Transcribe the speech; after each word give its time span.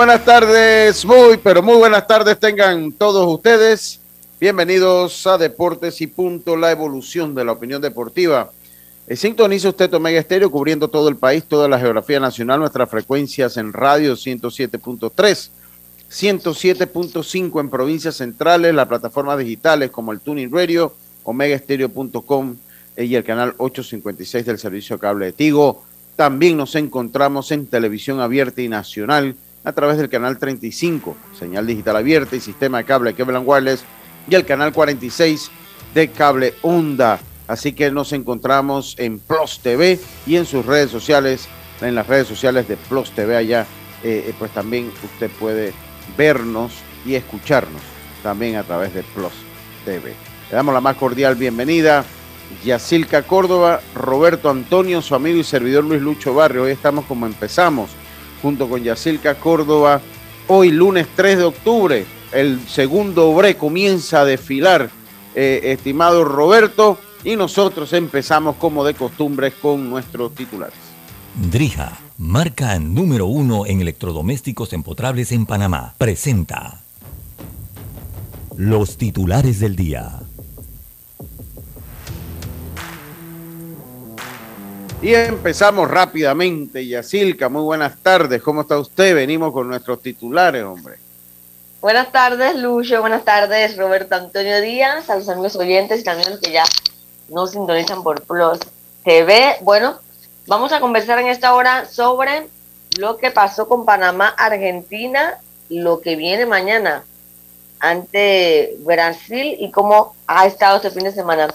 Buenas 0.00 0.24
tardes, 0.24 1.04
muy, 1.04 1.36
pero 1.36 1.62
muy 1.62 1.76
buenas 1.76 2.06
tardes 2.06 2.40
tengan 2.40 2.90
todos 2.90 3.28
ustedes. 3.28 4.00
Bienvenidos 4.40 5.26
a 5.26 5.36
Deportes 5.36 6.00
y 6.00 6.06
Punto, 6.06 6.56
la 6.56 6.70
evolución 6.70 7.34
de 7.34 7.44
la 7.44 7.52
opinión 7.52 7.82
deportiva. 7.82 8.50
Eh, 9.06 9.14
sintoniza 9.14 9.68
usted 9.68 9.92
Omega 9.92 10.18
Estéreo 10.18 10.50
cubriendo 10.50 10.88
todo 10.88 11.10
el 11.10 11.16
país, 11.16 11.44
toda 11.44 11.68
la 11.68 11.78
geografía 11.78 12.18
nacional, 12.18 12.60
nuestras 12.60 12.88
frecuencias 12.88 13.58
en 13.58 13.74
radio 13.74 14.14
107.3, 14.14 15.50
107.5 16.10 17.60
en 17.60 17.68
provincias 17.68 18.16
centrales, 18.16 18.74
las 18.74 18.88
plataformas 18.88 19.36
digitales 19.36 19.90
como 19.90 20.12
el 20.12 20.20
Tuning 20.20 20.50
Radio, 20.50 20.94
omegaestereo.com 21.24 22.56
y 22.96 23.14
el 23.16 23.22
canal 23.22 23.52
856 23.58 24.46
del 24.46 24.58
servicio 24.58 24.98
cable 24.98 25.26
de 25.26 25.32
Tigo. 25.32 25.84
También 26.16 26.56
nos 26.56 26.74
encontramos 26.74 27.52
en 27.52 27.66
televisión 27.66 28.20
abierta 28.20 28.62
y 28.62 28.70
nacional 28.70 29.36
a 29.64 29.72
través 29.72 29.98
del 29.98 30.08
canal 30.08 30.38
35, 30.38 31.16
señal 31.38 31.66
digital 31.66 31.96
abierta 31.96 32.36
y 32.36 32.40
sistema 32.40 32.78
de 32.78 32.84
cable 32.84 33.14
Kevlar 33.14 33.42
Wireless 33.44 33.84
y 34.28 34.34
el 34.34 34.44
canal 34.46 34.72
46 34.72 35.50
de 35.94 36.08
cable 36.10 36.54
Onda. 36.62 37.20
Así 37.46 37.72
que 37.72 37.90
nos 37.90 38.12
encontramos 38.12 38.94
en 38.98 39.18
Plus 39.18 39.60
TV 39.60 39.98
y 40.26 40.36
en 40.36 40.46
sus 40.46 40.64
redes 40.64 40.90
sociales, 40.90 41.48
en 41.80 41.94
las 41.94 42.06
redes 42.06 42.28
sociales 42.28 42.68
de 42.68 42.76
Plus 42.76 43.10
TV 43.10 43.36
allá, 43.36 43.66
eh, 44.02 44.26
eh, 44.28 44.34
pues 44.38 44.52
también 44.52 44.90
usted 45.04 45.30
puede 45.38 45.72
vernos 46.16 46.72
y 47.04 47.14
escucharnos 47.14 47.82
también 48.22 48.56
a 48.56 48.62
través 48.62 48.94
de 48.94 49.02
Plus 49.02 49.32
TV. 49.84 50.14
Le 50.50 50.56
damos 50.56 50.72
la 50.72 50.80
más 50.80 50.96
cordial 50.96 51.34
bienvenida. 51.34 52.04
Yacilca 52.64 53.22
Córdoba, 53.22 53.80
Roberto 53.94 54.50
Antonio, 54.50 55.02
su 55.02 55.14
amigo 55.14 55.38
y 55.38 55.44
servidor 55.44 55.84
Luis 55.84 56.02
Lucho 56.02 56.34
Barrio. 56.34 56.64
Hoy 56.64 56.72
estamos 56.72 57.04
como 57.04 57.26
empezamos 57.26 57.90
junto 58.42 58.68
con 58.68 58.82
Yacilca 58.82 59.36
Córdoba. 59.36 60.00
Hoy, 60.48 60.70
lunes 60.70 61.06
3 61.14 61.38
de 61.38 61.44
octubre, 61.44 62.06
el 62.32 62.60
segundo 62.68 63.30
obre 63.30 63.56
comienza 63.56 64.22
a 64.22 64.24
desfilar, 64.24 64.90
eh, 65.34 65.60
estimado 65.64 66.24
Roberto, 66.24 66.98
y 67.24 67.36
nosotros 67.36 67.92
empezamos 67.92 68.56
como 68.56 68.84
de 68.84 68.94
costumbre 68.94 69.52
con 69.52 69.90
nuestros 69.90 70.34
titulares. 70.34 70.74
Drija, 71.50 71.98
marca 72.18 72.78
número 72.78 73.26
uno 73.26 73.66
en 73.66 73.80
electrodomésticos 73.80 74.72
empotrables 74.72 75.32
en 75.32 75.46
Panamá, 75.46 75.94
presenta 75.98 76.80
los 78.56 78.96
titulares 78.96 79.60
del 79.60 79.76
día. 79.76 80.20
Y 85.02 85.14
empezamos 85.14 85.90
rápidamente, 85.90 86.86
Yacilca, 86.86 87.48
muy 87.48 87.62
buenas 87.62 87.96
tardes, 88.02 88.42
¿cómo 88.42 88.60
está 88.60 88.78
usted? 88.78 89.14
Venimos 89.14 89.50
con 89.50 89.66
nuestros 89.66 90.02
titulares, 90.02 90.62
hombre. 90.62 90.96
Buenas 91.80 92.12
tardes, 92.12 92.56
Lucho, 92.56 93.00
buenas 93.00 93.24
tardes, 93.24 93.78
Roberto 93.78 94.14
Antonio 94.14 94.60
Díaz, 94.60 95.08
a 95.08 95.16
los 95.16 95.26
amigos 95.30 95.56
oyentes 95.56 96.00
y 96.00 96.04
también 96.04 96.28
los 96.28 96.38
que 96.38 96.52
ya 96.52 96.64
nos 97.30 97.52
sintonizan 97.52 98.02
por 98.02 98.20
Plus 98.24 98.58
TV. 99.02 99.56
Bueno, 99.62 99.98
vamos 100.46 100.70
a 100.74 100.80
conversar 100.80 101.18
en 101.18 101.28
esta 101.28 101.54
hora 101.54 101.86
sobre 101.86 102.48
lo 102.98 103.16
que 103.16 103.30
pasó 103.30 103.66
con 103.68 103.86
Panamá, 103.86 104.28
Argentina, 104.28 105.38
lo 105.70 106.02
que 106.02 106.16
viene 106.16 106.44
mañana 106.44 107.04
ante 107.78 108.76
Brasil 108.80 109.56
y 109.58 109.70
cómo 109.70 110.14
ha 110.26 110.44
estado 110.44 110.76
este 110.76 110.90
fin 110.90 111.04
de 111.04 111.12
semana 111.12 111.48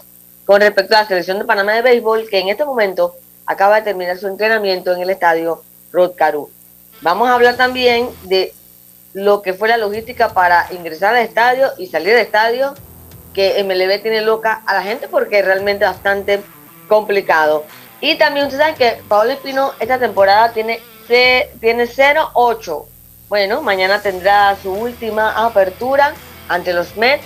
con 0.45 0.61
respecto 0.61 0.95
a 0.95 1.01
la 1.01 1.07
selección 1.07 1.37
de 1.37 1.45
Panamá 1.45 1.73
de 1.73 1.83
béisbol, 1.83 2.27
que 2.27 2.39
en 2.39 2.49
este 2.49 2.65
momento 2.65 3.13
acaba 3.45 3.77
de 3.77 3.81
terminar 3.83 4.17
su 4.17 4.27
entrenamiento 4.27 4.93
en 4.93 5.01
el 5.01 5.09
estadio 5.09 5.63
Rod 5.91 6.13
Caru. 6.15 6.49
Vamos 7.01 7.29
a 7.29 7.33
hablar 7.33 7.57
también 7.57 8.09
de 8.23 8.53
lo 9.13 9.41
que 9.41 9.53
fue 9.53 9.69
la 9.69 9.77
logística 9.77 10.33
para 10.33 10.67
ingresar 10.71 11.15
al 11.15 11.23
estadio 11.23 11.71
y 11.77 11.87
salir 11.87 12.09
del 12.09 12.25
estadio, 12.25 12.73
que 13.33 13.63
MLB 13.63 14.01
tiene 14.01 14.21
loca 14.21 14.61
a 14.65 14.73
la 14.73 14.81
gente 14.81 15.07
porque 15.07 15.39
es 15.39 15.45
realmente 15.45 15.85
bastante 15.85 16.41
complicado. 16.87 17.65
Y 18.01 18.17
también 18.17 18.45
ustedes 18.45 18.61
saben 18.61 18.75
que 18.75 19.01
Pablo 19.07 19.31
Espino 19.31 19.71
esta 19.79 19.99
temporada 19.99 20.51
tiene, 20.51 20.79
tiene 21.07 21.85
0-8. 21.85 22.85
Bueno, 23.29 23.61
mañana 23.61 24.01
tendrá 24.01 24.55
su 24.61 24.71
última 24.71 25.45
apertura 25.45 26.13
ante 26.47 26.73
los 26.73 26.95
Mets. 26.97 27.25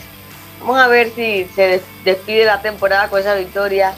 Vamos 0.60 0.80
a 0.80 0.88
ver 0.88 1.12
si 1.12 1.46
se 1.56 1.82
despide 2.04 2.46
la 2.46 2.62
temporada 2.62 3.08
con 3.10 3.20
esa 3.20 3.36
victoria 3.36 3.94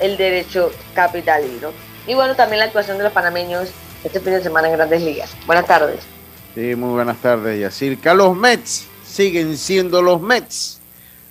el 0.00 0.16
derecho 0.16 0.70
capitalino. 0.94 1.70
Y 2.06 2.14
bueno, 2.14 2.34
también 2.36 2.60
la 2.60 2.66
actuación 2.66 2.98
de 2.98 3.04
los 3.04 3.12
panameños 3.12 3.70
este 4.04 4.20
fin 4.20 4.32
de 4.34 4.42
semana 4.42 4.68
en 4.68 4.74
Grandes 4.74 5.02
Ligas. 5.02 5.30
Buenas 5.46 5.66
tardes. 5.66 6.00
Sí, 6.54 6.74
muy 6.74 6.90
buenas 6.90 7.18
tardes, 7.18 7.60
Yacirca. 7.60 8.14
Los 8.14 8.36
Mets 8.36 8.86
siguen 9.04 9.56
siendo 9.56 10.00
los 10.02 10.20
Mets. 10.20 10.80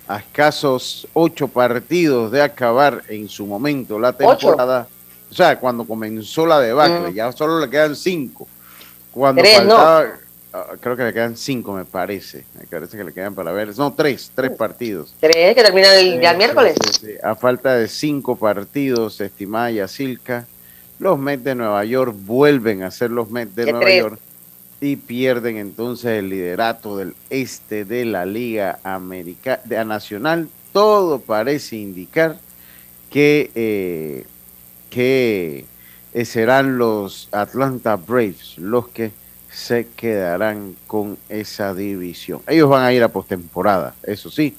A 0.08 0.18
escasos 0.18 1.08
ocho 1.14 1.48
partidos 1.48 2.30
de 2.30 2.40
acabar 2.40 3.02
en 3.08 3.28
su 3.28 3.44
momento 3.44 3.98
la 3.98 4.12
temporada. 4.12 4.86
O 5.28 5.34
sea, 5.34 5.58
cuando 5.58 5.84
comenzó 5.84 6.46
la 6.46 6.60
debacle, 6.60 7.10
mm. 7.10 7.14
ya 7.14 7.32
solo 7.32 7.58
le 7.58 7.68
quedan 7.68 7.96
cinco. 7.96 8.46
Cuando 9.10 9.42
faltaba, 9.42 10.00
Ah, 10.00 10.06
creo 10.80 10.96
que 10.96 11.04
le 11.04 11.12
quedan 11.12 11.36
cinco, 11.36 11.72
me 11.72 11.84
parece. 11.84 12.44
Me 12.58 12.66
parece 12.66 12.96
que 12.96 13.04
le 13.04 13.12
quedan 13.12 13.34
para 13.34 13.52
ver. 13.52 13.76
No, 13.76 13.92
tres, 13.92 14.30
tres 14.34 14.52
partidos. 14.52 15.14
Tres, 15.20 15.54
que 15.54 15.62
termina 15.62 15.94
el, 15.94 16.20
día 16.20 16.34
miércoles. 16.34 16.76
A 17.22 17.34
falta 17.34 17.76
de 17.76 17.88
cinco 17.88 18.36
partidos, 18.36 19.20
estimada 19.20 19.70
Yacilca, 19.70 20.46
los 20.98 21.18
Mets 21.18 21.44
de 21.44 21.54
Nueva 21.54 21.84
York 21.84 22.14
vuelven 22.16 22.82
a 22.82 22.90
ser 22.90 23.10
los 23.10 23.30
Mets 23.30 23.54
de 23.54 23.72
Nueva 23.72 23.90
York 23.90 24.20
y 24.80 24.96
pierden 24.96 25.56
entonces 25.56 26.18
el 26.18 26.28
liderato 26.28 26.96
del 26.96 27.14
este 27.30 27.84
de 27.84 28.04
la 28.04 28.26
Liga 28.26 28.78
Americana 28.82 29.84
Nacional. 29.84 30.48
Todo 30.72 31.20
parece 31.20 31.76
indicar 31.76 32.36
que, 33.10 33.50
eh, 33.54 34.24
que 34.90 35.64
eh, 36.12 36.24
serán 36.24 36.78
los 36.78 37.28
Atlanta 37.32 37.96
Braves 37.96 38.58
los 38.58 38.88
que 38.88 39.12
se 39.56 39.86
quedarán 39.96 40.76
con 40.86 41.16
esa 41.30 41.72
división. 41.72 42.42
Ellos 42.46 42.68
van 42.68 42.84
a 42.84 42.92
ir 42.92 43.02
a 43.02 43.08
postemporada, 43.08 43.94
eso 44.02 44.30
sí, 44.30 44.54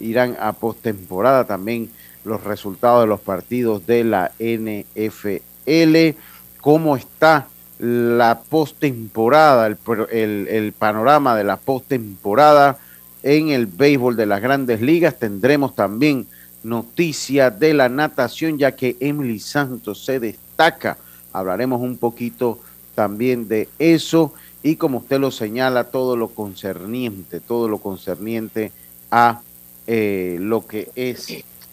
irán 0.00 0.36
a 0.38 0.52
postemporada 0.52 1.46
también 1.46 1.88
los 2.24 2.44
resultados 2.44 3.04
de 3.04 3.06
los 3.06 3.20
partidos 3.20 3.86
de 3.86 4.04
la 4.04 4.32
NFL, 4.38 6.18
cómo 6.60 6.94
está 6.94 7.48
la 7.78 8.42
postemporada, 8.50 9.66
el, 10.10 10.74
panorama 10.78 11.34
de 11.34 11.44
la 11.44 11.56
postemporada 11.56 12.76
en 13.22 13.48
el 13.48 13.66
béisbol 13.66 14.14
de 14.14 14.26
las 14.26 14.42
grandes 14.42 14.82
ligas. 14.82 15.18
Tendremos 15.18 15.74
también 15.74 16.26
noticia 16.62 17.50
de 17.50 17.72
la 17.72 17.88
natación, 17.88 18.58
ya 18.58 18.72
que 18.72 18.98
Emily 19.00 19.40
Santos 19.40 20.04
se 20.04 20.20
destaca. 20.20 20.98
Hablaremos 21.32 21.80
un 21.80 21.96
poquito 21.96 22.60
también 22.94 23.48
de 23.48 23.68
eso 23.78 24.32
y 24.62 24.76
como 24.76 24.98
usted 24.98 25.20
lo 25.20 25.30
señala, 25.30 25.84
todo 25.84 26.16
lo 26.16 26.28
concerniente, 26.28 27.40
todo 27.40 27.68
lo 27.68 27.78
concerniente 27.78 28.72
a 29.10 29.42
eh, 29.86 30.38
lo 30.40 30.66
que 30.66 30.90
es 30.94 31.28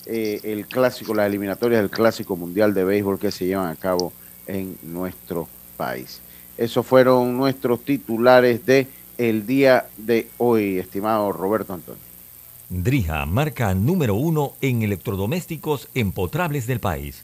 eh, 0.06 0.40
el 0.44 0.66
clásico, 0.66 1.14
las 1.14 1.28
eliminatorias 1.28 1.82
del 1.82 1.90
clásico 1.90 2.36
mundial 2.36 2.74
de 2.74 2.84
béisbol 2.84 3.18
que 3.18 3.32
se 3.32 3.46
llevan 3.46 3.70
a 3.70 3.76
cabo 3.76 4.12
en 4.46 4.78
nuestro 4.84 5.48
país. 5.78 6.20
Esos 6.58 6.86
fueron 6.86 7.38
nuestros 7.38 7.84
titulares 7.86 8.66
de 8.66 8.88
el 9.18 9.46
día 9.46 9.88
de 9.98 10.28
hoy, 10.38 10.78
estimado 10.80 11.32
Roberto 11.32 11.74
Antonio. 11.74 12.02
Drija, 12.70 13.26
marca 13.26 13.74
número 13.74 14.16
uno 14.16 14.54
en 14.62 14.82
electrodomésticos 14.82 15.88
empotrables 15.94 16.68
del 16.68 16.80
país. 16.80 17.24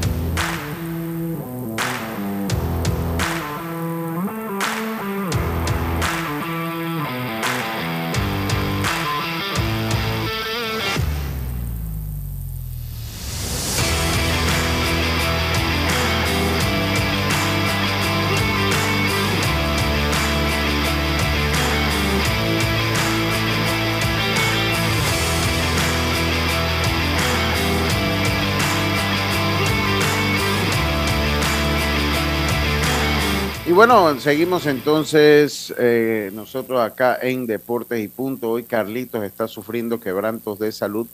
Y 33.71 33.73
bueno, 33.73 34.19
seguimos 34.19 34.65
entonces 34.65 35.73
eh, 35.77 36.29
nosotros 36.33 36.81
acá 36.81 37.17
en 37.21 37.47
Deportes 37.47 38.03
y 38.03 38.09
Punto. 38.09 38.51
Hoy 38.51 38.63
Carlitos 38.63 39.23
está 39.23 39.47
sufriendo 39.47 39.97
quebrantos 39.97 40.59
de 40.59 40.73
salud, 40.73 41.07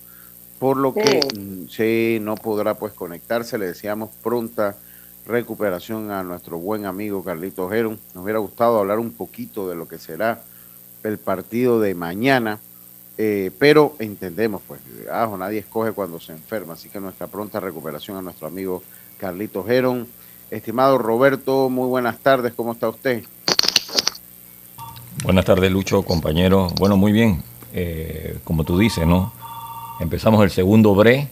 por 0.58 0.76
lo 0.76 0.92
que 0.92 1.20
mm, 1.38 1.68
sí, 1.70 2.18
no 2.20 2.34
podrá 2.34 2.74
pues 2.74 2.94
conectarse. 2.94 3.60
Le 3.60 3.68
deseamos 3.68 4.10
pronta 4.24 4.76
recuperación 5.28 6.10
a 6.10 6.24
nuestro 6.24 6.58
buen 6.58 6.88
amigo 6.88 7.24
Carlitos 7.24 7.72
Heron. 7.72 8.00
Nos 8.16 8.24
hubiera 8.24 8.40
gustado 8.40 8.80
hablar 8.80 8.98
un 8.98 9.12
poquito 9.12 9.70
de 9.70 9.76
lo 9.76 9.88
que 9.88 10.00
será 10.00 10.42
el 11.04 11.20
partido 11.20 11.80
de 11.80 11.94
mañana, 11.94 12.60
eh, 13.20 13.52
pero 13.60 13.96
entendemos 14.00 14.64
pues, 14.68 14.82
ajo, 15.12 15.38
nadie 15.38 15.60
escoge 15.60 15.92
cuando 15.92 16.20
se 16.20 16.32
enferma, 16.32 16.74
así 16.74 16.90
que 16.90 17.00
nuestra 17.00 17.28
pronta 17.28 17.60
recuperación 17.60 18.18
a 18.18 18.24
nuestro 18.24 18.48
amigo 18.48 18.82
Carlitos 19.20 19.70
Heron. 19.70 20.08
Estimado 20.50 20.98
Roberto, 20.98 21.70
muy 21.70 21.88
buenas 21.88 22.20
tardes, 22.20 22.54
¿cómo 22.56 22.72
está 22.72 22.88
usted? 22.88 23.24
Buenas 25.24 25.44
tardes, 25.44 25.70
Lucho, 25.72 26.04
compañero. 26.04 26.70
Bueno, 26.80 26.96
muy 26.96 27.12
bien. 27.12 27.44
Eh, 27.74 28.38
como 28.46 28.64
tú 28.64 28.78
dices, 28.78 29.06
¿no? 29.06 29.34
Empezamos 30.00 30.42
el 30.44 30.52
segundo 30.52 30.96
bre, 30.96 31.28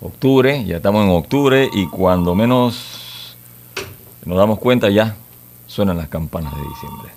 octubre, 0.00 0.64
ya 0.64 0.76
estamos 0.76 1.04
en 1.04 1.10
octubre 1.10 1.68
y 1.72 1.86
cuando 1.88 2.34
menos 2.34 3.36
nos 4.24 4.38
damos 4.38 4.58
cuenta 4.58 4.88
ya 4.88 5.16
suenan 5.66 5.98
las 5.98 6.08
campanas 6.08 6.54
de 6.54 6.62
diciembre. 6.62 7.10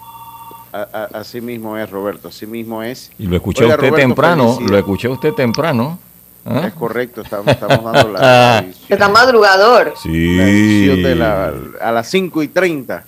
A, 0.73 0.81
a, 0.91 1.19
así 1.19 1.39
mismo 1.39 1.77
es, 1.77 1.89
Roberto, 1.89 2.27
así 2.27 2.45
mismo 2.45 2.83
es. 2.83 3.11
Y 3.17 3.27
lo 3.27 3.35
escuché 3.37 3.63
Oiga, 3.63 3.75
usted 3.75 3.89
Roberto, 3.89 4.07
temprano, 4.07 4.43
felicidad. 4.55 4.69
lo 4.69 4.77
escuché 4.79 5.07
usted 5.07 5.33
temprano. 5.33 5.99
¿Ah? 6.45 6.65
Es 6.67 6.73
correcto, 6.73 7.21
estamos, 7.21 7.47
estamos 7.47 7.83
dando 7.83 8.11
la, 8.11 8.59
edición, 8.65 8.85
Está 8.89 9.09
madrugador. 9.09 9.93
Sí. 10.01 10.37
la 10.37 10.47
edición 10.49 11.03
de 11.03 11.15
la, 11.15 11.53
a 11.81 11.91
las 11.91 12.09
5 12.09 12.43
y 12.43 12.47
30. 12.49 13.03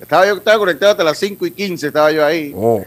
Estaba 0.00 0.26
yo 0.26 0.36
estaba 0.36 0.58
conectado 0.58 0.92
hasta 0.92 1.04
las 1.04 1.18
5 1.18 1.46
y 1.46 1.50
15, 1.52 1.86
estaba 1.86 2.10
yo 2.10 2.24
ahí. 2.24 2.52
Oh. 2.56 2.82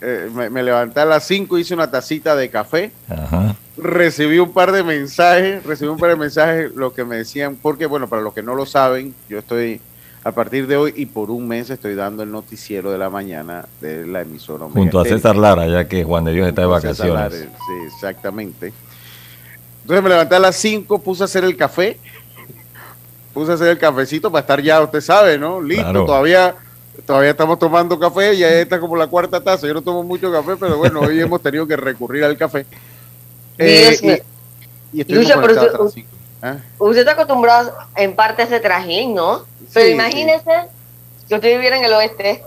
Eh, 0.00 0.30
me, 0.32 0.48
me, 0.50 0.62
levanté 0.62 1.00
a 1.00 1.04
las 1.04 1.24
5, 1.24 1.58
hice 1.58 1.74
una 1.74 1.90
tacita 1.90 2.34
de 2.34 2.48
café. 2.48 2.90
Ajá. 3.08 3.54
Recibí 3.76 4.38
un 4.38 4.52
par 4.52 4.72
de 4.72 4.82
mensajes, 4.82 5.64
recibí 5.64 5.90
un 5.90 5.98
par 5.98 6.10
de 6.10 6.16
mensajes, 6.16 6.74
lo 6.74 6.92
que 6.92 7.04
me 7.04 7.16
decían, 7.16 7.56
porque 7.60 7.86
bueno, 7.86 8.08
para 8.08 8.22
los 8.22 8.34
que 8.34 8.42
no 8.42 8.54
lo 8.54 8.66
saben, 8.66 9.14
yo 9.28 9.38
estoy 9.38 9.80
a 10.24 10.32
partir 10.32 10.66
de 10.66 10.76
hoy 10.76 10.92
y 10.96 11.06
por 11.06 11.30
un 11.30 11.46
mes 11.46 11.70
estoy 11.70 11.94
dando 11.94 12.22
el 12.22 12.30
noticiero 12.30 12.90
de 12.90 12.98
la 12.98 13.08
mañana 13.08 13.66
de 13.80 14.06
la 14.06 14.22
emisora. 14.22 14.66
Junto 14.66 15.00
a. 15.00 15.04
César 15.04 15.36
Lara, 15.36 15.66
ya 15.66 15.86
que 15.86 16.04
Juan 16.04 16.24
de 16.24 16.32
Dios 16.32 16.48
está 16.48 16.62
de 16.62 16.66
vacaciones. 16.66 17.14
Lara, 17.14 17.30
Sí, 17.30 17.72
exactamente. 17.86 18.72
Entonces 19.88 20.02
me 20.04 20.10
levanté 20.10 20.34
a 20.34 20.38
las 20.38 20.54
5, 20.56 20.98
puse 20.98 21.22
a 21.22 21.24
hacer 21.24 21.44
el 21.44 21.56
café, 21.56 21.98
puse 23.32 23.52
a 23.52 23.54
hacer 23.54 23.68
el 23.68 23.78
cafecito 23.78 24.30
para 24.30 24.42
estar 24.42 24.60
ya, 24.60 24.82
usted 24.82 25.00
sabe, 25.00 25.38
¿no? 25.38 25.62
Listo, 25.62 25.82
Claro. 25.82 26.04
todavía, 26.04 26.54
todavía 27.06 27.30
estamos 27.30 27.58
tomando 27.58 27.98
café, 27.98 28.36
ya 28.36 28.50
está 28.50 28.78
como 28.78 28.96
la 28.96 29.06
cuarta 29.06 29.40
taza, 29.42 29.66
yo 29.66 29.72
no 29.72 29.80
tomo 29.80 30.02
mucho 30.02 30.30
café, 30.30 30.56
pero 30.60 30.76
bueno, 30.76 31.00
hoy 31.00 31.18
hemos 31.18 31.40
tenido 31.42 31.66
que 31.66 31.74
recurrir 31.74 32.22
al 32.22 32.36
café. 32.36 32.66
Eh, 33.56 33.96
Dios 33.98 34.02
y, 34.92 34.98
y 34.98 35.00
estuvimos 35.00 35.26
Lucho, 35.26 35.40
pero 35.72 35.88
5. 35.88 36.08
¿Ah? 36.42 36.56
Usted 36.78 36.98
está 36.98 37.12
acostumbrado 37.12 37.72
en 37.96 38.14
parte 38.14 38.42
a 38.42 38.44
ese 38.44 38.60
trajín, 38.60 39.14
¿no? 39.14 39.46
Pero 39.72 39.86
Sí, 39.86 39.92
imagínese 39.92 40.52
que 41.30 41.34
usted 41.34 41.48
viviera 41.54 41.78
en 41.78 41.84
el 41.86 41.94
oeste. 41.94 42.44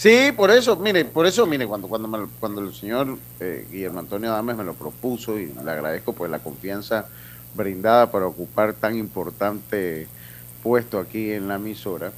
Sí, 0.00 0.32
por 0.34 0.50
eso, 0.50 0.76
mire, 0.76 1.04
por 1.04 1.26
eso, 1.26 1.44
mire, 1.46 1.66
cuando 1.66 1.86
cuando 1.86 2.08
me- 2.08 2.26
cuando 2.40 2.62
el 2.62 2.72
señor 2.72 3.18
eh, 3.38 3.66
Guillermo 3.70 3.98
Antonio 4.00 4.30
Adames 4.30 4.56
me 4.56 4.64
lo 4.64 4.72
propuso 4.72 5.38
y 5.38 5.52
le 5.52 5.70
agradezco 5.70 6.14
pues 6.14 6.30
la 6.30 6.38
confianza 6.38 7.06
brindada 7.54 8.10
para 8.10 8.26
ocupar 8.26 8.72
tan 8.72 8.96
importante 8.96 10.08
puesto 10.62 10.98
aquí 10.98 11.32
en 11.32 11.48
la 11.48 11.56
emisora. 11.56 12.12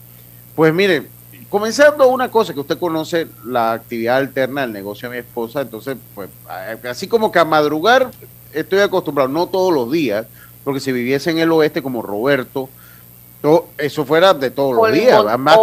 Pues 0.54 0.72
mire, 0.72 1.08
comenzando 1.48 2.06
una 2.06 2.30
cosa 2.30 2.54
que 2.54 2.60
usted 2.60 2.78
conoce, 2.78 3.26
la 3.44 3.72
actividad 3.72 4.18
alterna 4.18 4.60
del 4.60 4.72
negocio 4.72 5.10
de 5.10 5.16
mi 5.16 5.20
esposa, 5.20 5.62
entonces, 5.62 5.96
pues, 6.14 6.30
así 6.88 7.08
como 7.08 7.32
que 7.32 7.40
a 7.40 7.44
madrugar 7.44 8.12
estoy 8.52 8.78
acostumbrado, 8.78 9.28
no 9.28 9.48
todos 9.48 9.74
los 9.74 9.90
días, 9.90 10.26
porque 10.62 10.78
si 10.78 10.92
viviese 10.92 11.32
en 11.32 11.38
el 11.38 11.50
oeste 11.50 11.82
como 11.82 12.00
Roberto, 12.00 12.68
to- 13.42 13.68
eso 13.76 14.04
fuera 14.06 14.32
de 14.32 14.50
todos 14.50 14.74
los 14.76 14.92
días. 14.92 15.18
o- 15.20 15.28
es 15.28 15.38
más, 15.38 15.56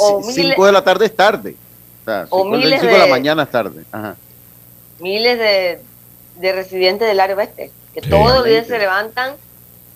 o- 0.00 0.18
o 0.18 0.22
5 0.22 0.32
miles- 0.42 0.56
de 0.56 0.72
la 0.72 0.82
tarde 0.84 1.06
es 1.06 1.14
tarde. 1.16 1.56
O 2.02 2.04
sea, 2.04 2.26
o 2.30 2.44
miles 2.44 2.80
cinco 2.80 2.92
de 2.92 2.98
la 2.98 3.04
de- 3.06 3.10
mañana 3.10 3.42
es 3.42 3.50
tarde. 3.50 3.82
Ajá. 3.92 4.14
Miles 5.00 5.38
de, 5.38 5.80
de 6.40 6.52
residentes 6.52 7.06
del 7.08 7.18
área 7.20 7.36
oeste 7.36 7.70
que 7.92 8.00
Sí. 8.00 8.08
todos 8.08 8.32
los 8.36 8.44
días 8.44 8.66
se 8.66 8.78
levantan 8.78 9.32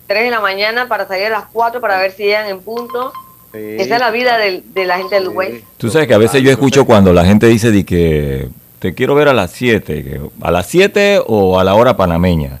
3 0.07 0.23
de 0.25 0.31
la 0.31 0.41
mañana 0.41 0.87
para 0.89 1.07
salir 1.07 1.27
a 1.27 1.29
las 1.29 1.45
4 1.53 1.79
para 1.79 1.97
ver 1.99 2.11
si 2.11 2.23
llegan 2.23 2.47
en 2.47 2.59
punto. 2.59 3.13
Sí, 3.53 3.59
Esa 3.79 3.95
es 3.95 3.99
la 4.01 4.11
vida 4.11 4.37
de 4.37 4.85
la 4.85 4.97
gente 4.97 5.15
del 5.15 5.27
oeste. 5.29 5.63
Tú 5.77 5.89
sabes 5.89 6.07
que 6.07 6.13
a 6.13 6.17
veces 6.17 6.41
yo 6.41 6.51
escucho 6.51 6.85
cuando 6.85 7.13
la 7.13 7.23
gente 7.25 7.47
dice 7.47 7.71
de 7.71 7.85
que 7.85 8.49
te 8.79 8.93
quiero 8.93 9.15
ver 9.15 9.27
a 9.29 9.33
las 9.33 9.51
7, 9.51 10.03
que 10.03 10.21
a 10.41 10.51
las 10.51 10.67
7 10.67 11.21
o 11.25 11.59
a 11.59 11.63
la 11.63 11.75
hora 11.75 11.95
panameña. 11.95 12.59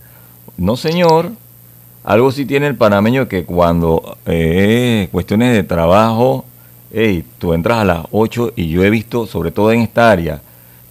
No, 0.57 0.77
señor. 0.77 1.31
Algo 2.03 2.31
sí 2.31 2.45
tiene 2.45 2.67
el 2.67 2.75
panameño 2.75 3.27
que 3.27 3.45
cuando 3.45 4.17
eh, 4.25 5.07
cuestiones 5.11 5.53
de 5.53 5.63
trabajo, 5.63 6.45
hey, 6.91 7.23
tú 7.37 7.53
entras 7.53 7.79
a 7.79 7.85
las 7.85 8.05
8 8.11 8.53
y 8.55 8.69
yo 8.69 8.83
he 8.83 8.89
visto, 8.89 9.27
sobre 9.27 9.51
todo 9.51 9.71
en 9.71 9.81
esta 9.81 10.09
área, 10.11 10.41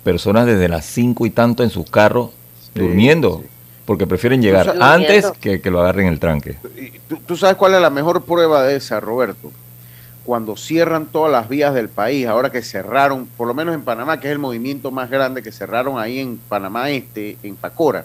personas 0.05 0.47
desde 0.47 0.69
las 0.69 0.85
5 0.87 1.26
y 1.26 1.31
tanto 1.31 1.62
en 1.62 1.71
sus 1.71 1.90
carros 1.90 2.31
Sí, 2.73 2.79
durmiendo, 2.79 3.40
sí. 3.43 3.49
porque 3.85 4.07
prefieren 4.07 4.40
llegar 4.40 4.76
antes 4.81 5.33
que, 5.40 5.61
que 5.61 5.71
lo 5.73 5.81
agarren 5.81 6.07
el 6.07 6.21
tranque. 6.21 6.57
¿Tú, 7.09 7.17
tú 7.26 7.37
sabes 7.37 7.57
cuál 7.57 7.75
es 7.75 7.81
la 7.81 7.90
mejor 7.90 8.23
prueba 8.25 8.62
de 8.62 8.76
esa, 8.76 9.00
Roberto? 9.00 9.50
Cuando 10.25 10.57
cierran 10.57 11.07
todas 11.07 11.33
las 11.33 11.49
vías 11.49 11.75
del 11.75 11.88
país, 11.88 12.29
ahora 12.29 12.50
que 12.52 12.62
cerraron, 12.62 13.26
por 13.37 13.49
lo 13.49 13.55
menos 13.55 13.75
en 13.75 13.83
Panamá, 13.83 14.21
que 14.21 14.29
es 14.29 14.33
el 14.33 14.38
movimiento 14.38 14.93
más 14.93 15.11
grande, 15.11 15.43
que 15.43 15.50
cerraron 15.50 15.99
ahí 15.99 16.21
en 16.21 16.37
Panamá 16.49 16.90
Este, 16.90 17.37
en 17.43 17.57
Pacora. 17.57 18.05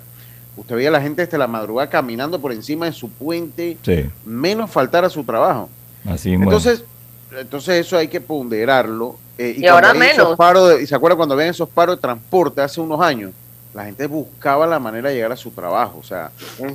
Usted 0.57 0.75
veía 0.75 0.89
a 0.89 0.91
la 0.91 1.01
gente 1.01 1.23
desde 1.25 1.37
la 1.37 1.47
madrugada 1.47 1.89
caminando 1.89 2.39
por 2.39 2.51
encima 2.51 2.85
de 2.85 2.91
su 2.93 3.09
puente, 3.09 3.77
Sí, 3.83 4.05
menos 4.25 4.69
faltar 4.71 5.03
a 5.05 5.09
su 5.09 5.23
trabajo. 5.23 5.69
así 6.09 6.29
bueno. 6.35 6.43
Entonces, 6.45 6.83
entonces 7.39 7.85
eso 7.85 7.97
hay 7.97 8.07
que 8.07 8.21
ponderarlo. 8.21 9.17
eh, 9.37 9.55
Y 9.57 9.67
ahora 9.67 9.87
cuando 9.89 9.99
había 10.03 10.13
menos. 10.13 10.25
esos 10.27 10.37
paros 10.37 10.69
de- 10.69 10.83
y 10.83 10.87
se 10.87 10.95
acuerda 10.95 11.17
cuando 11.17 11.33
habían 11.35 11.49
esos 11.49 11.67
paros 11.67 11.97
de 11.97 12.01
transporte 12.01 12.61
hace 12.61 12.79
unos 12.79 13.01
años, 13.01 13.31
la 13.73 13.83
gente 13.83 14.07
buscaba 14.07 14.65
la 14.65 14.79
manera 14.79 15.09
de 15.09 15.15
llegar 15.15 15.33
a 15.33 15.35
su 15.35 15.51
trabajo. 15.51 15.97
O 15.99 16.03
sea, 16.03 16.31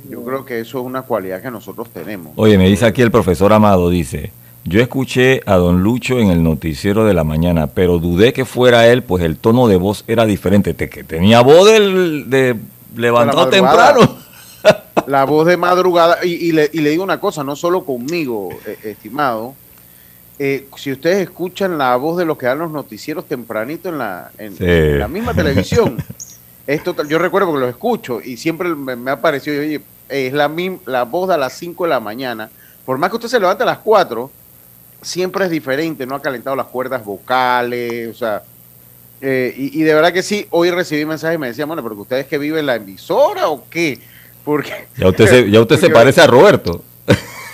yo 0.07 0.21
creo 0.23 0.45
que 0.45 0.59
eso 0.59 0.79
es 0.79 0.85
una 0.85 1.01
cualidad 1.01 1.41
que 1.41 1.49
nosotros 1.49 1.89
tenemos. 1.91 2.33
Oye, 2.35 2.59
me 2.59 2.67
dice 2.67 2.85
aquí 2.85 3.01
el 3.01 3.09
profesor 3.09 3.51
Amado, 3.51 3.89
dice, 3.89 4.31
yo 4.63 4.79
escuché 4.79 5.41
a 5.47 5.55
don 5.55 5.81
Lucho 5.81 6.19
en 6.19 6.29
el 6.29 6.43
noticiero 6.43 7.03
de 7.03 7.15
la 7.15 7.23
mañana, 7.23 7.65
pero 7.65 7.97
dudé 7.97 8.31
que 8.31 8.45
fuera 8.45 8.85
él, 8.87 9.01
pues 9.01 9.23
el 9.23 9.37
tono 9.37 9.67
de 9.67 9.77
voz 9.77 10.03
era 10.07 10.25
diferente, 10.27 10.75
te- 10.75 10.87
que 10.89 11.03
tenía 11.03 11.41
voz 11.41 11.65
del, 11.67 12.29
de 12.29 12.55
levantado 12.95 13.45
la 13.45 13.49
temprano. 13.49 14.17
La 15.07 15.23
voz 15.25 15.47
de 15.47 15.57
madrugada, 15.57 16.19
y, 16.23 16.33
y 16.33 16.51
le, 16.51 16.69
y 16.71 16.81
le 16.81 16.91
digo 16.91 17.03
una 17.03 17.19
cosa, 17.19 17.43
no 17.43 17.55
solo 17.55 17.83
conmigo, 17.83 18.49
eh, 18.65 18.77
estimado, 18.83 19.55
eh, 20.37 20.67
si 20.77 20.91
ustedes 20.91 21.17
escuchan 21.23 21.77
la 21.77 21.95
voz 21.95 22.17
de 22.17 22.25
los 22.25 22.37
que 22.37 22.45
dan 22.45 22.59
los 22.59 22.71
noticieros 22.71 23.25
tempranito 23.25 23.89
en 23.89 23.97
la, 23.97 24.31
en, 24.37 24.55
Sí. 24.55 24.63
en 24.65 24.99
la 24.99 25.07
misma 25.07 25.33
televisión, 25.33 25.97
es 26.67 26.83
total- 26.83 27.07
yo 27.07 27.17
recuerdo 27.17 27.47
porque 27.47 27.61
lo 27.61 27.69
escucho 27.69 28.21
y 28.21 28.37
siempre 28.37 28.69
me, 28.69 28.95
me 28.95 29.11
ha 29.11 29.19
parecido, 29.19 29.59
oye, 29.61 29.81
es 30.09 30.33
la, 30.33 30.49
la 30.85 31.03
voz 31.03 31.27
de 31.29 31.33
a 31.35 31.37
las 31.37 31.53
5 31.53 31.85
de 31.85 31.89
la 31.89 31.99
mañana, 31.99 32.49
por 32.85 32.97
más 32.99 33.09
que 33.09 33.15
usted 33.15 33.29
se 33.29 33.39
levante 33.39 33.63
a 33.63 33.65
las 33.67 33.79
4, 33.79 34.29
siempre 35.01 35.45
es 35.45 35.51
diferente, 35.51 36.05
no 36.05 36.15
ha 36.15 36.21
calentado 36.21 36.55
las 36.55 36.67
cuerdas 36.67 37.03
vocales, 37.03 38.09
o 38.09 38.17
sea, 38.17 38.43
eh, 39.21 39.53
y, 39.55 39.83
de 39.83 39.93
verdad 39.93 40.11
que 40.11 40.23
sí, 40.23 40.47
hoy 40.49 40.71
recibí 40.71 41.05
mensajes 41.05 41.35
y 41.35 41.39
me 41.39 41.47
decían, 41.47 41.67
bueno, 41.67 41.83
pero 41.83 41.95
ustedes 41.95 42.25
que 42.25 42.39
viven 42.39 42.65
la 42.65 42.75
emisora 42.75 43.49
o 43.49 43.63
qué? 43.69 43.99
Porque, 44.43 44.87
ya 44.97 45.09
usted 45.09 45.27
se, 45.27 45.51
ya 45.51 45.61
usted 45.61 45.77
se 45.79 45.89
parece 45.91 46.21
a 46.21 46.27
Roberto. 46.27 46.83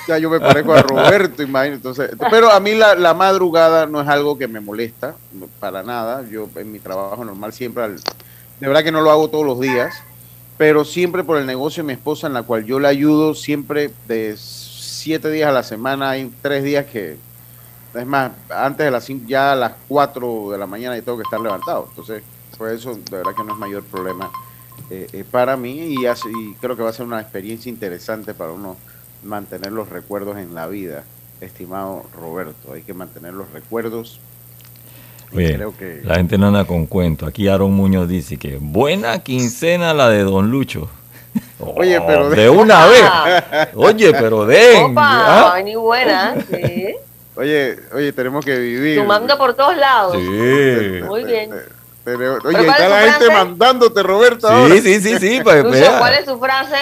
Ya 0.07 0.17
yo 0.17 0.29
me 0.29 0.39
parezco 0.39 0.74
a 0.74 0.81
Roberto, 0.81 1.43
imagínate. 1.43 1.75
Entonces, 1.75 2.12
pero 2.31 2.50
a 2.50 2.62
mí 2.62 2.74
la, 2.74 2.95
la, 2.95 3.13
madrugada 3.13 3.86
no 3.86 4.01
es 4.01 4.07
algo 4.07 4.38
que 4.38 4.47
me 4.47 4.62
molesta, 4.62 5.15
para 5.59 5.83
nada. 5.83 6.24
Yo 6.31 6.47
en 6.55 6.71
mi 6.71 6.79
trabajo 6.79 7.25
normal 7.25 7.51
siempre, 7.51 7.89
de 7.89 8.67
verdad 8.67 8.86
que 8.86 8.91
no 8.93 9.01
lo 9.01 9.12
hago 9.12 9.29
todos 9.29 9.45
los 9.45 9.59
días, 9.59 9.93
pero 10.57 10.86
siempre 10.86 11.25
por 11.25 11.38
el 11.38 11.45
negocio 11.45 11.83
de 11.83 11.88
mi 11.88 11.93
esposa, 11.93 12.27
en 12.27 12.33
la 12.33 12.43
cual 12.43 12.63
yo 12.63 12.79
le 12.79 12.88
ayudo, 12.88 13.36
siempre 13.36 13.91
de 14.07 14.36
siete 14.38 15.29
días 15.29 15.50
a 15.50 15.51
la 15.51 15.63
semana, 15.63 16.12
hay 16.12 16.31
tres 16.41 16.63
días 16.63 16.86
que 16.86 17.17
es 17.98 18.06
más, 18.06 18.32
antes 18.50 18.86
de 18.86 18.92
las 18.92 19.04
5, 19.06 19.25
ya 19.27 19.54
a 19.54 19.56
las 19.56 19.74
4 19.88 20.51
de 20.51 20.58
la 20.58 20.68
mañana 20.68 20.96
yo 20.96 21.04
tengo 21.04 21.18
que 21.18 21.24
estar 21.24 21.39
levantado. 21.39 21.88
Entonces, 21.89 22.24
por 22.58 22.70
eso 22.70 22.96
de 22.96 23.18
verdad 23.18 23.32
que 23.36 23.44
no 23.44 23.54
es 23.54 23.60
mayor 23.60 23.84
problema 23.84 24.32
eh, 24.89 25.08
eh, 25.12 25.24
para 25.30 25.58
mí 25.58 25.96
y, 26.00 26.06
así, 26.06 26.56
creo 26.62 26.75
que 26.77 26.84
va 26.84 26.89
a 26.89 26.94
ser 26.94 27.06
una 27.06 27.20
experiencia 27.20 27.70
interesante 27.70 28.34
para 28.34 28.51
uno 28.51 28.77
mantener 29.24 29.72
los 29.72 29.89
recuerdos 29.89 30.38
en 30.38 30.56
la 30.56 30.68
vida, 30.68 31.04
estimado 31.42 32.04
Roberto. 32.16 32.74
Hay 32.74 32.84
que 32.84 32.94
mantener 32.94 33.34
los 33.34 33.51
recuerdos. 33.51 34.20
Oye, 35.34 35.56
creo 35.56 35.75
que... 35.75 36.01
la 36.04 36.16
gente 36.16 36.38
no 36.38 36.48
anda 36.48 36.66
con 36.66 36.86
cuento. 36.86 37.25
Aquí 37.25 37.50
Aaron 37.50 37.74
Muñoz 37.74 38.08
dice 38.08 38.38
que 38.38 38.58
buena 38.62 39.20
quincena 39.20 39.94
la 39.94 40.10
de 40.10 40.24
Don 40.24 40.50
Lucho. 40.50 40.89
Oye, 41.60 42.00
pero 42.01 42.30
de, 42.30 42.50
una 42.50 42.86
vez. 42.86 43.04
Oye, 43.75 44.12
pero 44.13 44.46
de. 44.46 44.86
Opa, 44.86 45.58
¿ah? 45.58 45.63
buena, 45.75 46.36
sí. 46.50 46.96
Oye, 47.38 47.77
oye, 47.94 48.12
tenemos 48.13 48.44
que 48.44 48.58
vivir. 48.58 49.00
Sumando 49.00 49.38
por 49.38 49.53
todos 49.53 49.77
lados. 49.77 50.13
Sí. 50.13 51.01
Muy 51.03 51.24
bien. 51.24 51.51
oye, 52.03 52.67
está 52.67 52.89
la 52.89 53.12
gente 53.12 53.32
mandándote, 53.32 54.01
Roberto. 54.01 54.50
Sí, 54.70 54.82
sí, 54.82 55.01
sí, 55.01 55.20
sí. 55.20 55.39
Pues, 55.44 55.63
¿Cuál 55.63 56.15
es 56.15 56.25
su 56.25 56.39
frase? 56.39 56.75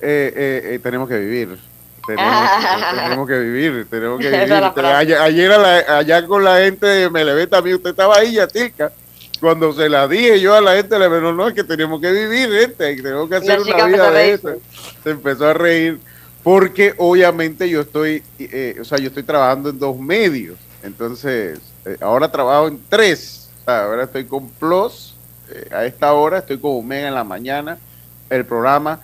Eh, 0.00 0.32
eh, 0.34 0.62
eh, 0.64 0.78
tenemos 0.82 1.06
que 1.06 1.18
vivir. 1.18 1.58
Tenemos, 2.06 3.28
que 3.28 3.38
vivir, 3.38 3.86
tenemos 3.90 4.18
que 4.18 4.30
vivir. 4.30 4.52
Ayer, 4.54 5.18
ayer 5.18 5.52
allá 5.52 6.26
con 6.26 6.42
la 6.42 6.60
gente 6.60 6.86
de 6.86 7.10
Meleve 7.10 7.46
también, 7.46 7.76
usted 7.76 7.90
estaba 7.90 8.16
ahí, 8.16 8.32
Yatilka. 8.32 8.90
Cuando 9.38 9.74
se 9.74 9.90
la 9.90 10.08
dije 10.08 10.40
yo 10.40 10.54
a 10.54 10.62
la 10.62 10.76
gente, 10.76 10.98
le 10.98 11.04
dijo, 11.10 11.32
no, 11.32 11.46
es 11.46 11.52
que 11.52 11.62
tenemos 11.62 12.00
que 12.00 12.10
vivir, 12.10 12.50
gente, 12.50 12.96
tenemos 12.96 13.28
que 13.28 13.36
hacer 13.36 13.60
una 13.60 13.84
vida 13.84 14.10
de 14.10 14.32
eso. 14.32 14.56
Se 15.04 15.10
empezó 15.10 15.48
a 15.48 15.52
reír 15.52 16.00
porque 16.48 16.94
obviamente 16.96 17.68
yo 17.68 17.82
estoy, 17.82 18.22
eh, 18.38 18.78
o 18.80 18.84
sea, 18.84 18.96
yo 18.96 19.08
estoy 19.08 19.22
trabajando 19.22 19.68
en 19.68 19.78
dos 19.78 19.98
medios, 19.98 20.56
entonces 20.82 21.60
eh, 21.84 21.98
ahora 22.00 22.32
trabajo 22.32 22.68
en 22.68 22.80
tres, 22.88 23.50
ahora 23.66 24.04
estoy 24.04 24.24
con 24.24 24.48
Plus 24.48 25.14
eh, 25.50 25.68
a 25.70 25.84
esta 25.84 26.10
hora, 26.14 26.38
estoy 26.38 26.56
con 26.56 26.70
Omega 26.74 27.08
en 27.08 27.14
la 27.14 27.22
mañana, 27.22 27.76
el 28.30 28.46
programa, 28.46 28.98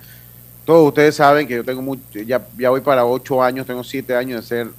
todos 0.64 0.88
ustedes 0.88 1.16
saben 1.16 1.46
que 1.46 1.56
yo 1.56 1.64
tengo 1.64 1.82
mucho, 1.82 2.02
ya, 2.20 2.48
ya 2.56 2.70
voy 2.70 2.80
para 2.80 3.04
ocho 3.04 3.42
años, 3.42 3.66
tengo 3.66 3.84
siete 3.84 4.16
años 4.16 4.40
de 4.40 4.48
ser 4.48 4.70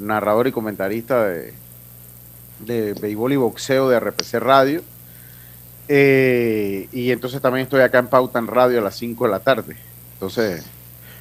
narrador 0.00 0.48
y 0.48 0.50
comentarista 0.50 1.24
de, 1.24 1.54
de 2.58 2.94
béisbol 2.94 3.34
y 3.34 3.36
boxeo 3.36 3.88
de 3.88 4.00
RPC 4.00 4.40
Radio. 4.40 4.82
y 5.88 7.12
entonces 7.12 7.40
también 7.40 7.62
estoy 7.62 7.82
acá 7.82 8.00
en 8.00 8.08
Pauta 8.08 8.40
en 8.40 8.48
Radio 8.48 8.80
a 8.80 8.82
las 8.82 8.96
5 8.96 9.24
de 9.24 9.30
la 9.30 9.38
tarde. 9.38 9.76
Entonces, 10.14 10.64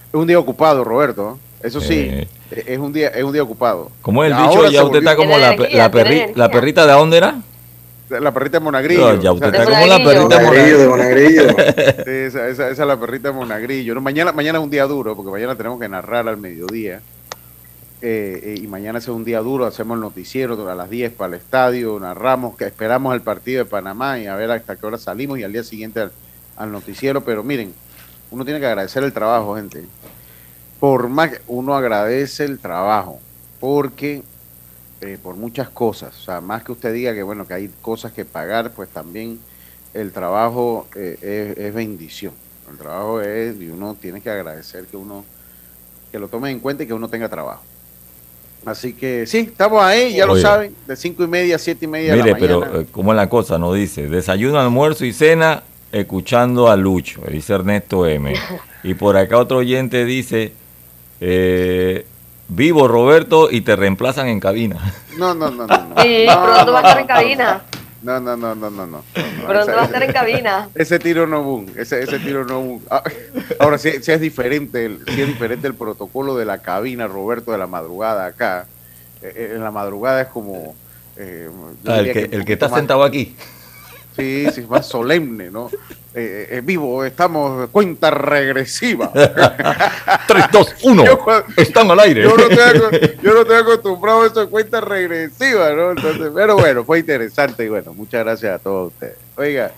es 0.10 0.14
un 0.14 0.28
día 0.28 0.40
ocupado, 0.40 0.84
Roberto. 0.84 1.40
Eso 1.62 1.82
sí, 1.82 2.08
eh. 2.12 2.28
es 2.52 2.78
un 2.78 2.94
día 2.94 3.10
es 3.10 3.24
un 3.24 3.34
día 3.34 3.44
ocupado. 3.44 3.92
Como 4.02 4.24
el 4.24 4.36
dicho, 4.36 4.70
ya 4.70 4.84
usted 4.84 5.00
está 5.00 5.16
como 5.16 5.38
la, 5.38 5.56
la, 5.56 5.92
la, 6.36 6.50
perrita 6.50 6.86
de 6.86 6.94
dónde 6.94 7.18
era? 7.18 7.42
La 8.10 8.32
perrita 8.32 8.60
de 8.60 8.64
Monagrillo. 8.64 9.20
ya 9.20 9.32
usted 9.32 9.54
está 9.54 9.66
como 9.66 9.86
la 9.86 9.98
perrita 9.98 10.40
de 10.40 10.88
Monagrillo. 10.88 11.58
esa, 12.06 12.48
esa, 12.48 12.70
es 12.70 12.78
la 12.78 13.00
perrita 13.00 13.30
de 13.30 13.34
Monagrillo. 13.34 14.00
mañana, 14.00 14.32
mañana 14.32 14.60
es 14.60 14.64
un 14.64 14.70
día 14.70 14.86
duro, 14.86 15.16
porque 15.16 15.32
mañana 15.32 15.56
tenemos 15.56 15.80
que 15.80 15.90
narrar 15.90 16.28
al 16.28 16.38
mediodía. 16.38 17.02
Eh, 18.00 18.42
eh, 18.44 18.60
y 18.62 18.68
mañana 18.68 19.00
es 19.00 19.08
un 19.08 19.26
día 19.26 19.40
duro, 19.40 19.66
hacemos 19.66 19.96
el 19.96 20.02
noticiero 20.02 20.70
a 20.70 20.76
las 20.76 20.88
10 20.88 21.14
para 21.14 21.30
el 21.30 21.42
estadio, 21.42 22.00
narramos, 22.00 22.56
que 22.56 22.66
esperamos 22.66 23.16
el 23.16 23.22
partido 23.22 23.64
de 23.64 23.66
Panamá 23.66 24.20
y 24.20 24.28
a 24.28 24.36
ver 24.36 24.52
hasta 24.52 24.76
qué 24.76 24.86
hora 24.86 25.00
salimos 25.00 25.40
y 25.40 25.44
al 25.44 25.52
día 25.52 25.64
siguiente 25.64 26.08
al 26.56 26.72
noticiero. 26.72 27.22
Pero 27.22 27.44
miren, 27.44 27.74
uno 28.32 28.46
tiene 28.46 28.60
que 28.60 28.66
agradecer 28.66 29.04
el 29.04 29.14
trabajo, 29.14 29.56
gente. 29.56 29.86
Por 30.80 31.10
más 31.10 31.32
que 31.32 31.42
uno 31.48 31.76
agradece 31.76 32.46
el 32.46 32.60
trabajo, 32.60 33.20
porque 33.60 34.24
eh, 35.02 35.18
por 35.22 35.36
muchas 35.36 35.70
cosas, 35.70 36.18
o 36.18 36.22
sea, 36.24 36.42
más 36.42 36.64
que 36.64 36.72
usted 36.72 36.94
diga 36.94 37.14
que 37.14 37.24
bueno 37.24 37.48
que 37.48 37.54
hay 37.54 37.72
cosas 37.82 38.12
que 38.12 38.26
pagar, 38.26 38.72
pues 38.72 38.90
también 38.90 39.40
el 39.94 40.12
trabajo 40.12 40.88
eh, 40.96 41.56
es, 41.58 41.74
bendición. 41.74 42.34
El 42.70 42.78
trabajo 42.78 43.22
es 43.22 43.60
y 43.60 43.70
uno 43.70 43.96
tiene 44.00 44.22
que 44.22 44.30
agradecer 44.30 44.86
que 44.86 44.98
uno 44.98 45.24
que 46.12 46.20
lo 46.20 46.28
tome 46.28 46.52
en 46.52 46.60
cuenta 46.60 46.84
y 46.84 46.88
que 46.88 46.94
uno 46.94 47.08
tenga 47.08 47.30
trabajo. 47.30 47.64
Así 48.66 48.94
que 48.94 49.26
sí, 49.26 49.40
estamos 49.40 49.82
ahí, 49.82 50.16
ya 50.16 50.26
lo 50.26 50.36
saben, 50.36 50.76
de 50.86 50.96
cinco 50.96 51.24
y 51.24 51.28
media 51.28 51.56
a 51.56 51.60
siete 51.60 51.86
y 51.86 51.88
media. 51.88 52.14
Mire, 52.14 52.26
de 52.26 52.32
la 52.32 52.40
mañana. 52.40 52.68
pero 52.68 52.82
eh, 52.82 52.88
¿cómo 52.92 53.14
es 53.14 53.16
la 53.16 53.30
cosa? 53.30 53.58
No 53.58 53.72
dice 53.74 54.08
desayuno, 54.10 54.60
almuerzo 54.60 55.06
y 55.06 55.14
cena 55.14 55.64
escuchando 55.92 56.70
a 56.70 56.76
Lucho, 56.76 57.22
dice 57.30 57.54
Ernesto 57.54 58.06
M. 58.06 58.34
Y 58.84 58.94
por 58.94 59.18
acá 59.18 59.38
otro 59.38 59.58
oyente 59.58 60.06
dice, 60.06 60.54
eh, 61.20 62.06
vivo 62.48 62.88
Roberto 62.88 63.50
y 63.52 63.62
te 63.62 63.76
reemplazan 63.76 64.28
en 64.28 64.40
cabina. 64.40 64.78
No, 65.18 65.34
no, 65.34 65.50
no, 65.50 65.68
no. 65.68 66.02
Sí, 66.02 66.26
pronto 66.26 66.72
va 66.72 66.80
a 66.80 66.82
estar 66.84 67.00
en 67.00 67.08
cabina. 67.08 67.62
No, 68.04 68.20
no, 68.20 68.38
no, 68.38 68.56
no, 68.56 68.70
no, 68.70 68.86
no. 68.86 69.04
Pronto 69.46 69.72
va 69.74 69.82
a 69.82 69.86
estar 69.86 70.04
en 70.04 70.14
cabina. 70.14 70.70
Ese 70.76 71.00
tiro 71.00 71.28
no 71.28 71.42
boom, 71.44 71.66
ese, 71.76 72.02
ese 72.04 72.20
tiro 72.20 72.46
no 72.46 72.62
boom. 72.62 72.82
Ah, 72.90 73.04
ahora 73.60 73.78
sí, 73.78 73.90
es 73.90 74.22
diferente, 74.22 75.00
sí 75.08 75.22
es 75.22 75.28
diferente 75.28 75.68
el 75.68 75.74
protocolo 75.74 76.38
de 76.38 76.46
la 76.46 76.60
cabina, 76.60 77.08
Roberto, 77.08 77.52
de 77.52 77.58
la 77.58 77.68
madrugada 77.68 78.28
acá. 78.28 78.68
Eh, 79.22 79.34
eh, 79.36 79.52
en 79.56 79.64
la 79.64 79.72
madrugada 79.72 80.22
es 80.22 80.28
como... 80.28 80.76
Ah, 81.88 81.98
el 81.98 82.14
que, 82.14 82.30
el 82.32 82.46
que 82.46 82.54
está 82.54 82.70
sentado 82.70 83.04
aquí. 83.04 83.36
Sí, 84.18 84.48
sí, 84.54 84.62
más 84.68 84.88
solemne, 84.88 85.52
¿no? 85.52 85.70
Eh, 86.16 86.48
eh, 86.50 86.62
vivo, 86.64 87.06
estamos 87.06 87.70
cuenta 87.70 88.10
regresiva. 88.10 89.12
3, 89.14 90.46
2, 90.52 90.76
1. 90.82 91.04
Están 91.56 91.92
al 91.92 92.00
aire. 92.00 92.24
Yo 92.24 92.36
no, 92.36 92.48
estoy, 92.48 93.20
yo 93.22 93.34
no 93.36 93.42
estoy 93.42 93.58
acostumbrado 93.58 94.24
a 94.24 94.26
eso 94.26 94.40
de 94.40 94.48
cuenta 94.48 94.82
regresiva, 94.82 95.70
¿no? 95.74 95.92
Entonces, 95.92 96.32
pero 96.34 96.56
bueno, 96.56 96.84
fue 96.84 97.00
interesante 97.00 97.66
y 97.66 97.70
bueno, 97.70 97.94
muchas 97.94 98.26
gracias 98.26 98.56
a 98.56 98.58
todos 98.60 98.92
ustedes. 98.92 99.18
Oiga, 99.36 99.72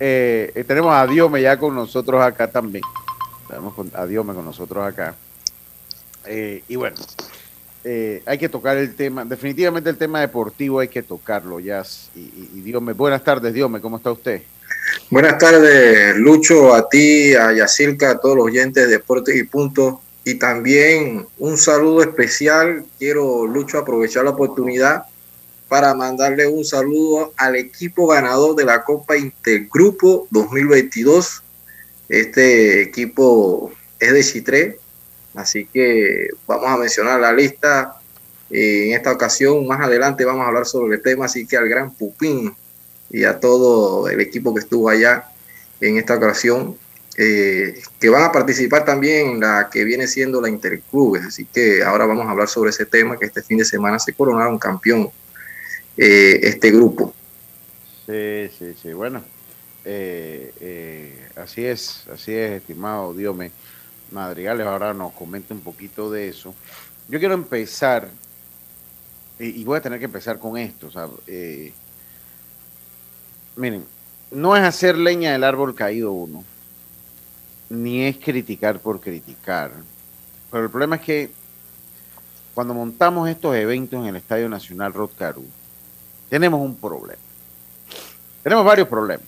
eh, 0.00 0.64
tenemos 0.66 0.92
a 0.92 1.06
Diome 1.06 1.40
ya 1.40 1.56
con 1.56 1.76
nosotros 1.76 2.20
acá 2.20 2.50
también. 2.50 2.82
Tenemos 3.46 3.74
a 3.94 4.04
Diome 4.04 4.34
con 4.34 4.44
nosotros 4.44 4.84
acá. 4.84 5.14
y 6.26 6.74
bueno, 6.74 6.96
eh, 7.84 8.22
hay 8.26 8.38
que 8.38 8.48
tocar 8.48 8.76
el 8.76 8.94
tema, 8.94 9.24
definitivamente 9.24 9.90
el 9.90 9.96
tema 9.96 10.20
deportivo 10.20 10.80
hay 10.80 10.88
que 10.88 11.02
tocarlo, 11.02 11.60
ya. 11.60 11.82
Y, 12.14 12.50
y, 12.54 12.72
buenas 12.72 13.24
tardes, 13.24 13.54
Diome, 13.54 13.80
¿cómo 13.80 13.96
está 13.96 14.12
usted? 14.12 14.42
Buenas 15.10 15.38
tardes, 15.38 16.16
Lucho, 16.16 16.74
a 16.74 16.88
ti, 16.88 17.34
a 17.34 17.52
Yacirca, 17.52 18.10
a 18.10 18.18
todos 18.18 18.36
los 18.36 18.46
oyentes 18.46 18.84
de 18.84 18.90
Deportes 18.90 19.36
y 19.36 19.44
Puntos. 19.44 19.96
Y 20.24 20.34
también 20.34 21.26
un 21.38 21.56
saludo 21.56 22.02
especial. 22.02 22.84
Quiero, 22.98 23.46
Lucho, 23.46 23.78
aprovechar 23.78 24.24
la 24.24 24.30
oportunidad 24.30 25.04
para 25.68 25.94
mandarle 25.94 26.46
un 26.46 26.64
saludo 26.64 27.32
al 27.36 27.56
equipo 27.56 28.06
ganador 28.08 28.56
de 28.56 28.64
la 28.64 28.84
Copa 28.84 29.16
Intergrupo 29.16 30.26
2022. 30.30 31.42
Este 32.08 32.82
equipo 32.82 33.70
es 33.98 34.12
de 34.12 34.24
Chitré, 34.24 34.78
Así 35.38 35.66
que 35.66 36.30
vamos 36.48 36.68
a 36.68 36.76
mencionar 36.76 37.20
la 37.20 37.32
lista. 37.32 37.94
en 38.50 38.94
esta 38.94 39.12
ocasión, 39.12 39.66
más 39.66 39.80
adelante 39.80 40.24
vamos 40.24 40.44
a 40.44 40.48
hablar 40.48 40.66
sobre 40.66 40.96
el 40.96 41.02
tema, 41.02 41.26
así 41.26 41.46
que 41.46 41.56
al 41.56 41.68
gran 41.68 41.94
Pupín 41.94 42.56
y 43.08 43.24
a 43.24 43.38
todo 43.38 44.08
el 44.08 44.20
equipo 44.20 44.52
que 44.52 44.60
estuvo 44.60 44.88
allá 44.88 45.26
en 45.80 45.96
esta 45.96 46.16
ocasión, 46.16 46.76
eh, 47.16 47.80
que 48.00 48.08
van 48.08 48.24
a 48.24 48.32
participar 48.32 48.84
también 48.84 49.28
en 49.28 49.40
la 49.40 49.68
que 49.70 49.84
viene 49.84 50.08
siendo 50.08 50.40
la 50.40 50.48
Interclubes. 50.48 51.24
Así 51.24 51.44
que 51.44 51.84
ahora 51.84 52.06
vamos 52.06 52.26
a 52.26 52.30
hablar 52.32 52.48
sobre 52.48 52.70
ese 52.70 52.86
tema, 52.86 53.16
que 53.16 53.26
este 53.26 53.42
fin 53.42 53.58
de 53.58 53.64
semana 53.64 54.00
se 54.00 54.14
coronaron 54.14 54.58
campeón 54.58 55.08
eh, 55.96 56.40
este 56.42 56.72
grupo. 56.72 57.14
Sí, 58.06 58.50
sí, 58.58 58.74
sí. 58.82 58.92
Bueno, 58.92 59.22
eh, 59.84 61.28
así 61.36 61.64
es, 61.64 62.04
así 62.12 62.34
es, 62.34 62.52
estimado 62.52 63.14
Dios 63.14 63.36
me 63.36 63.52
Madrigales 64.10 64.66
ahora 64.66 64.94
nos 64.94 65.12
comenta 65.12 65.54
un 65.54 65.60
poquito 65.60 66.10
de 66.10 66.28
eso. 66.28 66.54
Yo 67.08 67.18
quiero 67.18 67.34
empezar, 67.34 68.08
y, 69.38 69.64
voy 69.64 69.78
a 69.78 69.82
tener 69.82 69.98
que 69.98 70.06
empezar 70.06 70.38
con 70.38 70.56
esto. 70.56 70.90
Eh, 71.26 71.72
miren, 73.56 73.84
no 74.30 74.56
es 74.56 74.62
hacer 74.62 74.96
leña 74.96 75.32
del 75.32 75.44
árbol 75.44 75.74
caído 75.74 76.12
uno, 76.12 76.44
ni 77.70 78.02
es 78.02 78.16
criticar 78.18 78.80
por 78.80 79.00
criticar. 79.00 79.72
Pero 80.50 80.64
el 80.64 80.70
problema 80.70 80.96
es 80.96 81.02
que 81.02 81.30
cuando 82.54 82.74
montamos 82.74 83.28
estos 83.28 83.54
eventos 83.54 84.00
en 84.00 84.06
el 84.06 84.16
Estadio 84.16 84.48
Nacional 84.48 84.92
Rod 84.92 85.10
tenemos 86.28 86.60
un 86.60 86.76
problema. 86.76 87.22
Tenemos 88.42 88.64
varios 88.64 88.88
problemas, 88.88 89.26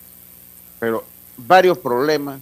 pero 0.78 1.04
varios 1.36 1.78
problemas 1.78 2.40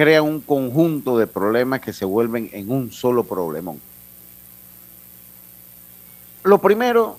crean 0.00 0.24
un 0.24 0.40
conjunto 0.40 1.18
de 1.18 1.26
problemas 1.26 1.82
que 1.82 1.92
se 1.92 2.06
vuelven 2.06 2.48
en 2.54 2.70
un 2.70 2.90
solo 2.90 3.22
problemón. 3.22 3.78
Lo 6.42 6.56
primero 6.56 7.18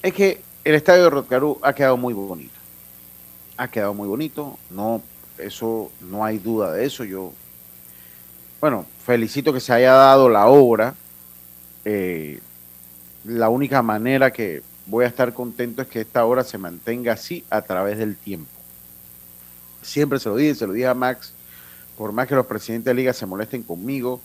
es 0.00 0.14
que 0.14 0.40
el 0.64 0.74
estadio 0.76 1.04
de 1.04 1.10
Rotcarú 1.10 1.58
ha 1.60 1.74
quedado 1.74 1.98
muy 1.98 2.14
bonito. 2.14 2.54
Ha 3.58 3.68
quedado 3.68 3.92
muy 3.92 4.08
bonito, 4.08 4.58
no, 4.70 5.02
eso 5.36 5.92
no 6.00 6.24
hay 6.24 6.38
duda 6.38 6.72
de 6.72 6.86
eso. 6.86 7.04
Yo, 7.04 7.34
bueno, 8.62 8.86
felicito 9.04 9.52
que 9.52 9.60
se 9.60 9.74
haya 9.74 9.92
dado 9.92 10.30
la 10.30 10.46
obra. 10.46 10.94
Eh, 11.84 12.40
la 13.24 13.50
única 13.50 13.82
manera 13.82 14.32
que 14.32 14.62
voy 14.86 15.04
a 15.04 15.08
estar 15.08 15.34
contento 15.34 15.82
es 15.82 15.88
que 15.88 16.00
esta 16.00 16.24
obra 16.24 16.44
se 16.44 16.56
mantenga 16.56 17.12
así 17.12 17.44
a 17.50 17.60
través 17.60 17.98
del 17.98 18.16
tiempo. 18.16 18.48
Siempre 19.82 20.18
se 20.18 20.30
lo 20.30 20.36
dije, 20.36 20.54
se 20.54 20.66
lo 20.66 20.72
dije 20.72 20.86
a 20.86 20.94
Max, 20.94 21.35
por 21.96 22.12
más 22.12 22.28
que 22.28 22.34
los 22.34 22.46
presidentes 22.46 22.86
de 22.86 22.94
liga 22.94 23.12
se 23.12 23.26
molesten 23.26 23.62
conmigo, 23.62 24.20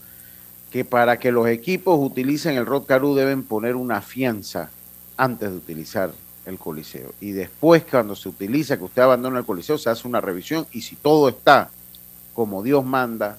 que 0.72 0.86
para 0.86 1.20
que 1.20 1.32
los 1.32 1.48
equipos 1.48 1.98
utilicen 2.00 2.56
el 2.56 2.66
Rod 2.66 2.86
Caru 2.86 3.16
deben 3.16 3.44
poner 3.44 3.76
una 3.76 4.02
fianza 4.02 4.70
antes 5.18 5.52
de 5.52 5.58
utilizar 5.58 6.12
el 6.46 6.58
coliseo. 6.58 7.14
Y 7.20 7.32
después, 7.32 7.84
cuando 7.90 8.16
se 8.16 8.30
utiliza, 8.30 8.78
que 8.78 8.86
usted 8.86 9.02
abandona 9.02 9.40
el 9.40 9.46
coliseo, 9.46 9.78
se 9.78 9.90
hace 9.90 10.08
una 10.08 10.22
revisión 10.22 10.66
y 10.72 10.82
si 10.82 10.96
todo 10.96 11.30
está 11.30 11.70
como 12.34 12.64
Dios 12.64 12.86
manda, 12.86 13.38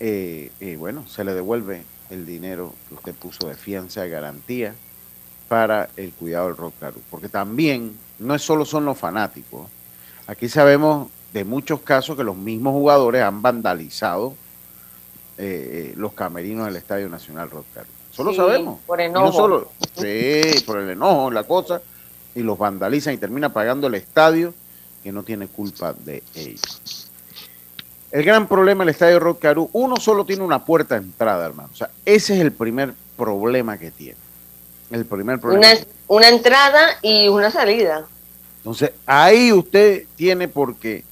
eh, 0.00 0.50
eh, 0.60 0.76
bueno, 0.76 1.06
se 1.08 1.24
le 1.24 1.34
devuelve 1.34 1.82
el 2.10 2.26
dinero 2.26 2.72
que 2.88 2.94
usted 2.94 3.14
puso 3.14 3.48
de 3.48 3.54
fianza, 3.54 4.02
de 4.02 4.10
garantía 4.10 4.74
para 5.48 5.88
el 5.96 6.12
cuidado 6.12 6.46
del 6.46 6.56
Rod 6.56 6.72
Caru. 6.78 7.00
Porque 7.10 7.28
también 7.28 7.96
no 8.18 8.34
es 8.34 8.42
solo 8.42 8.64
son 8.64 8.84
los 8.84 8.96
fanáticos. 8.96 9.68
Aquí 10.26 10.48
sabemos 10.48 11.08
de 11.34 11.44
muchos 11.44 11.80
casos 11.80 12.16
que 12.16 12.22
los 12.22 12.36
mismos 12.36 12.72
jugadores 12.72 13.20
han 13.20 13.42
vandalizado 13.42 14.34
eh, 15.36 15.90
eh, 15.90 15.94
los 15.96 16.12
camerinos 16.12 16.66
del 16.66 16.76
Estadio 16.76 17.08
Nacional 17.08 17.50
Rotary. 17.50 17.88
Solo 18.12 18.32
sabemos. 18.32 18.78
Por 18.86 19.00
enojo. 19.00 19.26
No 19.26 19.32
solo, 19.32 19.72
sí, 19.96 20.62
por 20.64 20.78
el 20.78 20.90
enojo, 20.90 21.32
la 21.32 21.42
cosa, 21.42 21.82
y 22.36 22.40
los 22.40 22.56
vandalizan 22.56 23.14
y 23.14 23.16
termina 23.16 23.52
pagando 23.52 23.88
el 23.88 23.96
estadio 23.96 24.54
que 25.02 25.10
no 25.10 25.24
tiene 25.24 25.48
culpa 25.48 25.92
de 25.92 26.22
ellos. 26.36 27.10
El 28.12 28.22
gran 28.22 28.46
problema 28.46 28.84
del 28.84 28.90
estadio 28.90 29.18
Rotcaru, 29.18 29.70
uno 29.72 29.96
solo 29.96 30.24
tiene 30.24 30.44
una 30.44 30.64
puerta 30.64 30.94
de 30.94 31.04
entrada, 31.04 31.44
hermano. 31.44 31.68
O 31.72 31.76
sea, 31.76 31.90
ese 32.04 32.34
es 32.34 32.40
el 32.42 32.52
primer 32.52 32.94
problema 33.16 33.76
que 33.76 33.90
tiene. 33.90 34.18
El 34.88 35.04
primer 35.04 35.40
problema. 35.40 35.66
Una, 35.66 35.80
una 36.06 36.28
entrada 36.28 36.90
y 37.02 37.26
una 37.26 37.50
salida. 37.50 38.06
Entonces, 38.58 38.92
ahí 39.04 39.50
usted 39.50 40.04
tiene 40.14 40.46
porque 40.46 41.02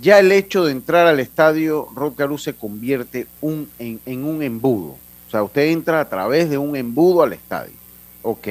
ya 0.00 0.18
el 0.18 0.30
hecho 0.32 0.64
de 0.64 0.72
entrar 0.72 1.06
al 1.06 1.20
estadio 1.20 1.88
Rod 1.94 2.14
se 2.38 2.54
convierte 2.54 3.26
en, 3.40 4.24
un 4.24 4.42
embudo. 4.42 4.96
O 5.26 5.30
sea, 5.30 5.42
usted 5.42 5.68
entra 5.68 6.00
a 6.00 6.08
través 6.08 6.50
de 6.50 6.58
un 6.58 6.76
embudo 6.76 7.22
al 7.22 7.32
estadio. 7.32 7.74
Ok. 8.22 8.48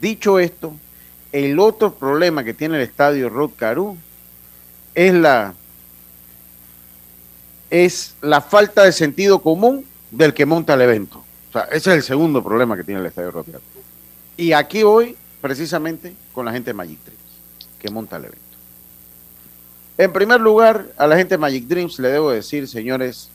Dicho 0.00 0.38
esto, 0.38 0.74
el 1.32 1.58
otro 1.58 1.94
problema 1.94 2.44
que 2.44 2.54
tiene 2.54 2.76
el 2.76 2.82
estadio 2.82 3.28
Rod 3.28 3.50
es 4.94 5.14
la, 5.14 5.54
es 7.70 8.16
la 8.20 8.40
falta 8.40 8.84
de 8.84 8.92
sentido 8.92 9.40
común 9.40 9.86
del 10.10 10.34
que 10.34 10.44
monta 10.44 10.74
el 10.74 10.82
evento. 10.82 11.24
O 11.48 11.52
sea, 11.52 11.62
ese 11.62 11.90
es 11.90 11.96
el 11.96 12.02
segundo 12.02 12.44
problema 12.44 12.76
que 12.76 12.84
tiene 12.84 13.00
el 13.00 13.06
estadio 13.06 13.30
Rod 13.30 13.46
Y 14.36 14.52
aquí 14.52 14.82
voy 14.82 15.16
precisamente 15.40 16.14
con 16.32 16.44
la 16.44 16.52
gente 16.52 16.70
de 16.70 16.74
Magic 16.74 16.98
que 17.78 17.90
monta 17.90 18.16
el 18.16 18.26
evento. 18.26 18.49
En 20.00 20.14
primer 20.14 20.40
lugar, 20.40 20.86
a 20.96 21.06
la 21.06 21.14
gente 21.14 21.34
de 21.34 21.38
Magic 21.38 21.66
Dreams 21.66 21.98
le 21.98 22.08
debo 22.08 22.30
decir, 22.30 22.66
señores, 22.66 23.28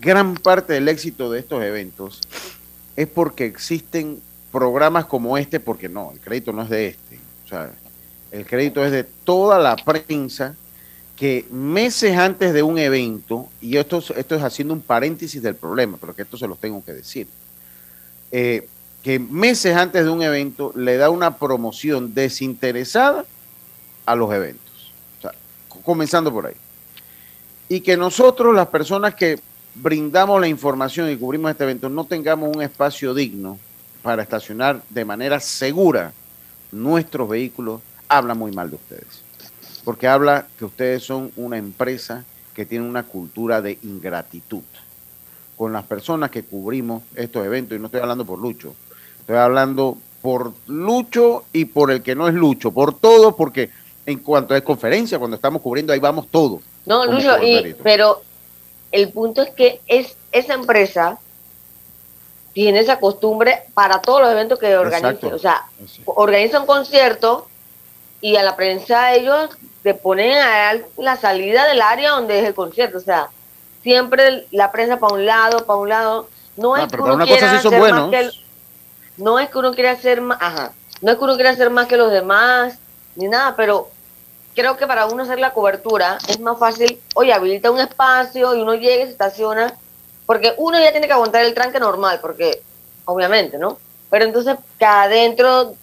gran 0.00 0.32
parte 0.34 0.72
del 0.72 0.88
éxito 0.88 1.30
de 1.30 1.40
estos 1.40 1.62
eventos 1.62 2.22
es 2.96 3.06
porque 3.06 3.44
existen 3.44 4.22
programas 4.50 5.04
como 5.04 5.36
este, 5.36 5.60
porque 5.60 5.90
no, 5.90 6.10
el 6.12 6.20
crédito 6.20 6.54
no 6.54 6.62
es 6.62 6.70
de 6.70 6.86
este. 6.86 7.18
O 7.44 7.48
sea, 7.48 7.70
el 8.30 8.46
crédito 8.46 8.82
es 8.82 8.92
de 8.92 9.04
toda 9.04 9.58
la 9.58 9.76
prensa 9.76 10.56
que 11.16 11.44
meses 11.50 12.16
antes 12.16 12.54
de 12.54 12.62
un 12.62 12.78
evento, 12.78 13.46
y 13.60 13.76
esto, 13.76 13.98
es 13.98 14.42
haciendo 14.42 14.72
un 14.72 14.80
paréntesis 14.80 15.42
del 15.42 15.56
problema, 15.56 15.98
pero 16.00 16.16
que 16.16 16.22
esto 16.22 16.38
se 16.38 16.48
los 16.48 16.58
tengo 16.58 16.82
que 16.82 16.94
decir, 16.94 17.26
eh, 18.30 18.66
que 19.02 19.18
meses 19.18 19.76
antes 19.76 20.02
de 20.02 20.10
un 20.10 20.22
evento 20.22 20.72
le 20.74 20.96
da 20.96 21.10
una 21.10 21.36
promoción 21.36 22.14
desinteresada 22.14 23.26
a 24.06 24.16
los 24.16 24.32
eventos 24.32 24.71
comenzando 25.84 26.32
por 26.32 26.46
ahí. 26.46 26.54
Y 27.68 27.80
que 27.80 27.96
nosotros, 27.96 28.54
las 28.54 28.68
personas 28.68 29.14
que 29.14 29.40
brindamos 29.74 30.40
la 30.40 30.48
información 30.48 31.10
y 31.10 31.16
cubrimos 31.16 31.50
este 31.50 31.64
evento, 31.64 31.88
no 31.88 32.04
tengamos 32.04 32.54
un 32.54 32.62
espacio 32.62 33.14
digno 33.14 33.58
para 34.02 34.22
estacionar 34.22 34.82
de 34.90 35.04
manera 35.04 35.40
segura 35.40 36.12
nuestros 36.70 37.28
vehículos, 37.28 37.80
habla 38.08 38.34
muy 38.34 38.52
mal 38.52 38.70
de 38.70 38.76
ustedes. 38.76 39.22
Porque 39.84 40.08
habla 40.08 40.46
que 40.58 40.64
ustedes 40.64 41.02
son 41.02 41.32
una 41.36 41.56
empresa 41.56 42.24
que 42.54 42.66
tiene 42.66 42.86
una 42.88 43.04
cultura 43.04 43.62
de 43.62 43.78
ingratitud 43.82 44.62
con 45.56 45.72
las 45.72 45.84
personas 45.84 46.30
que 46.30 46.42
cubrimos 46.42 47.02
estos 47.14 47.44
eventos. 47.46 47.76
Y 47.76 47.80
no 47.80 47.86
estoy 47.86 48.00
hablando 48.00 48.24
por 48.24 48.38
Lucho, 48.38 48.74
estoy 49.20 49.36
hablando 49.36 49.96
por 50.20 50.52
Lucho 50.66 51.44
y 51.52 51.66
por 51.66 51.90
el 51.90 52.02
que 52.02 52.14
no 52.14 52.28
es 52.28 52.34
Lucho, 52.34 52.72
por 52.72 52.94
todo, 52.94 53.36
porque 53.36 53.70
en 54.06 54.18
cuanto 54.18 54.54
a 54.54 54.60
conferencia, 54.60 55.18
cuando 55.18 55.36
estamos 55.36 55.62
cubriendo, 55.62 55.92
ahí 55.92 55.98
vamos 55.98 56.28
todo. 56.30 56.60
No, 56.86 57.06
Lucho, 57.06 57.36
pero 57.82 58.22
el 58.90 59.10
punto 59.10 59.42
es 59.42 59.50
que 59.50 59.80
es 59.86 60.16
esa 60.32 60.54
empresa 60.54 61.18
tiene 62.52 62.80
esa 62.80 63.00
costumbre 63.00 63.62
para 63.74 64.00
todos 64.02 64.20
los 64.20 64.30
eventos 64.30 64.58
que 64.58 64.76
organizan. 64.76 65.32
O 65.32 65.38
sea, 65.38 65.64
organiza 66.04 66.60
un 66.60 66.66
concierto 66.66 67.46
y 68.20 68.36
a 68.36 68.42
la 68.42 68.56
prensa 68.56 69.14
ellos 69.14 69.50
le 69.84 69.94
ponen 69.94 70.36
a 70.36 70.76
la 70.98 71.16
salida 71.16 71.66
del 71.66 71.80
área 71.80 72.10
donde 72.10 72.40
es 72.40 72.44
el 72.44 72.54
concierto. 72.54 72.98
O 72.98 73.00
sea, 73.00 73.28
siempre 73.82 74.46
la 74.50 74.70
prensa 74.70 74.98
para 74.98 75.14
un 75.14 75.24
lado, 75.24 75.64
para 75.64 75.78
un 75.78 75.88
lado. 75.88 76.28
No 76.56 76.76
es 76.76 76.86
que 76.92 77.00
uno 77.00 77.24
quiera 77.24 77.52
hacer 77.52 77.80
más 77.80 78.10
que 78.10 78.30
no 79.16 79.38
es 79.38 79.50
que 79.50 79.58
uno 79.58 79.74
quiera 79.74 79.90
hacer 79.92 80.20
más, 80.20 80.38
ajá, 80.40 80.72
no 81.00 81.12
es 81.12 81.18
que 81.18 81.24
uno 81.24 81.34
quiera 81.34 81.50
hacer 81.50 81.70
más 81.70 81.86
que 81.86 81.96
los 81.96 82.10
demás, 82.10 82.78
ni 83.16 83.28
nada, 83.28 83.54
pero 83.56 83.88
creo 84.54 84.76
que 84.76 84.86
para 84.86 85.06
uno 85.06 85.22
hacer 85.22 85.38
la 85.38 85.52
cobertura 85.52 86.18
es 86.28 86.40
más 86.40 86.58
fácil, 86.58 87.00
oye, 87.14 87.32
habilita 87.32 87.70
un 87.70 87.80
espacio 87.80 88.54
y 88.54 88.60
uno 88.60 88.74
llega 88.74 89.04
y 89.04 89.06
se 89.06 89.12
estaciona, 89.12 89.74
porque 90.26 90.54
uno 90.58 90.78
ya 90.78 90.92
tiene 90.92 91.06
que 91.06 91.12
aguantar 91.12 91.44
el 91.44 91.54
tranque 91.54 91.80
normal, 91.80 92.18
porque 92.20 92.62
obviamente, 93.04 93.58
¿no? 93.58 93.78
Pero 94.10 94.24
entonces 94.24 94.56
que 94.78 94.84
adentro 94.84 95.74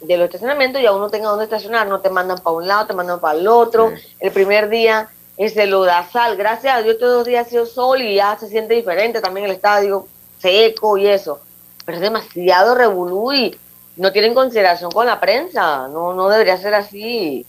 de 0.00 0.16
los 0.16 0.26
estacionamientos 0.26 0.82
ya 0.82 0.92
uno 0.92 1.10
tenga 1.10 1.28
donde 1.28 1.44
estacionar, 1.44 1.86
no 1.86 2.00
te 2.00 2.10
mandan 2.10 2.38
para 2.38 2.56
un 2.56 2.66
lado, 2.66 2.86
te 2.86 2.94
mandan 2.94 3.20
para 3.20 3.38
el 3.38 3.46
otro. 3.48 3.92
El 4.20 4.32
primer 4.32 4.68
día 4.68 5.08
es 5.36 5.56
el 5.56 5.74
sal 6.12 6.36
gracias 6.36 6.76
a 6.76 6.82
Dios 6.82 6.98
todos 6.98 7.18
los 7.18 7.26
días 7.26 7.46
ha 7.46 7.50
sido 7.50 7.66
sol 7.66 8.00
y 8.02 8.16
ya 8.16 8.36
se 8.38 8.48
siente 8.48 8.74
diferente 8.74 9.20
también 9.20 9.46
el 9.46 9.52
estadio, 9.52 10.06
seco 10.38 10.96
y 10.96 11.06
eso. 11.06 11.40
Pero 11.84 11.96
es 11.96 12.02
demasiado 12.02 12.74
revolú 12.74 13.32
y 13.32 13.58
no 13.96 14.12
tienen 14.12 14.34
consideración 14.34 14.90
con 14.90 15.06
la 15.06 15.20
prensa, 15.20 15.88
no, 15.88 16.14
no 16.14 16.28
debería 16.28 16.56
ser 16.56 16.74
así. 16.74 17.46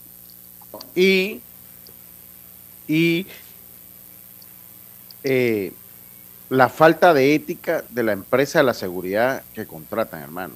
Y, 0.93 1.41
y 2.87 3.25
eh, 5.23 5.73
la 6.49 6.69
falta 6.69 7.13
de 7.13 7.33
ética 7.33 7.83
de 7.89 8.03
la 8.03 8.11
empresa 8.11 8.59
de 8.59 8.65
la 8.65 8.73
seguridad 8.73 9.43
que 9.53 9.65
contratan, 9.65 10.21
hermano. 10.21 10.53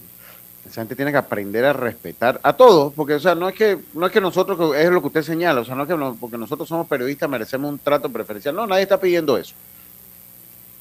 Esa 0.65 0.81
gente 0.81 0.95
tiene 0.95 1.11
que 1.11 1.17
aprender 1.17 1.65
a 1.65 1.73
respetar 1.73 2.39
a 2.43 2.53
todos, 2.53 2.93
porque 2.93 3.15
o 3.15 3.19
sea, 3.19 3.33
no 3.33 3.49
es 3.49 3.55
que 3.55 3.79
no 3.93 4.05
es 4.05 4.11
que 4.11 4.21
nosotros 4.21 4.75
es 4.75 4.91
lo 4.91 5.01
que 5.01 5.07
usted 5.07 5.23
señala, 5.23 5.61
o 5.61 5.65
sea, 5.65 5.73
no 5.73 5.83
es 5.83 5.89
que 5.89 5.95
porque 6.19 6.37
nosotros 6.37 6.69
somos 6.69 6.85
periodistas 6.85 7.27
merecemos 7.27 7.71
un 7.71 7.79
trato 7.79 8.07
preferencial. 8.09 8.53
No, 8.53 8.67
nadie 8.67 8.83
está 8.83 8.99
pidiendo 8.99 9.35
eso. 9.37 9.55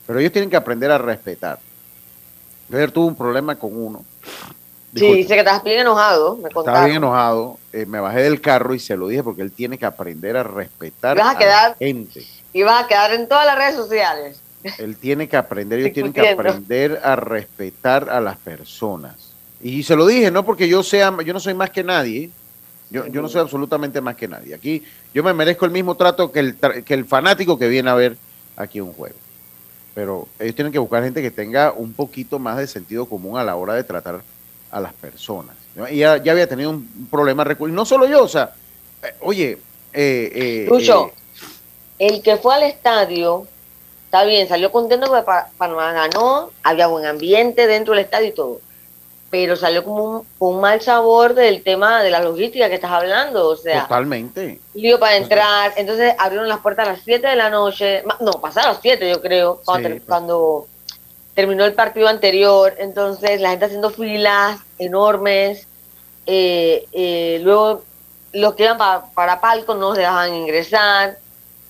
Pero 0.07 0.19
ellos 0.19 0.33
tienen 0.33 0.51
que 0.51 0.57
aprender 0.57 0.91
a 0.91 0.99
respetar. 0.99 1.59
Yo 2.69 2.93
tuvo 2.93 3.07
un 3.07 3.17
problema 3.17 3.57
con 3.57 3.75
uno 3.75 4.05
Sí, 4.99 5.15
dice 5.15 5.35
que 5.35 5.41
estás 5.41 5.63
bien 5.63 5.81
enojado. 5.81 6.37
Me 6.37 6.49
estaba 6.49 6.85
bien 6.85 6.97
enojado. 6.97 7.59
Eh, 7.73 7.87
me 7.87 8.01
bajé 8.01 8.23
del 8.23 8.41
carro 8.41 8.75
y 8.75 8.79
se 8.79 8.97
lo 8.97 9.09
dije 9.09 9.23
porque 9.23 9.43
él 9.43 9.53
tiene 9.53 9.79
que 9.79 9.87
aprender 9.87 10.37
a 10.37 10.43
respetar 10.43 11.21
a, 11.21 11.35
la 11.35 11.77
gente. 11.79 12.25
Y 12.53 12.63
vas 12.63 12.85
a 12.85 12.87
quedar 12.89 13.13
en 13.13 13.29
todas 13.29 13.47
las 13.47 13.57
redes 13.57 13.77
sociales. 13.77 14.41
Él 14.79 14.97
tiene 14.97 15.29
que 15.29 15.37
aprender, 15.37 15.79
ellos 15.79 15.93
tienen 15.93 16.13
que 16.13 16.29
aprender 16.29 17.01
a 17.03 17.15
respetar 17.17 18.11
a 18.11 18.21
las 18.21 18.37
personas. 18.37 19.33
Y 19.61 19.83
se 19.83 19.97
lo 19.97 20.07
dije, 20.07 20.31
no 20.31 20.45
porque 20.45 20.69
yo 20.69 20.83
sea, 20.83 21.17
yo 21.25 21.33
no 21.33 21.41
soy 21.41 21.55
más 21.55 21.71
que 21.71 21.85
nadie. 21.85 22.31
Yo, 22.91 23.07
yo 23.07 23.21
no 23.21 23.29
soy 23.29 23.43
absolutamente 23.43 24.01
más 24.01 24.17
que 24.17 24.27
nadie. 24.27 24.55
Aquí 24.55 24.83
yo 25.13 25.23
me 25.23 25.35
merezco 25.35 25.67
el 25.67 25.71
mismo 25.71 25.95
trato 25.95 26.33
que 26.33 26.41
el, 26.41 26.57
que 26.57 26.95
el 26.95 27.05
fanático 27.05 27.59
que 27.59 27.69
viene 27.69 27.91
a 27.91 27.95
ver 27.95 28.17
aquí 28.57 28.81
un 28.81 28.93
juego. 28.93 29.17
pero 29.95 30.27
ellos 30.39 30.55
tienen 30.55 30.73
que 30.73 30.79
buscar 30.79 31.05
gente 31.05 31.23
que 31.23 31.31
tenga 31.31 31.73
un 31.73 31.93
poquito 31.93 32.39
más 32.39 32.57
de 32.57 32.67
sentido 32.67 33.07
común 33.07 33.39
a 33.39 33.45
la 33.45 33.57
hora 33.57 33.75
de 33.75 33.85
tratar 33.85 34.23
a 34.71 34.81
las 34.81 34.93
personas. 34.95 35.57
Y 35.91 35.99
ya, 35.99 36.17
ya 36.17 36.33
había 36.33 36.49
tenido 36.49 36.71
un 36.71 37.09
problema, 37.11 37.47
y 37.59 37.65
no 37.67 37.85
solo 37.85 38.07
yo, 38.07 38.25
o 38.25 38.29
sea, 38.29 38.53
eh, 39.03 39.15
oye, 39.21 39.59
eh, 39.93 40.33
eh, 40.35 40.67
Lucho, 40.69 41.13
el 41.99 42.23
que 42.23 42.37
fue 42.37 42.55
al 42.55 42.65
estadio, 42.65 43.47
está 44.07 44.25
bien, 44.25 44.49
salió 44.49 44.73
contento 44.73 45.07
porque 45.07 45.31
Panamá 45.57 45.93
ganó, 45.93 46.51
había 46.63 46.89
buen 46.89 47.07
ambiente 47.07 47.67
dentro 47.67 47.95
del 47.95 48.05
estadio 48.05 48.29
y 48.29 48.33
todo 48.33 48.61
pero 49.31 49.57
salió 49.57 49.85
como 49.85 50.25
un, 50.39 50.61
mal 50.61 50.81
sabor 50.81 51.35
del 51.35 51.63
tema 51.63 52.03
de 52.03 52.11
la 52.11 52.21
logística 52.21 52.69
que 52.69 52.77
estás 52.77 52.91
hablando, 52.91 53.49
o 53.49 53.57
sea. 53.57 53.83
Totalmente. 53.83 54.59
Lío 54.75 54.99
para 54.99 55.17
entrar, 55.17 55.73
entonces 55.77 56.15
abrieron 56.19 56.49
las 56.49 56.61
puertas 56.61 56.89
a 56.89 56.93
las 56.93 57.03
7 57.05 57.27
de 57.27 57.37
la 57.37 57.51
noche, 57.51 58.03
no, 58.21 58.33
pasaron 58.33 58.73
las 58.73 58.83
7 58.83 59.09
yo 59.09 59.21
creo, 59.21 59.61
pues. 59.65 60.03
cuando, 60.07 60.67
terminó 61.39 61.65
el 61.65 61.73
partido 61.73 62.09
anterior, 62.09 62.75
entonces 62.79 63.41
la 63.41 63.51
gente 63.51 63.67
haciendo 63.67 63.91
filas 63.91 64.59
enormes, 64.77 65.69
eh, 66.27 66.85
eh, 66.91 67.39
luego 67.45 67.85
los 68.33 68.57
que 68.57 68.65
iban 68.65 68.77
para, 68.77 69.05
para 69.15 69.41
palco 69.41 69.77
no 69.77 69.95
se 69.95 70.01
dejaban 70.01 70.35
ingresar, 70.35 71.17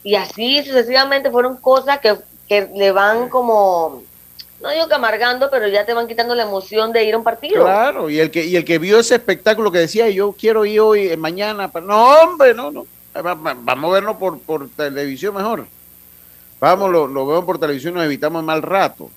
y 0.02 0.14
así 0.14 0.64
sucesivamente 0.64 1.30
fueron 1.30 1.58
cosas 1.58 1.98
que, 1.98 2.16
que 2.48 2.70
le 2.74 2.92
van 2.92 3.28
como 3.28 4.04
no 4.62 4.70
digo 4.70 4.88
que 4.88 4.94
amargando, 4.94 5.50
pero 5.50 5.68
ya 5.68 5.84
te 5.84 5.92
van 5.92 6.08
quitando 6.08 6.34
la 6.34 6.44
emoción 6.44 6.90
de 6.90 7.04
ir 7.04 7.12
a 7.12 7.18
un 7.18 7.24
partido. 7.24 7.62
Claro, 7.62 8.08
y 8.08 8.20
el 8.20 8.30
que, 8.30 8.46
y 8.46 8.56
el 8.56 8.64
que 8.64 8.78
vio 8.78 8.98
ese 8.98 9.16
espectáculo 9.16 9.70
que 9.70 9.80
decía, 9.80 10.08
yo 10.08 10.32
quiero 10.32 10.64
ir 10.64 10.80
hoy, 10.80 11.08
eh, 11.08 11.18
mañana, 11.18 11.70
pero 11.70 11.84
no, 11.84 12.06
hombre, 12.22 12.54
no, 12.54 12.70
no, 12.70 12.86
vamos 13.12 13.90
a 13.90 13.92
verlo 13.92 14.18
por, 14.18 14.40
por 14.40 14.66
televisión 14.70 15.34
mejor. 15.34 15.66
Vamos, 16.58 16.90
lo, 16.90 17.06
lo 17.06 17.26
vemos 17.26 17.44
por 17.44 17.58
televisión, 17.58 17.92
nos 17.92 18.04
evitamos 18.06 18.40
el 18.40 18.46
mal 18.46 18.62
rato. 18.62 19.10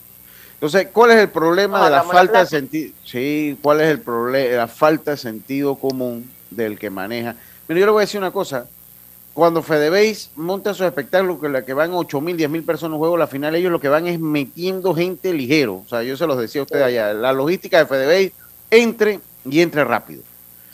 Entonces, 0.61 0.89
¿cuál 0.93 1.09
es 1.09 1.17
el 1.17 1.29
problema 1.29 1.83
de 1.85 1.89
la 1.89 2.03
falta 2.03 2.41
de 2.41 2.45
sentido? 2.45 2.93
Sí, 3.03 3.57
¿cuál 3.63 3.81
es 3.81 3.87
el 3.87 3.99
problema? 3.99 4.57
La 4.57 4.67
falta 4.67 5.09
de 5.09 5.17
sentido 5.17 5.73
común 5.73 6.29
del 6.51 6.77
que 6.77 6.91
maneja. 6.91 7.35
Pero 7.65 7.79
yo 7.79 7.87
le 7.87 7.91
voy 7.91 8.01
a 8.01 8.05
decir 8.05 8.19
una 8.19 8.29
cosa, 8.29 8.67
cuando 9.33 9.63
Fedebase 9.63 10.29
monta 10.35 10.75
sus 10.75 10.85
espectáculos, 10.85 11.41
que 11.41 11.49
la 11.49 11.63
que 11.63 11.73
van 11.73 11.89
8 11.95 12.21
mil, 12.21 12.37
10 12.37 12.47
mil 12.51 12.63
personas 12.63 12.93
en 12.93 12.99
juego, 12.99 13.17
la 13.17 13.25
final 13.25 13.55
ellos 13.55 13.71
lo 13.71 13.79
que 13.79 13.89
van 13.89 14.05
es 14.05 14.19
metiendo 14.19 14.93
gente 14.93 15.33
ligero. 15.33 15.81
O 15.83 15.89
sea, 15.89 16.03
yo 16.03 16.15
se 16.15 16.27
los 16.27 16.37
decía 16.37 16.61
a 16.61 16.65
usted 16.65 16.83
allá, 16.83 17.11
la 17.11 17.33
logística 17.33 17.79
de 17.79 17.87
Fedebase 17.87 18.33
entre 18.69 19.19
y 19.45 19.61
entre 19.61 19.83
rápido. 19.83 20.21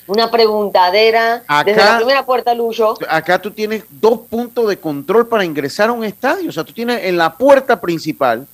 Una 0.06 0.30
preguntadera 0.30 1.46
desde 1.66 1.82
la 1.82 1.96
primera 1.96 2.26
puerta, 2.26 2.54
Lucho. 2.54 2.96
Acá 3.08 3.42
tú 3.42 3.52
tienes 3.52 3.86
dos 3.90 4.20
puntos 4.30 4.68
de 4.68 4.78
control 4.78 5.28
para 5.28 5.46
ingresar 5.46 5.88
a 5.88 5.94
un 5.94 6.04
estadio. 6.04 6.50
O 6.50 6.52
sea, 6.52 6.66
tú 6.66 6.74
tienes 6.74 7.06
en 7.06 7.16
la 7.16 7.38
puerta 7.38 7.80
principal 7.80 8.46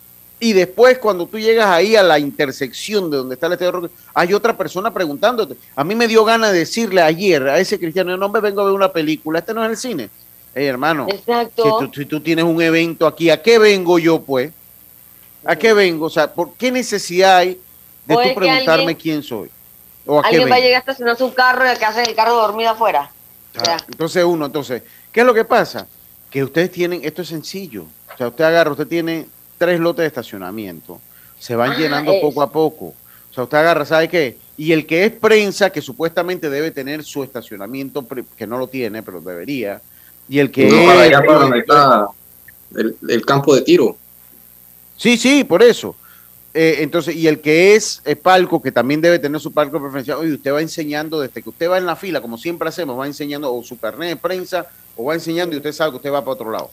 y 0.44 0.52
después 0.52 0.98
cuando 0.98 1.26
tú 1.26 1.40
llegas 1.40 1.68
ahí 1.68 1.96
a 1.96 2.04
la 2.04 2.20
intersección 2.20 3.10
de 3.10 3.16
donde 3.16 3.36
está 3.36 3.48
el 3.48 3.54
estadio 3.54 3.90
hay 4.14 4.34
otra 4.34 4.58
persona 4.58 4.94
preguntándote. 4.94 5.56
A 5.74 5.86
mí 5.86 5.96
me 5.96 6.06
dio 6.06 6.26
ganas 6.26 6.52
de 6.52 6.60
decirle 6.60 7.02
ayer 7.02 7.48
a 7.48 7.60
ese 7.60 7.80
cristiano, 7.80 8.18
no 8.18 8.28
me 8.28 8.42
vengo 8.42 8.60
a 8.60 8.66
ver 8.66 8.74
una 8.74 8.92
película, 8.92 9.40
este 9.40 9.54
no 9.54 9.64
es 9.64 9.70
el 9.70 9.78
cine. 9.78 10.10
Hey, 10.54 10.66
hermano, 10.66 11.08
Exacto. 11.10 11.90
Si, 11.96 12.06
tú, 12.06 12.20
tienes 12.20 12.44
un 12.44 12.62
evento 12.62 13.08
aquí, 13.08 13.30
¿a 13.30 13.42
qué 13.42 13.58
vengo 13.58 13.98
yo 14.00 14.22
pues? 14.22 14.52
¿A 15.46 15.56
qué 15.56 15.72
vengo? 15.72 16.08
O 16.08 16.10
sea, 16.10 16.34
¿por 16.34 16.56
qué 16.56 16.74
necesidad 16.74 17.38
hay 17.38 17.62
de 18.06 18.14
tú 18.14 18.36
preguntarme 18.36 18.98
quién 18.98 19.24
soy? 19.24 19.50
¿O 20.06 20.20
a 20.20 20.28
alguien 20.28 20.52
va 20.52 20.56
a 20.56 20.60
llegar 20.60 20.76
a 20.76 20.80
estacionar 20.80 21.18
su 21.18 21.34
carro 21.34 21.72
y 21.72 21.78
que 21.78 21.86
hace 21.86 22.04
el 22.04 22.16
carro 22.16 22.36
dormido 22.36 22.72
afuera. 22.72 23.10
Ah, 23.66 23.78
entonces 23.88 24.26
uno, 24.26 24.48
entonces, 24.48 24.84
¿qué 25.10 25.22
es 25.22 25.26
lo 25.26 25.34
que 25.34 25.46
pasa? 25.46 25.88
Que 26.30 26.44
ustedes 26.44 26.70
tienen, 26.70 27.00
esto 27.02 27.22
es 27.22 27.30
sencillo. 27.30 27.86
O 28.14 28.18
sea, 28.18 28.28
usted 28.28 28.44
agarra, 28.44 28.72
usted 28.72 28.88
tiene 28.88 29.28
tres 29.64 29.80
lotes 29.80 30.04
de 30.04 30.08
estacionamiento. 30.08 31.00
Se 31.40 31.56
van 31.56 31.72
ah, 31.72 31.78
llenando 31.78 32.14
poco 32.20 32.42
a 32.42 32.52
poco. 32.52 32.88
O 32.88 33.34
sea, 33.34 33.46
usted 33.46 33.58
agarra, 33.58 33.86
¿sabe 33.86 34.10
qué? 34.10 34.38
Y 34.58 34.74
el 34.74 34.86
que 34.86 35.06
es 35.06 35.12
prensa, 35.14 35.70
que 35.70 35.82
supuestamente 35.82 36.50
debe 36.50 36.70
tener 36.72 37.04
su 37.04 37.24
estacionamiento, 37.24 38.06
que 38.38 38.46
no 38.46 38.58
lo 38.58 38.68
tiene, 38.68 39.02
pero 39.02 39.22
debería. 39.22 39.82
Y 40.28 40.40
el 40.40 40.52
que 40.52 40.68
no, 40.68 40.86
para 40.86 41.02
allá 41.02 41.24
para 41.26 41.58
está 41.58 42.08
el, 43.08 43.26
campo 43.26 43.56
de 43.56 43.62
tiro. 43.62 43.96
Sí, 44.98 45.18
sí, 45.18 45.46
por 45.46 45.64
eso. 45.64 45.96
Eh, 46.54 46.78
entonces, 46.80 47.16
y 47.16 47.28
el 47.28 47.40
que 47.40 47.76
es 47.76 48.02
el 48.04 48.18
palco, 48.18 48.62
que 48.62 48.72
también 48.72 49.00
debe 49.00 49.18
tener 49.18 49.40
su 49.40 49.54
palco 49.54 49.80
preferencial, 49.82 50.18
oye, 50.18 50.34
usted 50.34 50.54
va 50.54 50.62
enseñando 50.62 51.22
desde 51.22 51.42
que 51.42 51.50
usted 51.50 51.70
va 51.70 51.78
en 51.78 51.86
la 51.86 51.96
fila, 51.96 52.22
como 52.22 52.38
siempre 52.38 52.68
hacemos, 52.68 53.00
va 53.00 53.08
enseñando 53.08 53.52
o 53.52 53.64
su 53.64 53.80
carnet 53.80 54.10
de 54.10 54.16
prensa, 54.18 54.68
o 54.96 55.06
va 55.06 55.16
enseñando 55.16 55.56
y 55.56 55.58
usted 55.58 55.72
sabe 55.72 55.92
que 55.92 55.98
usted 55.98 56.12
va 56.12 56.22
para 56.22 56.34
otro 56.34 56.52
lado 56.52 56.70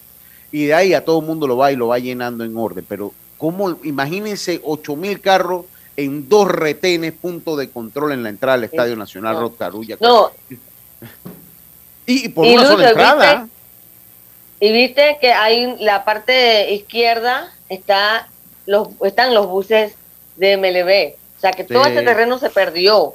y 0.52 0.66
de 0.66 0.74
ahí 0.74 0.94
a 0.94 1.04
todo 1.04 1.20
el 1.20 1.26
mundo 1.26 1.46
lo 1.46 1.56
va 1.56 1.72
y 1.72 1.76
lo 1.76 1.88
va 1.88 1.98
llenando 1.98 2.44
en 2.44 2.56
orden. 2.56 2.84
Pero, 2.88 3.12
¿cómo? 3.38 3.78
Imagínense 3.84 4.60
8 4.64 4.96
mil 4.96 5.20
carros 5.20 5.66
en 5.96 6.28
dos 6.28 6.48
retenes, 6.48 7.12
punto 7.12 7.56
de 7.56 7.70
control 7.70 8.12
en 8.12 8.22
la 8.22 8.30
entrada 8.30 8.56
del 8.56 8.64
Estadio 8.64 8.96
Nacional 8.96 9.34
no. 9.34 9.40
Rotcarulla. 9.42 9.96
No. 10.00 10.30
Y, 12.06 12.28
por 12.30 12.46
una 12.46 12.66
sola 12.66 12.88
entrada. 12.88 13.48
y 14.58 14.72
viste 14.72 15.18
que 15.20 15.32
hay 15.32 15.76
la 15.78 16.04
parte 16.04 16.72
izquierda 16.72 17.52
está 17.68 18.28
los 18.66 18.88
están 19.04 19.34
los 19.34 19.46
buses 19.46 19.94
de 20.36 20.56
MLB. 20.56 21.16
O 21.36 21.40
sea 21.40 21.52
que 21.52 21.64
todo 21.64 21.84
este 21.84 22.02
terreno 22.02 22.38
se 22.38 22.50
perdió. 22.50 23.14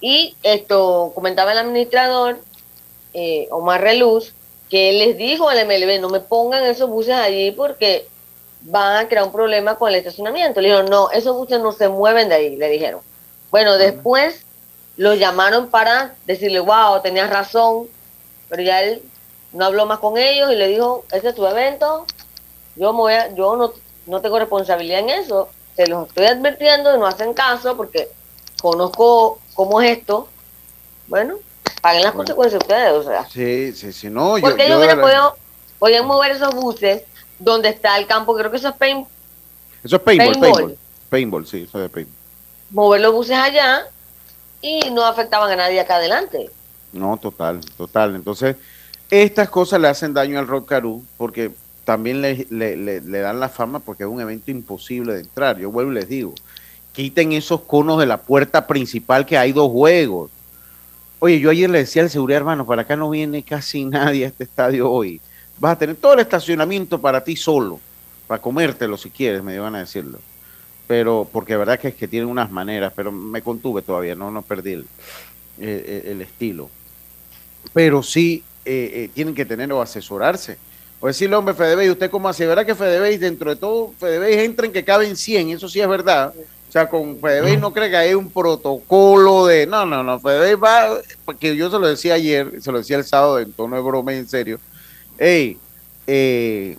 Y 0.00 0.36
esto 0.42 1.12
comentaba 1.14 1.52
el 1.52 1.58
administrador 1.58 2.38
eh, 3.14 3.46
Omar 3.50 3.80
Reluz 3.80 4.34
que 4.74 4.90
él 4.90 4.98
les 4.98 5.16
dijo 5.16 5.48
al 5.48 5.64
MLB, 5.68 6.00
no 6.00 6.08
me 6.08 6.18
pongan 6.18 6.64
esos 6.64 6.90
buses 6.90 7.14
allí 7.14 7.52
porque 7.52 8.08
van 8.62 8.96
a 8.96 9.08
crear 9.08 9.24
un 9.24 9.30
problema 9.30 9.76
con 9.76 9.88
el 9.88 9.94
estacionamiento. 9.94 10.60
Le 10.60 10.70
dijeron, 10.70 10.90
no, 10.90 11.12
esos 11.12 11.36
buses 11.36 11.60
no 11.60 11.70
se 11.70 11.88
mueven 11.88 12.28
de 12.28 12.34
ahí, 12.34 12.56
le 12.56 12.68
dijeron. 12.70 13.00
Bueno, 13.52 13.78
después 13.78 14.44
lo 14.96 15.14
llamaron 15.14 15.68
para 15.68 16.16
decirle, 16.26 16.58
wow, 16.58 17.00
tenías 17.02 17.30
razón, 17.30 17.86
pero 18.48 18.64
ya 18.64 18.82
él 18.82 19.00
no 19.52 19.64
habló 19.64 19.86
más 19.86 20.00
con 20.00 20.18
ellos 20.18 20.50
y 20.50 20.56
le 20.56 20.66
dijo, 20.66 21.04
ese 21.12 21.28
es 21.28 21.36
tu 21.36 21.46
evento, 21.46 22.04
yo, 22.74 22.92
me 22.92 22.98
voy 22.98 23.12
a, 23.12 23.32
yo 23.32 23.54
no, 23.54 23.74
no 24.06 24.20
tengo 24.22 24.40
responsabilidad 24.40 24.98
en 24.98 25.10
eso, 25.10 25.50
se 25.76 25.86
los 25.86 26.08
estoy 26.08 26.26
advirtiendo 26.26 26.92
y 26.92 26.98
no 26.98 27.06
hacen 27.06 27.32
caso 27.32 27.76
porque 27.76 28.08
conozco 28.60 29.38
cómo 29.54 29.80
es 29.80 29.98
esto. 29.98 30.26
Bueno, 31.06 31.36
paguen 31.84 32.02
las 32.02 32.14
consecuencias 32.14 32.62
ustedes, 32.62 32.92
o 32.92 33.02
sea. 33.02 33.28
Sí, 33.28 33.74
sí, 33.74 33.92
sí, 33.92 34.08
no. 34.08 34.36
Porque 34.40 34.62
yo, 34.62 34.64
ellos 34.64 34.78
hubieran 34.78 35.00
podido, 35.02 35.36
podían 35.78 36.06
mover 36.06 36.32
esos 36.32 36.54
buses 36.54 37.02
donde 37.38 37.68
está 37.68 37.98
el 37.98 38.06
campo, 38.06 38.34
creo 38.34 38.50
que 38.50 38.56
eso 38.56 38.70
es 38.70 38.74
paint, 38.74 39.06
Eso 39.82 39.96
es 39.96 40.02
paintball, 40.02 40.40
paintball. 40.40 40.78
Paintball, 41.10 41.46
sí, 41.46 41.66
eso 41.68 41.84
es 41.84 41.90
paintball. 41.90 42.16
Mover 42.70 43.02
los 43.02 43.12
buses 43.12 43.36
allá 43.36 43.82
y 44.62 44.80
no 44.92 45.04
afectaban 45.04 45.50
a 45.50 45.56
nadie 45.56 45.78
acá 45.78 45.96
adelante. 45.96 46.50
No, 46.90 47.18
total, 47.18 47.60
total. 47.76 48.14
Entonces, 48.14 48.56
estas 49.10 49.50
cosas 49.50 49.78
le 49.78 49.88
hacen 49.88 50.14
daño 50.14 50.38
al 50.38 50.48
Rock 50.48 50.66
Caru 50.70 51.04
porque 51.18 51.50
también 51.84 52.22
le, 52.22 52.46
le, 52.48 52.76
le, 52.76 53.02
le, 53.02 53.18
dan 53.18 53.40
la 53.40 53.50
fama 53.50 53.80
porque 53.80 54.04
es 54.04 54.08
un 54.08 54.22
evento 54.22 54.50
imposible 54.50 55.12
de 55.12 55.20
entrar. 55.20 55.58
Yo 55.58 55.70
vuelvo 55.70 55.92
y 55.92 55.96
les 55.96 56.08
digo, 56.08 56.32
quiten 56.94 57.32
esos 57.32 57.60
conos 57.60 57.98
de 57.98 58.06
la 58.06 58.22
puerta 58.22 58.66
principal 58.66 59.26
que 59.26 59.36
hay 59.36 59.52
dos 59.52 59.70
juegos. 59.70 60.30
Oye, 61.18 61.40
yo 61.40 61.50
ayer 61.50 61.70
le 61.70 61.78
decía 61.78 62.02
al 62.02 62.10
seguridad, 62.10 62.38
hermano, 62.38 62.66
para 62.66 62.82
acá 62.82 62.96
no 62.96 63.10
viene 63.10 63.42
casi 63.42 63.84
nadie 63.84 64.24
a 64.24 64.28
este 64.28 64.44
estadio 64.44 64.90
hoy. 64.90 65.20
Vas 65.58 65.72
a 65.72 65.78
tener 65.78 65.96
todo 65.96 66.14
el 66.14 66.20
estacionamiento 66.20 67.00
para 67.00 67.22
ti 67.22 67.36
solo, 67.36 67.80
para 68.26 68.42
comértelo 68.42 68.96
si 68.96 69.10
quieres, 69.10 69.42
me 69.42 69.58
van 69.58 69.76
a 69.76 69.80
decirlo. 69.80 70.18
Pero, 70.86 71.28
porque 71.32 71.56
verdad 71.56 71.78
que 71.78 71.88
es 71.88 71.94
que 71.94 72.08
tienen 72.08 72.28
unas 72.28 72.50
maneras, 72.50 72.92
pero 72.94 73.10
me 73.10 73.40
contuve 73.40 73.80
todavía, 73.82 74.14
no, 74.14 74.30
no 74.30 74.42
perdí 74.42 74.72
el, 74.72 74.86
el, 75.58 76.20
estilo. 76.20 76.68
Pero 77.72 78.02
sí 78.02 78.42
eh, 78.64 78.90
eh, 78.94 79.10
tienen 79.14 79.34
que 79.34 79.46
tener 79.46 79.72
o 79.72 79.80
asesorarse. 79.80 80.58
O 81.00 81.06
decirle, 81.06 81.36
hombre, 81.36 81.54
Fedebey, 81.54 81.88
¿usted 81.88 82.10
cómo 82.10 82.28
hace? 82.28 82.46
¿Verdad 82.46 82.66
que 82.66 82.74
Fedebey, 82.74 83.16
dentro 83.16 83.50
de 83.50 83.56
todo, 83.56 83.94
Fedebey 83.98 84.44
entra 84.44 84.66
en 84.66 84.72
que 84.72 84.84
caben 84.84 85.16
100? 85.16 85.50
Eso 85.50 85.68
sí 85.68 85.80
es 85.80 85.88
verdad 85.88 86.34
sea, 86.74 86.88
con 86.88 87.20
Fedebey 87.20 87.56
no 87.56 87.72
cree 87.72 87.88
que 87.88 87.96
hay 87.96 88.14
un 88.14 88.30
protocolo 88.30 89.46
de. 89.46 89.64
No, 89.64 89.86
no, 89.86 90.02
no. 90.02 90.18
Fedebey 90.18 90.56
va. 90.56 90.98
Porque 91.24 91.54
yo 91.54 91.70
se 91.70 91.78
lo 91.78 91.86
decía 91.86 92.14
ayer, 92.14 92.60
se 92.60 92.72
lo 92.72 92.78
decía 92.78 92.96
el 92.96 93.04
sábado 93.04 93.38
en 93.38 93.52
tono 93.52 93.76
de 93.76 93.82
broma 93.82 94.12
y 94.12 94.16
en 94.16 94.28
serio. 94.28 94.58
Ey, 95.16 95.56
eh, 96.08 96.76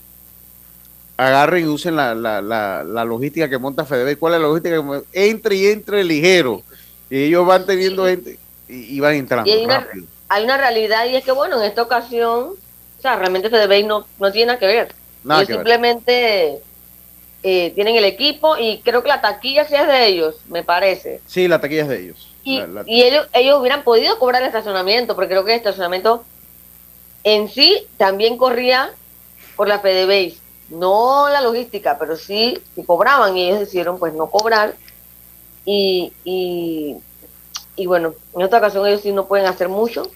agarren 1.15 1.63
y 1.63 1.67
usen 1.67 1.95
la, 1.95 2.13
la, 2.13 2.41
la, 2.41 3.05
logística 3.05 3.49
que 3.49 3.57
monta 3.57 3.85
Fedebey. 3.85 4.17
¿Cuál 4.17 4.33
es 4.33 4.41
la 4.41 4.47
logística 4.47 4.75
que 4.75 5.29
Entre 5.29 5.55
y 5.55 5.67
entre 5.67 6.03
ligero. 6.03 6.61
Y 7.09 7.23
ellos 7.23 7.47
van 7.47 7.65
teniendo 7.65 8.05
gente 8.05 8.37
y, 8.67 8.99
van 8.99 9.13
entrando. 9.13 9.49
Y 9.49 9.53
hay, 9.53 9.63
Una, 9.63 9.87
hay 10.27 10.43
una 10.43 10.57
realidad 10.57 11.05
y 11.05 11.15
es 11.15 11.23
que, 11.23 11.31
bueno, 11.31 11.61
en 11.61 11.69
esta 11.69 11.81
ocasión, 11.81 12.49
o 12.97 13.01
sea, 13.01 13.15
realmente 13.15 13.49
Fedebey 13.49 13.83
no, 13.83 14.05
no 14.19 14.31
tiene 14.33 14.47
nada 14.47 14.59
que 14.59 14.67
ver. 14.67 14.93
Nada 15.23 15.45
simplemente. 15.45 16.59
Eh, 17.47 17.73
tienen 17.75 17.95
el 17.95 18.05
equipo 18.05 18.57
y 18.57 18.79
creo 18.79 19.03
que 19.03 19.09
la 19.09 19.21
taquilla 19.21 19.65
sí 19.65 19.75
es 19.75 19.87
de 19.87 20.07
ellos, 20.07 20.35
me 20.49 20.63
parece. 20.63 21.21
Sí, 21.27 21.47
la 21.47 21.61
taquilla 21.61 21.83
es 21.83 21.87
de 21.89 22.01
ellos. 22.01 22.27
Y, 22.43 22.57
ellos, 23.03 23.27
ellos 23.33 23.59
hubieran 23.59 23.83
podido 23.83 24.17
cobrar 24.17 24.41
el 24.41 24.47
estacionamiento, 24.47 25.13
porque 25.13 25.29
creo 25.29 25.45
que 25.45 25.51
el 25.51 25.57
estacionamiento 25.57 26.23
en 27.23 27.47
sí 27.47 27.85
también 27.97 28.37
corría 28.37 28.89
por 29.55 29.67
la 29.67 29.83
PDBase. 29.83 30.37
no 30.69 31.29
la 31.29 31.41
logística, 31.41 31.99
pero 31.99 32.15
sí 32.15 32.57
cobraban 32.87 33.37
y 33.37 33.45
ellos 33.45 33.59
decidieron 33.59 33.99
pues 33.99 34.15
no 34.15 34.25
cobrar 34.25 34.73
y, 35.65 36.13
y, 36.23 36.95
y 37.75 37.85
bueno, 37.85 38.15
en 38.33 38.41
esta 38.41 38.57
ocasión 38.57 38.87
ellos 38.87 39.01
sí 39.01 39.11
no 39.11 39.27
pueden 39.27 39.45
hacer 39.45 39.69
mucho 39.69 40.09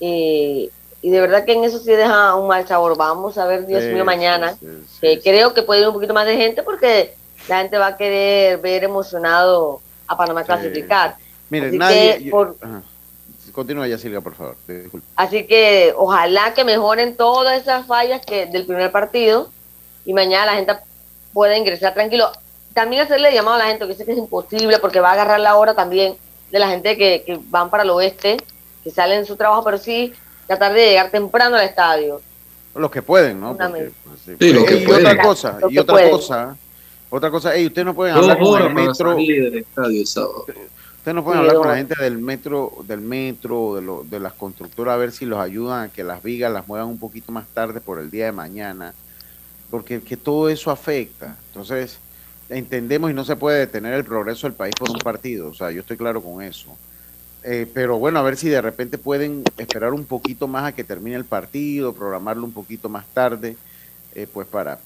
eh, 0.00 0.68
y 1.04 1.10
de 1.10 1.20
verdad 1.20 1.44
que 1.44 1.52
en 1.52 1.64
eso 1.64 1.78
sí 1.78 1.92
deja 1.92 2.34
un 2.34 2.48
mal 2.48 2.66
sabor. 2.66 2.96
Vamos 2.96 3.36
a 3.36 3.44
ver, 3.44 3.66
Dios 3.66 3.84
mío, 3.92 4.06
mañana. 4.06 4.56
que 5.02 5.20
creo 5.20 5.52
que 5.52 5.62
puede 5.62 5.82
ir 5.82 5.86
un 5.86 5.92
poquito 5.92 6.14
más 6.14 6.24
de 6.24 6.34
gente 6.34 6.62
porque 6.62 7.14
la 7.46 7.58
gente 7.58 7.76
va 7.76 7.88
a 7.88 7.96
querer 7.98 8.56
ver 8.56 8.84
emocionado 8.84 9.82
a 10.06 10.16
Panamá 10.16 10.44
clasificar. 10.44 11.16
Mire, 11.50 11.72
nadie. 11.72 12.32
Continúa 13.52 13.86
ya, 13.86 13.98
Silvia, 13.98 14.22
por 14.22 14.34
favor. 14.34 14.56
Así 15.14 15.46
que 15.46 15.92
ojalá 15.94 16.54
que 16.54 16.64
mejoren 16.64 17.18
todas 17.18 17.60
esas 17.60 17.86
fallas 17.86 18.24
que 18.24 18.46
del 18.46 18.64
primer 18.64 18.90
partido 18.90 19.50
y 20.06 20.14
mañana 20.14 20.46
la 20.46 20.54
gente 20.54 20.72
pueda 21.34 21.54
ingresar 21.54 21.92
tranquilo. 21.92 22.32
También 22.72 23.02
hacerle 23.02 23.30
llamado 23.34 23.56
a 23.56 23.58
la 23.58 23.66
gente 23.66 23.84
que 23.84 23.92
dice 23.92 24.06
que 24.06 24.12
es 24.12 24.18
imposible 24.18 24.78
porque 24.78 25.00
va 25.00 25.10
a 25.10 25.12
agarrar 25.12 25.40
la 25.40 25.56
hora 25.56 25.74
también 25.74 26.16
de 26.50 26.58
la 26.58 26.68
gente 26.68 26.96
que, 26.96 27.24
que 27.26 27.38
van 27.50 27.68
para 27.68 27.82
el 27.82 27.90
oeste, 27.90 28.38
que 28.82 28.90
salen 28.90 29.20
de 29.20 29.26
su 29.26 29.36
trabajo, 29.36 29.62
pero 29.62 29.76
sí 29.76 30.14
tratar 30.46 30.72
de 30.72 30.88
llegar 30.88 31.10
temprano 31.10 31.56
al 31.56 31.64
estadio. 31.64 32.20
Los 32.74 32.90
que 32.90 33.02
pueden, 33.02 33.40
¿no? 33.40 33.56
Porque, 33.56 33.92
pues, 34.04 34.38
sí, 34.38 34.52
lo 34.52 34.64
que 34.64 34.82
y 34.82 34.86
otra 34.86 35.22
cosa, 35.22 35.58
y 35.68 35.78
otra 35.78 36.10
cosa, 36.10 36.56
otra 37.08 37.30
cosa, 37.30 37.52
hey, 37.54 37.66
ustedes 37.66 37.86
no 37.86 37.94
pueden 37.94 38.16
hablar 38.16 38.38
con 38.38 38.62
el 38.62 38.74
metro. 38.74 39.14
Del 39.14 39.58
estadio 39.58 40.02
Ustedes 40.02 41.16
no 41.16 41.22
pueden 41.22 41.40
hablar 41.40 41.56
con 41.56 41.68
la 41.68 41.76
gente 41.76 42.02
del 42.02 42.16
metro, 42.16 42.72
del 42.84 43.00
metro, 43.02 43.74
de, 43.74 43.82
lo, 43.82 44.04
de 44.04 44.18
las 44.18 44.32
constructoras, 44.32 44.94
a 44.94 44.96
ver 44.96 45.12
si 45.12 45.26
los 45.26 45.38
ayudan 45.38 45.84
a 45.84 45.92
que 45.92 46.02
las 46.02 46.22
vigas 46.22 46.50
las 46.50 46.66
muevan 46.66 46.88
un 46.88 46.98
poquito 46.98 47.30
más 47.30 47.46
tarde 47.48 47.80
por 47.80 47.98
el 47.98 48.10
día 48.10 48.24
de 48.24 48.32
mañana, 48.32 48.94
porque 49.70 50.00
que 50.00 50.16
todo 50.16 50.48
eso 50.48 50.70
afecta. 50.70 51.36
Entonces, 51.48 51.98
entendemos 52.48 53.10
y 53.10 53.14
no 53.14 53.24
se 53.24 53.36
puede 53.36 53.58
detener 53.58 53.92
el 53.92 54.04
progreso 54.04 54.46
del 54.46 54.56
país 54.56 54.74
por 54.78 54.90
un 54.90 54.98
partido, 54.98 55.48
o 55.48 55.54
sea, 55.54 55.70
yo 55.70 55.80
estoy 55.80 55.98
claro 55.98 56.22
con 56.22 56.42
eso. 56.42 56.74
Eh, 57.44 57.66
pero 57.72 57.98
bueno, 57.98 58.18
a 58.18 58.22
ver 58.22 58.36
si 58.36 58.48
de 58.48 58.62
repente 58.62 58.96
pueden 58.96 59.44
esperar 59.58 59.92
un 59.92 60.06
poquito 60.06 60.48
más 60.48 60.64
a 60.64 60.72
que 60.72 60.82
termine 60.82 61.16
el 61.16 61.26
partido, 61.26 61.92
programarlo 61.92 62.44
un 62.44 62.52
poquito 62.52 62.88
más 62.88 63.04
tarde, 63.12 63.56
eh, 64.14 64.26
pues 64.32 64.48
para, 64.48 64.78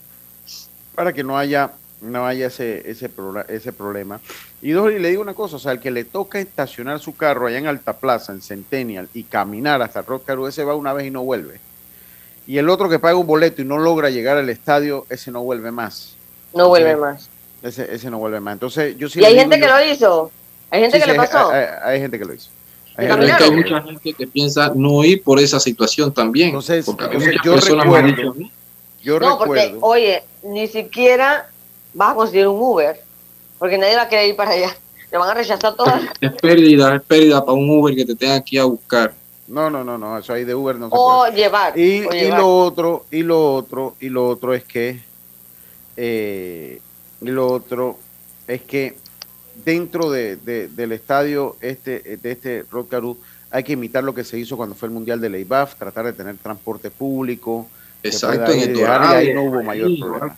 para 0.95 1.13
que 1.13 1.23
no 1.23 1.39
haya 1.39 1.71
no 2.01 2.27
haya 2.27 2.47
ese, 2.47 2.89
ese, 2.91 3.11
ese 3.49 3.73
problema. 3.73 4.21
Y 4.63 4.71
dos, 4.71 4.93
y 4.93 4.99
le 4.99 5.11
digo 5.11 5.23
una 5.23 5.35
cosa, 5.35 5.57
o 5.57 5.59
sea, 5.59 5.73
el 5.73 5.81
que 5.81 5.91
le 5.91 6.05
toca 6.05 6.39
estacionar 6.39 7.01
su 7.01 7.17
carro 7.17 7.47
allá 7.47 7.59
en 7.59 7.67
Alta 7.67 7.95
Plaza, 7.95 8.33
en 8.33 8.41
Centennial, 8.41 9.09
y 9.15 9.25
caminar 9.25 9.83
hasta 9.83 10.03
Rock 10.03 10.29
ese 10.49 10.65
va 10.65 10.75
una 10.75 10.93
vez 10.93 11.07
y 11.07 11.11
no 11.11 11.23
vuelve. 11.23 11.61
Y 12.47 12.59
el 12.59 12.69
otro 12.69 12.89
que 12.89 12.99
paga 12.99 13.17
un 13.17 13.27
boleto 13.27 13.63
y 13.63 13.65
no 13.65 13.79
logra 13.79 14.11
llegar 14.11 14.39
al 14.39 14.49
estadio, 14.49 15.07
ese 15.11 15.31
no 15.31 15.43
vuelve 15.43 15.71
más. 15.71 16.15
No 16.55 16.69
vuelve 16.69 16.97
más. 16.97 17.29
Ese, 17.63 17.93
ese 17.95 18.11
no 18.11 18.19
vuelve 18.19 18.41
más. 18.41 18.55
Entonces, 18.55 18.97
yo 18.97 19.09
sí 19.09 19.21
¿Y 19.21 19.25
hay 19.25 19.35
gente 19.35 19.61
que 19.61 19.67
lo 19.67 19.85
hizo? 19.85 20.31
¿Hay 20.71 20.81
gente 20.81 21.01
que 21.01 21.07
le 21.07 21.15
pasó? 21.15 21.51
Hay, 21.83 22.01
gente 22.01 22.19
que 22.19 22.25
lo 22.25 22.35
hizo. 22.35 22.51
Hay, 22.97 23.09
mucha 23.53 23.83
gente 23.83 24.13
que 24.13 24.27
piensa 24.27 24.73
no 24.75 25.05
ir 25.05 25.23
por 25.23 25.39
esa 25.39 25.61
situación 25.61 26.13
también. 26.13 26.49
Entonces, 26.49 26.87
yo 27.45 27.57
recuerdo, 27.57 28.35
yo 29.03 29.21
no, 29.21 29.39
porque, 29.39 29.77
oye, 29.81 30.25
ni 30.43 30.67
siquiera 30.67 31.49
vas 31.95 32.13
a 32.13 32.15
conseguir 32.15 32.49
un 32.49 32.61
Uber, 32.61 33.01
porque 33.59 33.79
nadie 33.79 33.97
va 33.97 34.03
a 34.03 34.09
querer 34.09 34.29
ir 34.29 34.37
para 34.37 34.51
allá. 34.51 34.77
Te 35.11 35.17
van 35.17 35.31
a 35.31 35.35
rechazar 35.35 35.75
todas. 35.75 36.03
Es 36.21 36.33
pérdida, 36.33 36.97
es 36.97 37.03
pérdida 37.03 37.43
para 37.45 37.57
un 37.57 37.71
Uber 37.71 37.95
que 37.95 38.05
te 38.05 38.15
tenga 38.15 38.35
aquí 38.35 38.59
a 38.59 38.65
buscar. 38.65 39.15
No, 39.47 39.71
no, 39.71 39.83
no, 39.83 39.97
no, 39.97 40.19
eso 40.19 40.35
ahí 40.35 40.45
de 40.45 40.55
Uber 40.55 40.77
no 40.77 40.91
se 40.91 40.95
o 40.95 41.27
Llevar, 41.29 41.79
y, 41.79 42.07
y 42.07 42.29
lo 42.29 42.59
otro, 42.59 43.07
y 43.11 43.23
lo 43.23 43.55
otro, 43.55 43.97
y 43.99 44.11
lo 44.11 44.29
otro 44.29 44.53
es 44.53 44.65
que, 44.65 45.01
eh, 45.97 46.83
y 47.23 47.27
lo 47.27 47.51
otro 47.51 47.99
es 48.47 48.61
que 48.63 48.97
dentro 49.65 50.11
de, 50.11 50.37
del 50.37 50.93
estadio 50.93 51.57
este, 51.61 52.19
de 52.23 52.31
este 52.31 52.65
Rock 52.71 52.95
hay 53.51 53.65
que 53.65 53.73
imitar 53.73 54.05
lo 54.05 54.15
que 54.15 54.25
se 54.25 54.39
hizo 54.39 54.57
cuando 54.57 54.75
fue 54.75 54.89
el 54.89 54.95
Mundial 54.95 55.21
de 55.21 55.31
Leibaf, 55.31 55.77
tratar 55.77 56.05
de 56.05 56.13
tener 56.13 56.37
transporte 56.37 56.91
público. 56.91 57.67
Exacto, 58.03 58.53
en 58.53 58.77
el 58.77 58.87
ahí 58.87 59.35
no 59.35 59.45
hubo 59.45 59.63
mayor 59.63 59.99
problema. 59.99 60.37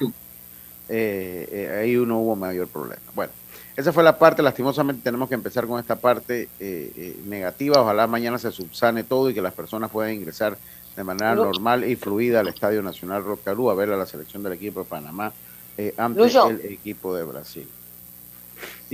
Eh, 0.88 1.48
eh, 1.52 1.80
ahí 1.82 1.96
no 1.96 2.20
hubo 2.20 2.36
mayor 2.36 2.68
problema. 2.68 3.02
Bueno, 3.14 3.32
esa 3.76 3.92
fue 3.92 4.02
la 4.02 4.18
parte, 4.18 4.42
lastimosamente 4.42 5.02
tenemos 5.02 5.28
que 5.28 5.34
empezar 5.34 5.66
con 5.66 5.78
esta 5.78 5.96
parte 5.96 6.48
eh, 6.58 7.16
negativa, 7.26 7.80
ojalá 7.80 8.06
mañana 8.06 8.38
se 8.38 8.50
subsane 8.50 9.04
todo 9.04 9.30
y 9.30 9.34
que 9.34 9.42
las 9.42 9.54
personas 9.54 9.90
puedan 9.90 10.12
ingresar 10.12 10.56
de 10.96 11.04
manera 11.04 11.34
normal 11.34 11.88
y 11.88 11.96
fluida 11.96 12.40
al 12.40 12.48
Estadio 12.48 12.82
Nacional 12.82 13.24
Rocarú 13.24 13.70
a 13.70 13.74
ver 13.74 13.90
a 13.92 13.96
la 13.96 14.06
selección 14.06 14.42
del 14.42 14.54
equipo 14.54 14.80
de 14.80 14.86
Panamá 14.86 15.32
ante 15.96 16.22
el 16.22 16.60
equipo 16.72 17.14
de 17.14 17.24
Brasil. 17.24 17.68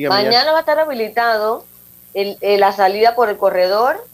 Mañana 0.08 0.52
va 0.52 0.58
a 0.58 0.60
estar 0.60 0.78
habilitado 0.78 1.64
el, 2.14 2.38
la 2.40 2.72
salida 2.72 3.14
por 3.14 3.28
el 3.28 3.36
corredor 3.36 4.04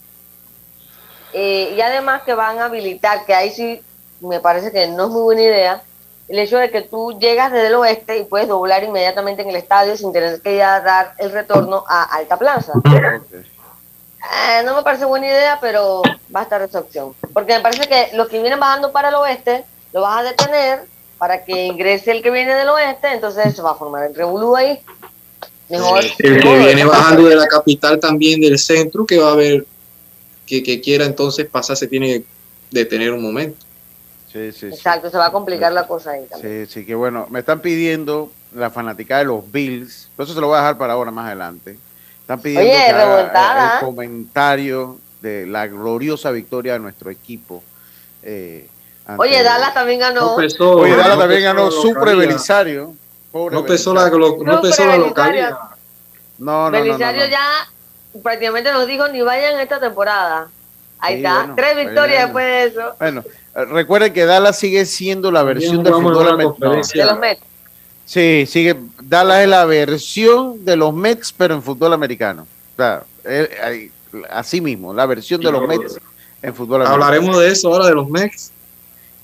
y 1.33 1.81
además 1.81 2.21
que 2.23 2.33
van 2.33 2.59
a 2.59 2.65
habilitar, 2.65 3.25
que 3.25 3.33
ahí 3.33 3.49
sí 3.51 3.81
me 4.19 4.39
parece 4.39 4.71
que 4.71 4.87
no 4.87 5.05
es 5.05 5.09
muy 5.09 5.21
buena 5.21 5.41
idea, 5.41 5.83
el 6.27 6.39
hecho 6.39 6.57
de 6.57 6.71
que 6.71 6.81
tú 6.81 7.17
llegas 7.19 7.51
desde 7.51 7.67
el 7.67 7.75
oeste 7.75 8.17
y 8.17 8.23
puedes 8.23 8.47
doblar 8.47 8.83
inmediatamente 8.83 9.41
en 9.41 9.49
el 9.49 9.55
estadio 9.55 9.97
sin 9.97 10.13
tener 10.13 10.41
que 10.41 10.57
ya 10.57 10.79
dar 10.79 11.13
el 11.17 11.31
retorno 11.31 11.83
a 11.87 12.03
Alta 12.03 12.37
Plaza. 12.37 12.73
Eh, 12.85 14.63
no 14.63 14.73
me 14.75 14.83
parece 14.83 15.03
buena 15.03 15.27
idea, 15.27 15.57
pero 15.59 16.01
va 16.33 16.39
a 16.41 16.43
estar 16.43 16.61
esa 16.61 16.79
opción. 16.79 17.13
Porque 17.33 17.53
me 17.53 17.59
parece 17.59 17.87
que 17.87 18.15
los 18.15 18.29
que 18.29 18.39
vienen 18.41 18.59
bajando 18.59 18.93
para 18.93 19.09
el 19.09 19.15
oeste, 19.15 19.65
lo 19.91 20.01
vas 20.01 20.19
a 20.19 20.23
detener 20.23 20.85
para 21.17 21.43
que 21.43 21.65
ingrese 21.65 22.11
el 22.11 22.23
que 22.23 22.31
viene 22.31 22.55
del 22.55 22.69
oeste, 22.69 23.11
entonces 23.11 23.53
se 23.53 23.61
va 23.61 23.71
a 23.71 23.75
formar 23.75 24.05
el 24.05 24.15
revolú 24.15 24.55
ahí. 24.55 24.81
Mejor. 25.69 26.03
El 26.19 26.41
que 26.41 26.57
viene 26.57 26.85
bajando 26.85 27.23
de 27.23 27.35
la 27.35 27.47
capital 27.47 27.99
también 27.99 28.41
del 28.41 28.59
centro, 28.59 29.05
que 29.05 29.17
va 29.17 29.29
a 29.29 29.33
haber, 29.33 29.65
que, 30.45 30.61
que 30.61 30.81
quiera 30.81 31.05
entonces 31.05 31.47
pasar, 31.47 31.77
se 31.77 31.87
tiene 31.87 32.07
que 32.07 32.25
detener 32.71 33.11
un 33.11 33.21
momento. 33.21 33.65
Sí, 34.31 34.51
sí, 34.51 34.65
Exacto, 34.65 35.11
se 35.11 35.17
va 35.17 35.27
a 35.27 35.31
complicar 35.31 35.71
la 35.71 35.85
cosa 35.87 36.11
ahí 36.11 36.25
también. 36.25 36.65
Sí, 36.65 36.73
sí, 36.73 36.85
que 36.85 36.95
bueno, 36.95 37.27
me 37.29 37.39
están 37.39 37.61
pidiendo 37.61 38.31
la 38.55 38.71
fanática 38.71 39.19
de 39.19 39.25
los 39.25 39.51
Bills, 39.51 40.09
por 40.15 40.25
eso 40.25 40.33
se 40.33 40.41
lo 40.41 40.47
voy 40.47 40.57
a 40.57 40.61
dejar 40.61 40.77
para 40.77 40.93
ahora 40.93 41.11
más 41.11 41.27
adelante. 41.27 41.77
Están 42.21 42.41
pidiendo 42.41 42.67
Oye, 42.67 42.89
el 42.89 42.95
¿ah? 43.35 43.77
comentario 43.79 44.97
de 45.21 45.45
la 45.45 45.67
gloriosa 45.67 46.31
victoria 46.31 46.73
de 46.73 46.79
nuestro 46.79 47.11
equipo. 47.11 47.63
Eh, 48.23 48.67
Oye, 49.17 49.43
Dallas 49.43 49.73
también 49.73 49.99
ganó. 49.99 50.35
Oye, 50.35 50.95
Dallas 50.95 51.17
también 51.17 51.43
ganó 51.43 51.69
Super 51.69 52.15
Belisario. 52.15 52.95
No 53.33 53.65
pesó 53.65 53.93
la, 53.93 54.09
no 54.09 54.61
pesó 54.61 54.85
la 54.85 54.97
localidad. 54.97 55.57
No, 56.37 56.69
no, 56.69 56.71
Belisario 56.71 57.25
ya 57.25 57.67
prácticamente 58.21 58.71
nos 58.71 58.85
dijo 58.85 59.07
ni 59.07 59.21
vayan 59.21 59.59
esta 59.59 59.79
temporada. 59.79 60.49
Ahí 60.99 61.15
está, 61.15 61.51
tres 61.55 61.75
victorias 61.75 62.25
después 62.25 62.45
de 62.45 62.63
eso. 62.65 62.95
Bueno, 62.99 63.23
recuerden 63.53 64.13
que 64.13 64.25
Dallas 64.25 64.57
sigue 64.57 64.85
siendo 64.85 65.31
la 65.31 65.43
versión 65.43 65.83
del 65.83 65.93
fútbol 65.93 66.29
americano. 66.29 66.81
De 66.93 67.05
los 67.05 67.19
Mets. 67.19 67.41
Sí, 68.05 68.45
sigue. 68.47 68.77
Dallas 69.01 69.41
es 69.41 69.49
la 69.49 69.65
versión 69.65 70.63
de 70.63 70.75
los 70.75 70.93
Mets, 70.93 71.33
pero 71.35 71.55
en 71.55 71.63
fútbol 71.63 71.93
americano. 71.93 72.47
O 72.73 72.75
sea, 72.77 73.03
así 74.29 74.61
mismo, 74.61 74.93
la 74.93 75.05
versión 75.07 75.41
de 75.41 75.51
los 75.51 75.67
Mets 75.67 75.99
en 76.41 76.53
fútbol 76.53 76.81
americano. 76.81 77.03
Hablaremos 77.03 77.39
de 77.39 77.47
eso 77.49 77.69
ahora, 77.69 77.87
de 77.87 77.95
los 77.95 78.07
Mets. 78.09 78.51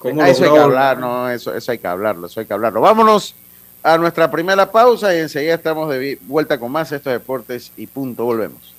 eso 0.04 0.44
hay 0.46 0.52
que 0.52 0.60
hablar, 0.60 0.98
no, 0.98 1.30
eso, 1.30 1.54
eso 1.54 1.72
hay 1.72 1.78
que 1.78 1.88
hablarlo, 1.88 2.26
eso 2.26 2.40
hay 2.40 2.46
que 2.48 2.54
hablarlo. 2.54 2.82
Vámonos 2.82 3.36
a 3.84 3.98
nuestra 3.98 4.30
primera 4.30 4.72
pausa 4.72 5.16
y 5.16 5.20
enseguida 5.20 5.56
estamos 5.56 5.90
de 5.90 6.18
vuelta 6.22 6.60
con 6.60 6.72
más 6.72 6.92
estos 6.92 7.14
deportes 7.14 7.72
y 7.78 7.88
punto, 7.88 8.26
volvemos. 8.26 8.79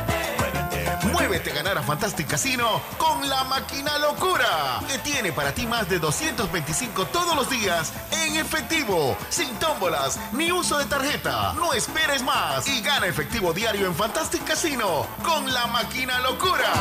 Muévete 1.09 1.51
a 1.51 1.55
ganar 1.55 1.77
a 1.77 1.81
Fantastic 1.81 2.27
Casino 2.27 2.81
con 2.97 3.27
la 3.27 3.43
máquina 3.45 3.97
locura, 3.97 4.81
que 4.87 4.99
tiene 4.99 5.31
para 5.31 5.53
ti 5.53 5.65
más 5.65 5.89
de 5.89 5.99
225 5.99 7.05
todos 7.07 7.35
los 7.35 7.49
días 7.49 7.91
en 8.11 8.35
efectivo, 8.35 9.17
sin 9.29 9.53
tómbolas 9.55 10.19
ni 10.33 10.51
uso 10.51 10.77
de 10.77 10.85
tarjeta. 10.85 11.53
No 11.53 11.73
esperes 11.73 12.21
más 12.23 12.67
y 12.67 12.81
gana 12.81 13.07
efectivo 13.07 13.51
diario 13.53 13.87
en 13.87 13.95
Fantastic 13.95 14.43
Casino 14.43 15.07
con 15.23 15.51
la 15.51 15.67
máquina 15.67 16.19
locura. 16.19 16.71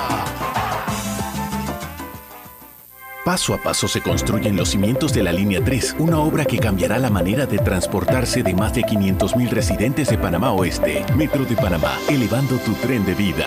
Paso 3.25 3.55
a 3.55 3.59
paso 3.59 3.87
se 3.87 4.01
construyen 4.01 4.57
los 4.57 4.71
cimientos 4.71 5.13
de 5.13 5.23
la 5.23 5.33
Línea 5.33 5.63
3, 5.63 5.97
una 5.99 6.19
obra 6.19 6.45
que 6.45 6.59
cambiará 6.59 6.99
la 6.99 7.11
manera 7.11 7.47
de 7.47 7.59
transportarse 7.59 8.43
de 8.43 8.55
más 8.55 8.73
de 8.75 8.83
500.000 8.83 9.51
residentes 9.51 10.09
de 10.09 10.19
Panamá 10.19 10.53
Oeste. 10.53 11.05
Metro 11.17 11.45
de 11.45 11.55
Panamá, 11.55 11.99
elevando 12.09 12.57
tu 12.59 12.73
tren 12.75 13.05
de 13.05 13.15
vida. 13.15 13.47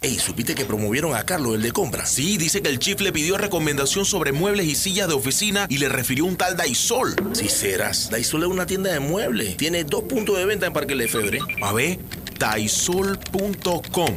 Ey, 0.00 0.16
¿supiste 0.16 0.54
que 0.54 0.64
promovieron 0.64 1.16
a 1.16 1.26
Carlos, 1.26 1.56
el 1.56 1.62
de 1.62 1.72
compra? 1.72 2.06
Sí, 2.06 2.36
dice 2.36 2.62
que 2.62 2.68
el 2.68 2.78
chief 2.78 3.00
le 3.00 3.10
pidió 3.10 3.36
recomendación 3.36 4.04
sobre 4.04 4.30
muebles 4.30 4.66
y 4.66 4.76
sillas 4.76 5.08
de 5.08 5.14
oficina 5.14 5.66
y 5.68 5.78
le 5.78 5.88
refirió 5.88 6.24
un 6.24 6.36
tal 6.36 6.56
Daisol. 6.56 7.16
Si 7.32 7.48
serás, 7.48 8.08
Daisol 8.08 8.44
es 8.44 8.48
una 8.48 8.64
tienda 8.64 8.92
de 8.92 9.00
muebles. 9.00 9.56
Tiene 9.56 9.82
dos 9.82 10.04
puntos 10.04 10.38
de 10.38 10.46
venta 10.46 10.66
en 10.66 10.72
Parque 10.72 10.94
Lefebvre. 10.94 11.40
A 11.62 11.72
ver, 11.72 11.98
daisol.com. 12.38 14.16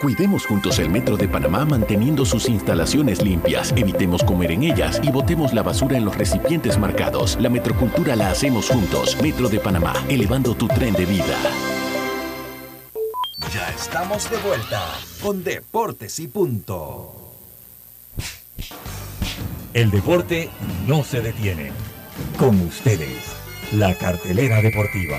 Cuidemos 0.00 0.46
juntos 0.46 0.78
el 0.78 0.88
Metro 0.88 1.18
de 1.18 1.28
Panamá 1.28 1.66
manteniendo 1.66 2.24
sus 2.24 2.48
instalaciones 2.48 3.20
limpias. 3.20 3.74
Evitemos 3.76 4.24
comer 4.24 4.52
en 4.52 4.62
ellas 4.62 4.98
y 5.02 5.10
botemos 5.10 5.52
la 5.52 5.62
basura 5.62 5.98
en 5.98 6.06
los 6.06 6.16
recipientes 6.16 6.78
marcados. 6.78 7.36
La 7.38 7.50
metrocultura 7.50 8.16
la 8.16 8.30
hacemos 8.30 8.70
juntos. 8.70 9.18
Metro 9.20 9.50
de 9.50 9.60
Panamá, 9.60 9.92
elevando 10.08 10.54
tu 10.54 10.68
tren 10.68 10.94
de 10.94 11.04
vida. 11.04 11.36
Ya 13.52 13.68
estamos 13.68 14.30
de 14.30 14.38
vuelta 14.38 14.82
con 15.22 15.44
Deportes 15.44 16.18
y 16.18 16.28
Punto. 16.28 17.34
El 19.74 19.90
deporte 19.90 20.48
no 20.86 21.04
se 21.04 21.20
detiene. 21.20 21.72
Con 22.38 22.58
ustedes, 22.62 23.34
la 23.72 23.94
cartelera 23.94 24.62
deportiva. 24.62 25.18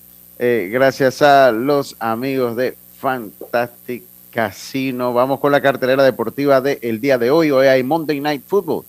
Eh, 0.43 0.69
gracias 0.71 1.21
a 1.21 1.51
los 1.51 1.95
amigos 1.99 2.55
de 2.55 2.75
Fantastic 2.97 4.03
Casino. 4.31 5.13
Vamos 5.13 5.39
con 5.39 5.51
la 5.51 5.61
cartelera 5.61 6.03
deportiva 6.03 6.61
del 6.61 6.99
día 6.99 7.19
de 7.19 7.29
hoy. 7.29 7.51
Hoy 7.51 7.67
hay 7.67 7.83
Monday 7.83 8.19
Night 8.19 8.41
Football. 8.47 8.83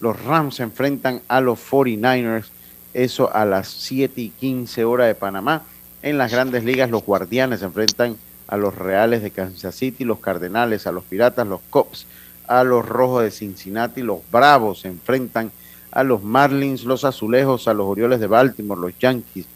Los 0.00 0.20
Rams 0.24 0.56
se 0.56 0.64
enfrentan 0.64 1.22
a 1.28 1.40
los 1.40 1.60
49ers. 1.60 2.46
Eso 2.92 3.32
a 3.32 3.44
las 3.44 3.68
7 3.68 4.20
y 4.20 4.30
15 4.30 4.84
horas 4.84 5.06
de 5.06 5.14
Panamá. 5.14 5.62
En 6.02 6.18
las 6.18 6.32
grandes 6.32 6.64
ligas, 6.64 6.90
los 6.90 7.04
Guardianes 7.04 7.60
se 7.60 7.66
enfrentan 7.66 8.16
a 8.48 8.56
los 8.56 8.74
Reales 8.74 9.22
de 9.22 9.30
Kansas 9.30 9.76
City, 9.76 10.02
los 10.04 10.18
Cardenales, 10.18 10.88
a 10.88 10.92
los 10.92 11.04
Piratas, 11.04 11.46
los 11.46 11.60
Cops, 11.70 12.08
a 12.48 12.64
los 12.64 12.84
Rojos 12.84 13.22
de 13.22 13.30
Cincinnati, 13.30 14.02
los 14.02 14.28
Bravos 14.32 14.80
se 14.80 14.88
enfrentan 14.88 15.52
a 15.92 16.02
los 16.02 16.24
Marlins, 16.24 16.82
los 16.82 17.04
Azulejos, 17.04 17.68
a 17.68 17.74
los 17.74 17.86
Orioles 17.86 18.18
de 18.18 18.26
Baltimore, 18.26 18.80
los 18.80 18.98
Yankees 18.98 19.46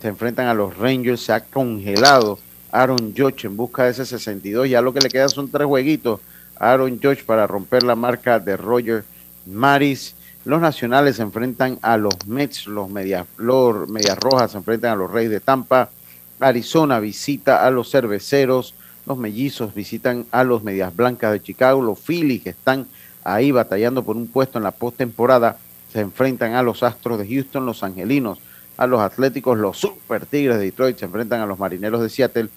se 0.00 0.08
enfrentan 0.08 0.46
a 0.46 0.54
los 0.54 0.76
Rangers, 0.76 1.22
se 1.22 1.32
ha 1.32 1.40
congelado 1.40 2.38
Aaron 2.70 3.14
Judge 3.16 3.46
en 3.46 3.56
busca 3.56 3.84
de 3.84 3.90
ese 3.90 4.04
62, 4.04 4.68
ya 4.68 4.82
lo 4.82 4.92
que 4.92 5.00
le 5.00 5.08
queda 5.08 5.28
son 5.28 5.50
tres 5.50 5.66
jueguitos. 5.66 6.20
Aaron 6.58 6.98
Judge 7.02 7.24
para 7.24 7.46
romper 7.46 7.82
la 7.82 7.94
marca 7.94 8.38
de 8.38 8.56
Roger 8.56 9.04
Maris. 9.46 10.14
Los 10.44 10.60
Nacionales 10.60 11.16
se 11.16 11.22
enfrentan 11.22 11.78
a 11.82 11.96
los 11.96 12.14
Mets, 12.26 12.66
los 12.66 12.88
Medias, 12.88 13.26
los 13.36 13.88
Medias 13.88 14.18
Rojas 14.18 14.52
se 14.52 14.58
enfrentan 14.58 14.92
a 14.92 14.96
los 14.96 15.10
Reyes 15.10 15.30
de 15.30 15.40
Tampa, 15.40 15.90
Arizona 16.38 17.00
visita 17.00 17.66
a 17.66 17.70
los 17.70 17.90
Cerveceros, 17.90 18.74
los 19.06 19.18
Mellizos 19.18 19.74
visitan 19.74 20.26
a 20.30 20.44
los 20.44 20.62
Medias 20.62 20.94
Blancas 20.94 21.32
de 21.32 21.42
Chicago, 21.42 21.82
los 21.82 21.98
Phillies 21.98 22.42
que 22.42 22.50
están 22.50 22.86
ahí 23.24 23.50
batallando 23.50 24.04
por 24.04 24.16
un 24.16 24.28
puesto 24.28 24.58
en 24.58 24.64
la 24.64 24.70
postemporada 24.70 25.58
se 25.92 26.00
enfrentan 26.00 26.54
a 26.54 26.62
los 26.62 26.82
Astros 26.82 27.18
de 27.18 27.26
Houston, 27.26 27.66
los 27.66 27.82
Angelinos, 27.82 28.38
a 28.76 28.86
los 28.86 29.00
Atléticos, 29.00 29.58
los 29.58 29.78
Super 29.78 30.26
Tigres 30.26 30.58
de 30.58 30.64
Detroit 30.64 30.98
se 30.98 31.06
enfrentan 31.06 31.40
a 31.40 31.46
los 31.46 31.58
Marineros 31.58 32.02
de 32.02 32.08
Seattle 32.08 32.48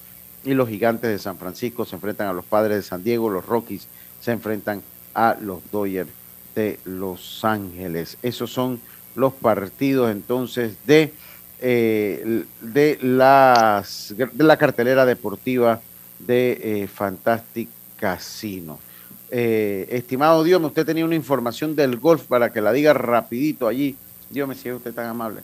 y 0.44 0.54
los 0.54 0.68
Gigantes 0.68 1.10
de 1.10 1.18
San 1.18 1.36
Francisco 1.36 1.84
se 1.84 1.96
enfrentan 1.96 2.28
a 2.28 2.32
los 2.32 2.44
Padres 2.44 2.76
de 2.76 2.82
San 2.82 3.02
Diego, 3.02 3.30
los 3.30 3.46
Rockies 3.46 3.86
se 4.20 4.32
enfrentan 4.32 4.82
a 5.14 5.36
los 5.40 5.60
Dodgers 5.70 6.10
de 6.54 6.78
Los 6.84 7.44
Ángeles. 7.44 8.18
Esos 8.22 8.52
son 8.52 8.80
los 9.14 9.32
partidos 9.32 10.10
entonces 10.10 10.76
de, 10.86 11.12
eh, 11.60 12.44
de, 12.60 12.98
las, 13.02 14.14
de 14.16 14.44
la 14.44 14.56
cartelera 14.56 15.04
deportiva 15.06 15.80
de 16.18 16.82
eh, 16.82 16.88
Fantastic 16.88 17.68
Casino. 17.96 18.78
Eh, 19.30 19.86
estimado 19.90 20.42
Dios, 20.42 20.60
usted 20.62 20.84
tenía 20.84 21.04
una 21.04 21.14
información 21.14 21.76
del 21.76 21.96
golf 21.98 22.24
para 22.24 22.52
que 22.52 22.60
la 22.60 22.72
diga 22.72 22.92
rapidito 22.92 23.68
allí. 23.68 23.96
Dios 24.28 24.48
me 24.48 24.54
si 24.54 24.68
es 24.68 24.74
usted 24.74 24.92
tan 24.92 25.06
amable. 25.06 25.42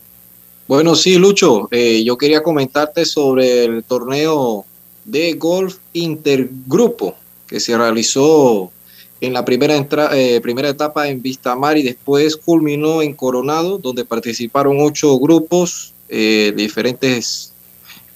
Bueno, 0.69 0.97
sí, 0.97 1.17
Lucho, 1.17 1.69
eh, 1.71 2.03
yo 2.05 2.19
quería 2.19 2.43
comentarte 2.43 3.05
sobre 3.05 3.65
el 3.65 3.85
torneo 3.85 4.65
de 5.05 5.35
golf 5.35 5.77
intergrupo 5.93 7.15
que 7.47 7.61
se 7.61 7.77
realizó 7.79 8.73
en 9.21 9.33
la 9.33 9.45
primera, 9.45 9.87
eh, 10.13 10.41
primera 10.41 10.69
etapa 10.69 11.09
en 11.09 11.23
Vistamar 11.23 11.79
y 11.79 11.83
después 11.83 12.37
culminó 12.37 13.01
en 13.01 13.15
Coronado, 13.15 13.79
donde 13.79 14.05
participaron 14.05 14.79
ocho 14.81 15.19
grupos 15.19 15.95
eh, 16.09 16.53
diferentes 16.57 17.53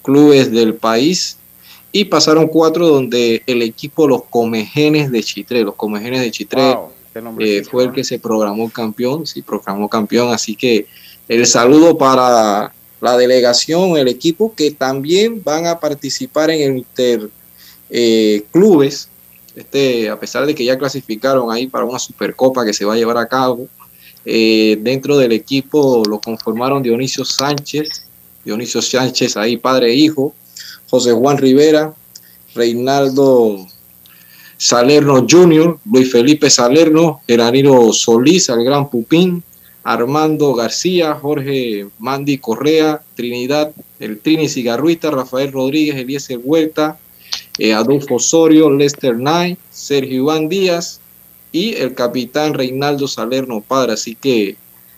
clubes 0.01 0.51
del 0.51 0.75
país 0.75 1.37
y 1.91 2.05
pasaron 2.05 2.47
cuatro 2.47 2.87
donde 2.87 3.43
el 3.47 3.61
equipo 3.61 4.07
Los 4.07 4.23
Comejenes 4.25 5.11
de 5.11 5.23
Chitré, 5.23 5.63
los 5.63 5.75
Comejenes 5.75 6.21
de 6.21 6.31
Chitré 6.31 6.77
eh, 7.39 7.63
fue 7.69 7.85
el 7.85 7.91
que 7.91 8.03
se 8.03 8.19
programó 8.19 8.69
campeón, 8.69 9.25
sí, 9.25 9.41
programó 9.41 9.89
campeón, 9.89 10.33
así 10.33 10.55
que 10.55 10.87
el 11.31 11.47
saludo 11.47 11.97
para 11.97 12.73
la 12.99 13.17
delegación, 13.17 13.95
el 13.95 14.09
equipo 14.09 14.53
que 14.53 14.71
también 14.71 15.41
van 15.41 15.65
a 15.65 15.79
participar 15.79 16.49
en 16.51 16.61
el 16.61 16.77
Inter 16.79 17.29
eh, 17.89 18.43
Clubes, 18.51 19.07
este, 19.55 20.09
a 20.09 20.19
pesar 20.19 20.45
de 20.45 20.53
que 20.53 20.65
ya 20.65 20.77
clasificaron 20.77 21.49
ahí 21.49 21.67
para 21.67 21.85
una 21.85 21.99
Supercopa 21.99 22.65
que 22.65 22.73
se 22.73 22.83
va 22.83 22.95
a 22.95 22.97
llevar 22.97 23.17
a 23.17 23.29
cabo, 23.29 23.69
eh, 24.25 24.77
dentro 24.81 25.17
del 25.17 25.31
equipo 25.31 26.03
lo 26.05 26.19
conformaron 26.19 26.83
Dionisio 26.83 27.23
Sánchez, 27.23 28.07
Dionisio 28.43 28.81
Sánchez 28.81 29.37
ahí 29.37 29.55
padre 29.55 29.91
e 29.91 29.95
hijo, 29.95 30.35
José 30.89 31.13
Juan 31.13 31.37
Rivera, 31.37 31.93
Reinaldo 32.55 33.67
Salerno 34.57 35.25
Jr., 35.29 35.79
Luis 35.85 36.11
Felipe 36.11 36.49
Salerno, 36.49 37.21
Geraniro 37.25 37.93
Solís, 37.93 38.49
el 38.49 38.65
gran 38.65 38.89
Pupín, 38.89 39.41
Armando 39.83 40.53
García, 40.53 41.15
Jorge 41.15 41.87
Mandy 41.97 42.37
Correa, 42.37 43.01
Trinidad, 43.15 43.71
el 43.99 44.19
Trini 44.19 44.47
Cigarruita, 44.47 45.11
Rafael 45.11 45.51
Rodríguez, 45.51 45.95
Eliezer 45.95 46.39
Huerta, 46.43 46.99
eh, 47.57 47.73
Adolfo 47.73 48.15
Osorio, 48.15 48.69
Lester 48.69 49.15
Knight, 49.15 49.59
Sergio 49.71 50.17
Iván 50.17 50.49
Díaz 50.49 50.99
y 51.51 51.75
el 51.75 51.93
capitán 51.95 52.53
Reinaldo 52.53 53.07
Salerno 53.07 53.61
Padre. 53.61 53.93
Así 53.93 54.15
que 54.15 54.55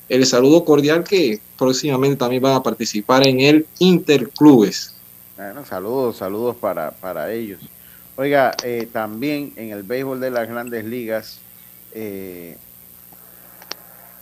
el 0.09 0.25
saludo 0.25 0.65
cordial 0.65 1.03
que 1.03 1.39
próximamente 1.57 2.17
también 2.17 2.43
van 2.43 2.55
a 2.55 2.63
participar 2.63 3.25
en 3.25 3.39
el 3.39 3.65
Interclubes. 3.79 4.93
Bueno, 5.37 5.65
saludos, 5.65 6.17
saludos 6.17 6.55
para, 6.57 6.91
para 6.91 7.31
ellos. 7.31 7.61
Oiga, 8.15 8.51
eh, 8.63 8.87
también 8.91 9.53
en 9.55 9.71
el 9.71 9.81
béisbol 9.81 10.19
de 10.19 10.29
las 10.29 10.47
grandes 10.47 10.85
ligas, 10.85 11.39
eh, 11.93 12.57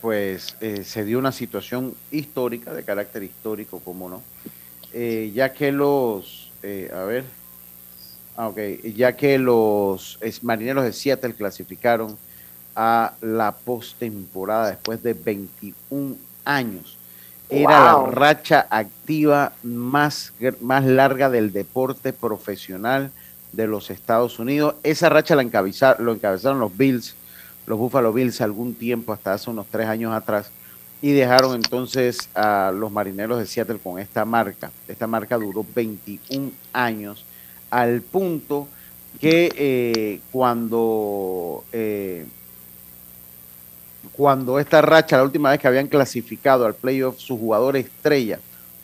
pues 0.01 0.55
eh, 0.61 0.83
se 0.83 1.05
dio 1.05 1.19
una 1.19 1.31
situación 1.31 1.93
histórica, 2.11 2.73
de 2.73 2.83
carácter 2.83 3.23
histórico, 3.23 3.79
como 3.79 4.09
no, 4.09 4.21
ya 5.33 5.53
que 5.53 5.71
los, 5.71 6.51
a 6.61 7.03
ver, 7.03 7.23
ah, 8.35 8.47
okay, 8.49 8.93
ya 8.95 9.15
que 9.15 9.37
los 9.37 10.19
marineros 10.41 10.83
de 10.83 10.93
Seattle 10.93 11.33
clasificaron 11.33 12.17
a 12.75 13.13
la 13.21 13.53
postemporada 13.53 14.69
después 14.69 15.03
de 15.03 15.13
21 15.13 16.15
años. 16.45 16.97
Era 17.49 17.79
la 17.79 18.05
racha 18.09 18.65
activa 18.69 19.51
más, 19.61 20.31
más 20.61 20.85
larga 20.85 21.29
del 21.29 21.51
deporte 21.51 22.13
profesional 22.13 23.11
de 23.51 23.67
los 23.67 23.89
Estados 23.89 24.39
Unidos. 24.39 24.75
Esa 24.83 25.09
racha 25.09 25.35
la 25.35 25.43
lo 25.43 26.13
encabezaron 26.13 26.59
los 26.59 26.77
Bills, 26.77 27.15
los 27.65 27.77
Buffalo 27.77 28.11
Bills, 28.13 28.41
algún 28.41 28.73
tiempo, 28.73 29.13
hasta 29.13 29.33
hace 29.33 29.49
unos 29.49 29.67
tres 29.69 29.87
años 29.87 30.13
atrás, 30.13 30.51
y 31.01 31.11
dejaron 31.11 31.55
entonces 31.55 32.29
a 32.35 32.71
los 32.73 32.91
marineros 32.91 33.39
de 33.39 33.45
Seattle 33.45 33.79
con 33.79 33.99
esta 33.99 34.25
marca. 34.25 34.71
Esta 34.87 35.07
marca 35.07 35.37
duró 35.37 35.65
21 35.75 36.51
años, 36.73 37.25
al 37.69 38.01
punto 38.01 38.67
que 39.19 39.51
eh, 39.55 40.19
cuando 40.31 41.63
eh, 41.71 42.25
cuando 44.11 44.59
esta 44.59 44.81
racha, 44.81 45.17
la 45.17 45.23
última 45.23 45.51
vez 45.51 45.59
que 45.59 45.67
habían 45.67 45.87
clasificado 45.87 46.65
al 46.65 46.75
playoff, 46.75 47.17
su 47.17 47.37
jugador 47.37 47.77
estrella, 47.77 48.39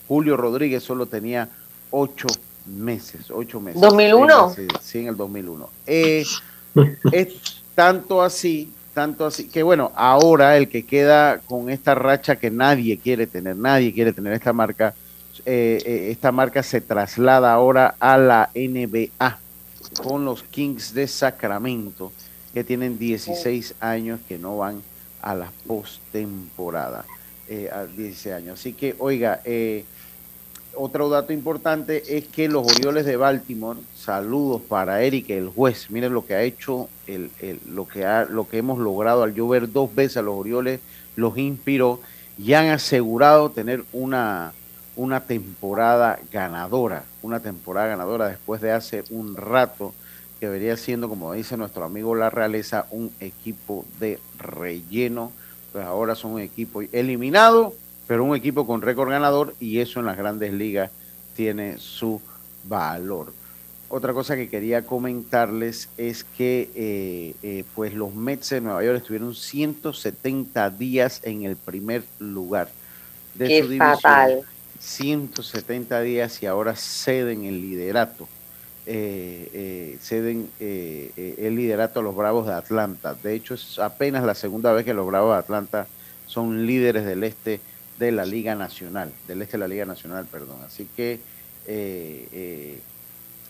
Julio 0.07 0.38
Rodríguez, 0.38 0.84
solo 0.84 1.05
tenía 1.05 1.49
ocho 1.91 2.28
meses, 2.65 3.30
ocho 3.30 3.59
meses. 3.59 3.82
¿2001? 3.82 4.80
Sí, 4.82 4.99
en 4.99 5.07
el 5.07 5.17
2001. 5.17 5.69
Eh, 5.86 6.25
es 7.11 7.63
tanto 7.78 8.23
así, 8.23 8.73
tanto 8.95 9.28
así, 9.28 9.49
que 9.49 9.61
bueno, 9.61 9.91
ahora 9.93 10.57
el 10.57 10.67
que 10.67 10.84
queda 10.84 11.38
con 11.41 11.69
esta 11.69 11.93
racha 11.93 12.36
que 12.38 12.49
nadie 12.49 12.97
quiere 12.97 13.28
tener, 13.28 13.55
nadie 13.55 13.93
quiere 13.93 14.13
tener 14.13 14.34
esta 14.34 14.51
marca, 14.51 14.95
eh, 15.45 15.78
eh, 15.86 16.07
esta 16.09 16.32
marca 16.32 16.63
se 16.63 16.82
traslada 16.82 17.53
ahora 17.53 17.93
a 17.99 18.17
la 18.17 18.49
NBA 18.55 19.38
con 20.01 20.25
los 20.25 20.41
Kings 20.41 20.95
de 20.95 21.07
Sacramento, 21.07 22.11
que 22.51 22.63
tienen 22.63 22.97
16 22.97 23.75
años 23.80 24.21
que 24.28 24.39
no 24.39 24.57
van 24.57 24.82
a 25.21 25.36
la 25.36 25.51
postemporada 25.67 27.05
eh, 27.47 27.69
a 27.71 27.86
16 27.86 28.36
años. 28.36 28.59
Así 28.59 28.73
que, 28.73 28.95
oiga, 28.97 29.41
eh, 29.45 29.86
otro 30.78 31.09
dato 31.09 31.34
importante 31.34 32.17
es 32.17 32.28
que 32.28 32.47
los 32.47 32.65
Orioles 32.65 33.05
de 33.05 33.17
Baltimore, 33.17 33.80
saludos 33.95 34.61
para 34.61 35.01
Eric, 35.01 35.30
el 35.32 35.49
juez, 35.49 35.89
miren 35.89 36.13
lo 36.13 36.25
que 36.25 36.36
ha 36.36 36.43
hecho, 36.43 36.89
el, 37.07 37.32
lo, 37.67 37.88
que 37.88 38.05
ha, 38.05 38.25
lo 38.25 38.47
que 38.47 38.59
hemos 38.59 38.80
logrado 38.80 39.23
al 39.23 39.34
llover 39.34 39.71
dos 39.71 39.93
veces 39.93 40.17
a 40.17 40.21
los 40.21 40.36
Orioles, 40.36 40.80
los 41.15 41.38
inspiró 41.38 41.99
y 42.38 42.53
han 42.53 42.67
asegurado 42.67 43.49
tener 43.49 43.84
una, 43.91 44.53
una 44.95 45.21
temporada 45.21 46.19
ganadora, 46.32 47.03
una 47.21 47.39
temporada 47.39 47.88
ganadora 47.88 48.28
después 48.28 48.61
de 48.61 48.71
hace 48.71 49.03
un 49.09 49.36
rato 49.36 49.93
que 50.39 50.47
vería 50.47 50.78
siendo, 50.78 51.09
como 51.09 51.34
dice 51.34 51.57
nuestro 51.57 51.84
amigo 51.84 52.15
La 52.15 52.30
Realeza, 52.30 52.86
un 52.91 53.11
equipo 53.19 53.86
de 53.99 54.19
relleno. 54.38 55.32
Pues 55.71 55.86
ahora 55.86 56.15
son 56.15 56.34
un 56.34 56.41
equipo 56.41 56.82
eliminado, 56.91 57.73
pero 58.08 58.24
un 58.24 58.36
equipo 58.36 58.66
con 58.66 58.82
récord 58.82 59.10
ganador 59.10 59.55
y 59.60 59.80
eso 59.80 59.99
en 59.99 60.05
las 60.05 60.18
grandes 60.18 60.53
ligas 60.53 60.91
tiene 61.36 61.78
su 61.78 62.22
valor. 62.64 63.34
Otra 63.89 64.14
cosa 64.14 64.36
que 64.36 64.49
quería 64.49 64.86
comentarles 64.86 65.89
es 65.97 66.24
que 66.24 66.70
eh, 66.76 67.36
eh, 67.41 67.64
pues 67.76 67.93
los 67.93 68.14
Mets 68.14 68.49
de 68.49 68.62
Nueva 68.62 68.84
York 68.84 68.97
estuvieron 68.97 69.34
170 69.34 70.70
días 70.72 71.22
en 71.24 71.43
el 71.43 71.55
primer 71.55 72.03
lugar 72.20 72.70
de 73.36 73.47
Qué 73.47 73.62
su 73.62 73.70
división. 73.70 73.95
Fatal. 73.95 74.41
170 74.80 76.01
días 76.01 76.43
y 76.43 76.45
ahora 76.45 76.76
ceden 76.76 77.45
el 77.45 77.62
liderato 77.62 78.28
eh, 78.89 79.49
eh, 79.53 79.97
ceden 79.99 80.49
eh, 80.62 81.36
el 81.39 81.58
liderato 81.58 81.99
a 81.99 82.03
los 82.03 82.16
Bravos 82.16 82.47
de 82.47 82.53
Atlanta. 82.53 83.16
De 83.22 83.34
hecho, 83.34 83.53
es 83.53 83.80
apenas 83.80 84.24
la 84.24 84.34
segunda 84.34 84.72
vez 84.72 84.86
que 84.86 84.93
los 84.93 85.05
Bravos 85.05 85.34
de 85.34 85.39
Atlanta 85.39 85.88
son 86.26 86.66
líderes 86.66 87.05
del 87.05 87.26
este 87.26 87.60
de 87.98 88.12
la 88.12 88.26
Liga 88.26 88.56
Nacional, 88.56 89.12
del 89.28 89.41
este 89.41 89.54
de 89.54 89.60
la 89.60 89.68
Liga 89.68 89.86
Nacional, 89.86 90.26
perdón. 90.26 90.58
Así 90.66 90.88
que, 90.95 91.20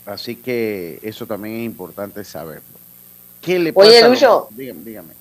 así 0.05 0.35
que 0.35 0.99
eso 1.01 1.25
también 1.25 1.57
es 1.57 1.65
importante 1.65 2.23
saberlo. 2.23 2.77
¿Qué 3.41 3.59
le 3.59 3.73
pasa? 3.73 3.87
Oye, 3.87 4.09
Lucho. 4.09 4.47
Dígame, 4.51 4.83
dígame. 4.83 5.13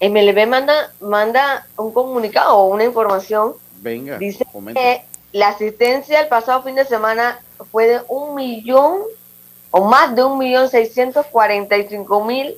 MLB 0.00 0.46
manda, 0.46 0.92
manda 1.00 1.66
un 1.76 1.92
comunicado 1.92 2.56
o 2.56 2.68
una 2.68 2.84
información. 2.84 3.54
Venga, 3.80 4.18
dice 4.18 4.46
que 4.74 5.02
la 5.32 5.48
asistencia 5.48 6.20
el 6.20 6.28
pasado 6.28 6.62
fin 6.62 6.74
de 6.74 6.84
semana 6.84 7.40
fue 7.70 7.86
de 7.86 8.00
un 8.08 8.34
millón 8.34 9.02
o 9.70 9.88
más 9.88 10.14
de 10.14 10.24
un 10.24 10.38
millón 10.38 10.68
seiscientos 10.68 11.26
cuarenta 11.26 11.76
y 11.76 11.88
cinco 11.88 12.24
mil 12.24 12.56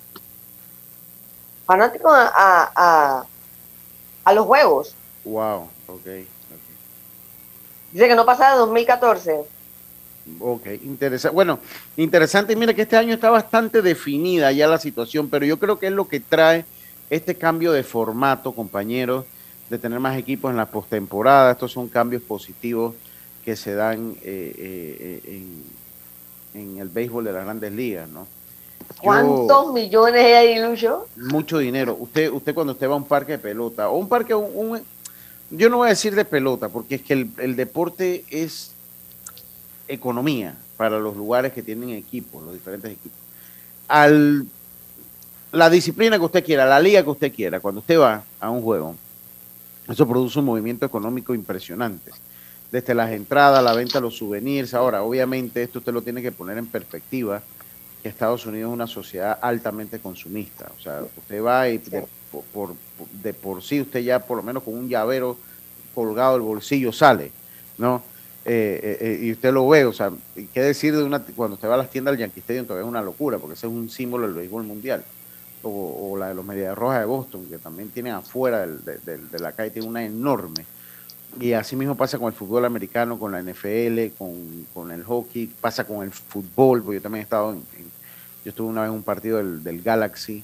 fanáticos 1.70 2.12
a, 2.12 3.24
a, 4.24 4.32
los 4.32 4.44
juegos. 4.44 4.96
Wow, 5.24 5.68
ok. 5.86 6.06
Dice 7.92 8.08
que 8.08 8.14
no 8.16 8.26
pasa 8.26 8.50
de 8.50 8.58
2014. 8.58 9.40
Ok, 10.40 10.66
interesante. 10.82 11.32
Bueno, 11.32 11.60
interesante. 11.96 12.56
Mira 12.56 12.74
que 12.74 12.82
este 12.82 12.96
año 12.96 13.14
está 13.14 13.30
bastante 13.30 13.82
definida 13.82 14.50
ya 14.50 14.66
la 14.66 14.78
situación, 14.78 15.30
pero 15.30 15.46
yo 15.46 15.60
creo 15.60 15.78
que 15.78 15.86
es 15.86 15.92
lo 15.92 16.08
que 16.08 16.18
trae 16.18 16.64
este 17.08 17.36
cambio 17.36 17.70
de 17.70 17.84
formato, 17.84 18.52
compañeros 18.52 19.24
de 19.68 19.78
tener 19.78 20.00
más 20.00 20.18
equipos 20.18 20.50
en 20.50 20.56
la 20.56 20.66
postemporada. 20.66 21.52
Estos 21.52 21.70
son 21.70 21.86
cambios 21.86 22.22
positivos 22.22 22.96
que 23.44 23.54
se 23.54 23.76
dan 23.76 24.16
eh, 24.24 25.20
eh, 25.24 25.44
en, 26.54 26.78
el 26.78 26.88
béisbol 26.88 27.26
de 27.26 27.32
las 27.32 27.44
grandes 27.44 27.72
ligas, 27.72 28.08
¿no? 28.08 28.26
¿Cuántos 29.00 29.72
millones 29.72 30.24
hay 30.24 30.32
ahí, 30.32 30.62
Lucho? 30.62 31.06
Mucho 31.16 31.58
dinero. 31.58 31.96
Usted, 31.98 32.30
usted 32.30 32.54
cuando 32.54 32.74
usted 32.74 32.88
va 32.88 32.94
a 32.94 32.96
un 32.96 33.04
parque 33.04 33.32
de 33.32 33.38
pelota, 33.38 33.88
o 33.88 33.98
un 33.98 34.08
parque, 34.08 34.34
yo 35.50 35.68
no 35.68 35.78
voy 35.78 35.86
a 35.86 35.90
decir 35.90 36.14
de 36.14 36.24
pelota, 36.24 36.68
porque 36.68 36.96
es 36.96 37.02
que 37.02 37.14
el, 37.14 37.30
el 37.38 37.56
deporte 37.56 38.24
es 38.30 38.72
economía 39.88 40.54
para 40.76 40.98
los 40.98 41.16
lugares 41.16 41.52
que 41.52 41.62
tienen 41.62 41.90
equipos, 41.90 42.42
los 42.42 42.52
diferentes 42.52 42.92
equipos. 42.92 43.18
Al 43.88 44.46
la 45.52 45.68
disciplina 45.68 46.18
que 46.18 46.24
usted 46.24 46.44
quiera, 46.44 46.64
la 46.66 46.78
liga 46.78 47.02
que 47.02 47.10
usted 47.10 47.32
quiera, 47.32 47.60
cuando 47.60 47.80
usted 47.80 47.98
va 47.98 48.22
a 48.38 48.50
un 48.50 48.62
juego, 48.62 48.94
Eso 49.88 50.06
produce 50.06 50.38
un 50.38 50.44
movimiento 50.44 50.86
económico 50.86 51.34
impresionante. 51.34 52.12
Desde 52.70 52.94
las 52.94 53.10
entradas, 53.10 53.64
la 53.64 53.74
venta 53.74 53.98
los 53.98 54.16
souvenirs. 54.16 54.72
Ahora, 54.72 55.02
obviamente, 55.02 55.64
esto 55.64 55.80
usted 55.80 55.92
lo 55.92 56.02
tiene 56.02 56.22
que 56.22 56.30
poner 56.30 56.58
en 56.58 56.66
perspectiva, 56.66 57.42
que 58.03 58.09
Estados 58.09 58.46
Unidos 58.46 58.70
es 58.70 58.74
una 58.74 58.86
sociedad 58.86 59.38
altamente 59.40 59.98
consumista. 59.98 60.70
O 60.78 60.80
sea, 60.80 61.03
usted 61.16 61.42
va 61.42 61.68
y 61.68 61.78
de 61.78 62.05
por, 62.53 62.74
de 63.22 63.34
por 63.34 63.62
sí 63.62 63.80
usted 63.80 64.01
ya 64.01 64.20
por 64.20 64.36
lo 64.36 64.42
menos 64.42 64.62
con 64.62 64.74
un 64.74 64.88
llavero 64.88 65.36
colgado 65.94 66.34
del 66.34 66.42
bolsillo 66.42 66.92
sale, 66.92 67.32
¿no? 67.78 68.03
Eh, 68.44 68.80
eh, 68.82 68.98
eh, 69.01 69.18
y 69.26 69.32
usted 69.32 69.53
lo 69.53 69.68
ve, 69.68 69.84
o 69.84 69.92
sea, 69.92 70.11
¿qué 70.55 70.62
decir 70.62 70.96
de 70.96 71.03
una, 71.03 71.20
cuando 71.20 71.55
usted 71.55 71.68
va 71.68 71.74
a 71.74 71.78
las 71.78 71.90
tiendas 71.90 72.12
del 72.12 72.20
Yankee 72.20 72.40
Stadium? 72.40 72.64
Todavía 72.64 72.86
es 72.86 72.88
una 72.88 73.03
locura, 73.03 73.38
porque 73.38 73.55
ese 73.55 73.66
es 73.66 73.72
un 73.72 73.90
símbolo 73.90 74.26
del 74.26 74.34
béisbol 74.34 74.64
mundial. 74.64 75.05
O, 75.62 76.16
la 76.18 76.28
de 76.28 76.34
los 76.34 76.44
Medias 76.44 76.76
Rojas 76.76 77.01
de 77.01 77.05
Boston, 77.05 77.44
que 77.44 77.59
también 77.59 77.90
tienen 77.90 78.14
afuera 78.14 78.66
de, 78.66 79.38
la 79.38 79.53
calle, 79.53 79.70
tiene 79.70 79.86
una 79.86 80.03
enorme. 80.03 80.64
Y 81.38 81.53
así 81.53 81.76
mismo 81.76 81.94
pasa 81.96 82.18
con 82.18 82.28
el 82.28 82.32
fútbol 82.32 82.64
americano, 82.64 83.18
con 83.18 83.30
la 83.30 83.42
NFL, 83.42 84.16
con, 84.16 84.90
el 84.90 85.05
hockey, 85.05 85.46
pasa 85.61 85.84
con 85.84 86.03
el 86.03 86.11
fútbol, 86.11 86.82
porque 86.82 86.96
yo 86.96 87.03
también 87.03 87.20
he 87.20 87.24
estado 87.24 87.53
en, 87.53 87.62
yo 88.45 88.51
estuve 88.51 88.68
una 88.68 88.82
vez 88.82 88.88
en 88.88 88.97
un 88.97 89.03
partido 89.03 89.38
del, 89.38 89.82
Galaxy. 89.82 90.43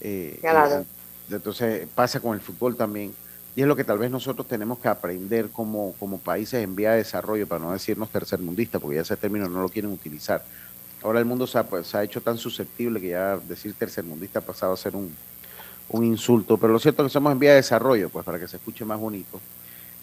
entonces 0.00 1.88
pasa 1.94 2.20
con 2.20 2.34
el 2.34 2.40
fútbol 2.40 2.76
también 2.76 3.14
y 3.56 3.62
es 3.62 3.66
lo 3.66 3.74
que 3.74 3.84
tal 3.84 3.96
vez 3.96 4.10
nosotros 4.10 4.46
tenemos 4.46 4.78
que 4.78 4.88
aprender 4.88 5.48
como, 5.48 5.94
como 5.98 6.18
países 6.18 6.62
en 6.62 6.76
vía 6.76 6.90
de 6.90 6.98
desarrollo, 6.98 7.48
para 7.48 7.64
no 7.64 7.72
decirnos 7.72 8.10
tercermundistas, 8.10 8.82
porque 8.82 8.96
ya 8.96 9.00
ese 9.00 9.16
término 9.16 9.48
no 9.48 9.62
lo 9.62 9.70
quieren 9.70 9.90
utilizar. 9.90 10.44
Ahora 11.02 11.20
el 11.20 11.24
mundo 11.24 11.46
se 11.46 11.58
ha, 11.58 11.62
pues, 11.62 11.94
ha 11.94 12.04
hecho 12.04 12.20
tan 12.20 12.36
susceptible 12.36 13.00
que 13.00 13.08
ya 13.08 13.38
decir 13.38 13.72
tercermundista 13.72 14.40
ha 14.40 14.42
pasado 14.42 14.74
a 14.74 14.76
ser 14.76 14.94
un, 14.94 15.10
insulto, 16.04 16.58
pero 16.58 16.74
lo 16.74 16.78
cierto 16.78 17.02
es 17.02 17.08
que 17.08 17.12
somos 17.14 17.32
en 17.32 17.38
vía 17.38 17.50
de 17.50 17.56
desarrollo, 17.56 18.10
pues 18.10 18.26
para 18.26 18.38
que 18.38 18.46
se 18.46 18.58
escuche 18.58 18.84
más 18.84 19.00
bonito. 19.00 19.40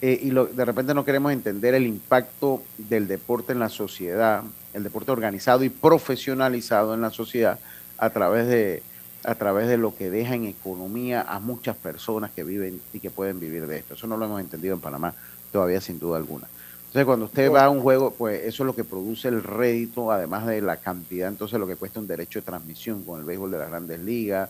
Eh, 0.02 0.20
y 0.24 0.32
de 0.32 0.66
repente 0.66 0.96
no 0.96 1.06
queremos 1.06 1.32
entender 1.32 1.76
el 1.76 1.86
impacto 1.86 2.64
del 2.80 3.08
deporte 3.08 3.54
en 3.54 3.60
la 3.60 3.70
sociedad, 3.70 4.44
el 4.74 4.84
deporte 4.84 5.11
organizado 5.11 5.63
y 5.63 5.69
profesionalizado 5.69 6.93
en 6.93 7.01
la 7.01 7.11
sociedad 7.11 7.59
a 7.97 8.09
través 8.09 8.47
de, 8.47 8.84
a 9.24 9.36
través 9.36 9.67
de 9.67 9.78
lo 9.78 9.95
que 9.95 10.09
deja 10.09 10.36
en 10.36 10.45
economía 10.45 11.21
a 11.21 11.39
muchas 11.39 11.76
personas 11.76 12.32
que 12.32 12.43
viven 12.43 12.82
y 12.91 12.99
que 12.99 13.09
pueden 13.09 13.39
vivir 13.39 13.67
de 13.67 13.78
esto. 13.78 13.93
Eso 13.93 14.07
no 14.07 14.17
lo 14.17 14.26
hemos 14.26 14.41
entendido 14.41 14.74
en 14.74 14.82
Panamá 14.82 15.13
todavía 15.51 15.80
sin 15.80 15.99
duda 15.99 16.17
alguna. 16.17 16.47
Entonces 16.88 17.05
cuando 17.05 17.26
usted 17.26 17.51
va 17.51 17.65
a 17.65 17.69
un 17.69 17.82
juego, 17.82 18.11
pues 18.11 18.43
eso 18.45 18.63
es 18.63 18.67
lo 18.67 18.76
que 18.76 18.84
produce 18.84 19.28
el 19.28 19.41
rédito, 19.41 20.11
además 20.11 20.45
de 20.45 20.61
la 20.61 20.78
cantidad, 20.78 21.28
entonces 21.28 21.59
lo 21.59 21.65
que 21.65 21.76
cuesta 21.76 21.99
un 21.99 22.07
derecho 22.07 22.39
de 22.39 22.45
transmisión 22.45 23.03
con 23.03 23.19
el 23.19 23.26
béisbol 23.26 23.51
de 23.51 23.57
las 23.57 23.69
grandes 23.69 23.99
ligas, 23.99 24.49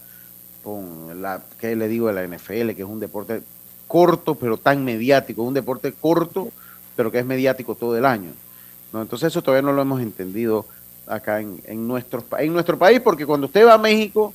con 0.61 1.21
la, 1.21 1.41
¿qué 1.59 1.75
le 1.75 1.87
digo 1.87 2.07
de 2.07 2.13
la 2.13 2.27
NFL? 2.27 2.71
Que 2.71 2.81
es 2.81 2.87
un 2.87 2.99
deporte 2.99 3.43
corto 3.87 4.35
pero 4.35 4.57
tan 4.57 4.83
mediático, 4.83 5.43
un 5.43 5.53
deporte 5.53 5.93
corto 5.93 6.51
pero 6.95 7.11
que 7.11 7.19
es 7.19 7.25
mediático 7.25 7.75
todo 7.75 7.97
el 7.97 8.05
año. 8.05 8.31
¿No? 8.93 9.01
Entonces 9.01 9.27
eso 9.27 9.41
todavía 9.41 9.63
no 9.63 9.73
lo 9.73 9.81
hemos 9.81 10.01
entendido 10.01 10.65
acá 11.07 11.41
en, 11.41 11.61
en, 11.65 11.87
nuestro, 11.87 12.23
en 12.37 12.53
nuestro 12.53 12.77
país, 12.77 13.01
porque 13.01 13.25
cuando 13.25 13.47
usted 13.47 13.65
va 13.65 13.73
a 13.73 13.77
México, 13.77 14.33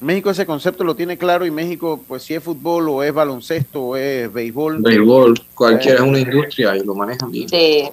México 0.00 0.30
ese 0.30 0.46
concepto 0.46 0.82
lo 0.82 0.96
tiene 0.96 1.18
claro 1.18 1.44
y 1.44 1.50
México, 1.50 2.00
pues 2.08 2.22
si 2.22 2.34
es 2.34 2.42
fútbol 2.42 2.88
o 2.88 3.02
es 3.02 3.12
baloncesto 3.12 3.82
o 3.82 3.96
es 3.96 4.32
béisbol. 4.32 4.78
Béisbol, 4.80 5.40
cualquiera 5.54 5.98
es 5.98 6.00
una 6.00 6.18
industria 6.18 6.74
y 6.76 6.80
lo 6.80 6.94
manejan 6.94 7.30
bien. 7.30 7.48
Sí. 7.48 7.90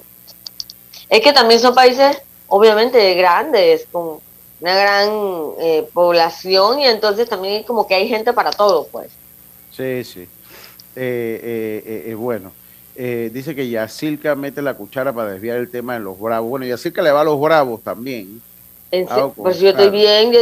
Es 1.10 1.20
que 1.20 1.32
también 1.32 1.60
son 1.60 1.74
países, 1.74 2.18
obviamente, 2.48 3.14
grandes, 3.14 3.86
con 3.92 4.20
una 4.60 4.74
gran 4.74 5.10
eh, 5.60 5.86
población 5.92 6.80
y 6.80 6.86
entonces 6.86 7.28
también 7.28 7.62
como 7.64 7.86
que 7.86 7.94
hay 7.94 8.08
gente 8.08 8.32
para 8.32 8.50
todo, 8.50 8.88
pues. 8.90 9.10
Sí, 9.70 10.02
sí. 10.02 10.26
Eh, 10.96 12.04
eh, 12.06 12.14
bueno. 12.14 12.52
Dice 12.98 13.54
que 13.54 13.68
Yacilca 13.68 14.34
mete 14.34 14.60
la 14.60 14.74
cuchara 14.74 15.12
para 15.12 15.32
desviar 15.32 15.58
el 15.58 15.70
tema 15.70 15.94
de 15.94 16.00
los 16.00 16.18
bravos. 16.18 16.50
Bueno, 16.50 16.66
Yacilca 16.66 17.00
le 17.02 17.12
va 17.12 17.20
a 17.20 17.24
los 17.24 17.40
bravos 17.40 17.82
también. 17.82 18.42
Ah, 19.08 19.28
pues 19.34 19.60
yo 19.60 19.68
estoy 19.68 19.90
bien. 19.90 20.32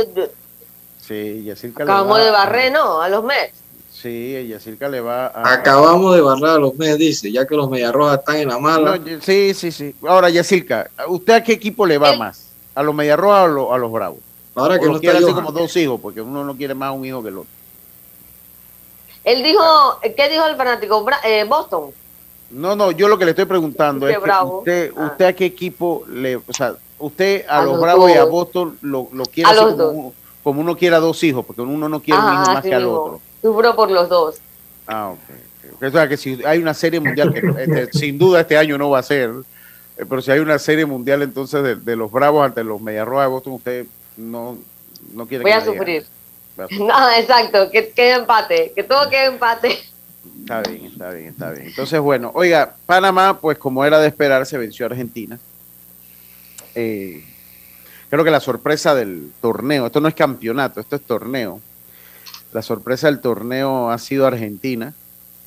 Sí, 1.00 1.44
Yacirca 1.44 1.84
Acabamos 1.84 2.18
de 2.18 2.30
barrer, 2.30 2.72
¿no? 2.72 3.00
A 3.00 3.09
los 3.09 3.22
Mets. 3.24 3.54
Sí, 3.92 4.46
Yacirca 4.48 4.88
le 4.88 5.00
va 5.00 5.26
a... 5.26 5.54
Acabamos 5.54 6.14
de 6.14 6.20
barrer 6.20 6.50
a 6.50 6.59
los 6.59 6.74
Mets, 6.76 6.98
dice, 6.98 7.32
ya 7.32 7.46
que 7.46 7.54
los 7.54 7.70
Mediarrojas 7.70 8.20
están 8.20 8.36
en 8.36 8.48
la 8.48 8.59
mala. 8.59 9.00
sí, 9.20 9.54
sí, 9.54 9.70
sí. 9.70 9.94
Ahora, 10.07 10.30
Yacirca, 10.30 10.90
¿usted 11.09 11.34
a 11.34 11.44
qué 11.44 11.52
equipo 11.52 11.86
le 11.86 11.98
va 11.98 12.16
más? 12.16 12.46
¿A 12.74 12.82
los 12.82 12.94
Mediarrojas 12.94 13.50
o 13.57 13.72
a 13.72 13.78
los, 13.78 13.90
Bravos? 13.90 14.18
Ahora 14.54 14.78
que 14.78 14.86
no 14.86 14.98
quiere 15.00 15.18
así 15.18 15.32
como 15.32 15.52
dos 15.52 15.76
hijos, 15.76 16.00
porque 16.00 16.20
uno 16.20 16.44
no 16.44 16.57
quiere 16.57 16.74
más 16.74 16.94
un 16.94 17.04
hijo 17.04 17.22
que 17.22 17.28
el 17.28 17.38
otro. 17.38 17.50
Él 19.24 19.42
dijo, 19.42 20.00
¿qué 20.02 20.28
dijo 20.28 20.46
el 20.46 20.57
fanático? 20.57 21.04
Eh, 21.24 21.44
Boston. 21.44 21.90
No, 22.51 22.76
no, 22.76 22.92
yo 22.92 23.09
lo 23.09 23.18
que 23.18 23.24
le 23.24 23.32
estoy 23.32 23.44
preguntando 23.44 24.09
es 24.09 24.16
usted, 24.18 24.92
ah. 24.97 25.07
usted 25.07 25.24
a 25.24 25.32
qué 25.32 25.47
equipo 25.47 26.05
le, 26.09 26.36
o 26.36 26.53
sea, 26.53 26.74
usted 26.99 27.44
a, 27.49 27.62
los, 27.62 27.80
Bravos 27.80 28.11
y 28.11 28.14
a 28.14 28.24
Boston 28.24 28.78
lo, 28.82 29.09
lo 29.12 29.24
quiere 29.26 29.51
así 29.51 29.61
como, 29.76 30.14
como 30.42 30.61
uno 30.61 30.76
quiera 30.76 31.01
dos 31.01 31.22
hijos, 31.24 31.44
porque 31.44 31.62
uno 31.62 31.88
no 31.88 32.01
quiere 32.01 32.20
un 32.20 32.32
hijo 32.32 32.53
más 32.53 32.62
que 32.62 32.74
al 32.74 32.86
otro. 32.86 33.20
Sufro 33.42 33.74
por 33.74 33.90
los 33.90 34.09
dos. 34.09 34.36
Ah, 34.86 35.11
ok. 35.11 35.82
O 35.82 35.90
sea, 35.90 36.09
que 36.09 36.16
si 36.16 36.42
hay 36.44 36.59
una 36.59 36.74
serie 36.74 37.01
mundial, 37.01 37.32
que 37.32 37.40
este, 37.40 37.92
sin 37.99 38.18
duda 38.18 38.40
este 38.40 38.57
año 38.57 38.78
no 38.78 38.90
va 38.90 39.01
a 39.01 39.03
ser, 39.03 39.30
eh, 39.97 40.05
pero 40.09 40.22
si 40.22 40.30
hay 40.30 40.38
una 40.38 40.59
serie 40.59 40.86
mundial 40.86 41.22
entonces 41.22 41.84
de, 41.84 41.97
los 41.97 42.11
Bravos 42.11 42.44
ante 42.44 42.62
los 42.64 42.80
Mediarrojas 42.80 43.26
de 43.26 43.30
Boston, 43.30 43.53
usted 43.55 43.86
no, 44.16 44.59
no 45.12 45.26
quiere 45.26 45.42
Voy 45.42 45.53
a 45.53 45.64
sufrir. 45.64 46.07
No, 46.70 47.11
exacto, 47.11 47.70
que 47.70 47.90
quede 47.90 48.14
empate, 48.14 48.72
que 48.74 48.82
todo 48.82 49.11
quede 49.11 49.26
empate. 49.26 49.78
Está 50.41 50.62
bien, 50.62 50.87
está 50.87 51.11
bien, 51.11 51.27
está 51.29 51.51
bien. 51.51 51.66
Entonces, 51.66 52.01
bueno, 52.01 52.31
oiga, 52.35 52.74
Panamá, 52.87 53.39
pues 53.41 53.59
como 53.59 53.85
era 53.85 53.99
de 53.99 54.09
esperar, 54.09 54.47
se 54.47 54.59
venció 54.59 54.87
a 54.87 54.91
Argentina. 54.91 55.39
Eh, 56.74 57.24
creo 58.11 58.24
que 58.24 58.31
la 58.31 58.41
sorpresa 58.41 58.95
del 58.95 59.33
torneo, 59.41 59.87
esto 59.87 60.01
no 60.01 60.09
es 60.09 60.14
campeonato, 60.14 60.81
esto 60.81 60.97
es 60.97 61.03
torneo. 61.03 61.61
La 62.53 62.62
sorpresa 62.62 63.09
del 63.09 63.20
torneo 63.20 63.91
ha 63.91 63.99
sido 63.99 64.27
Argentina. 64.27 64.95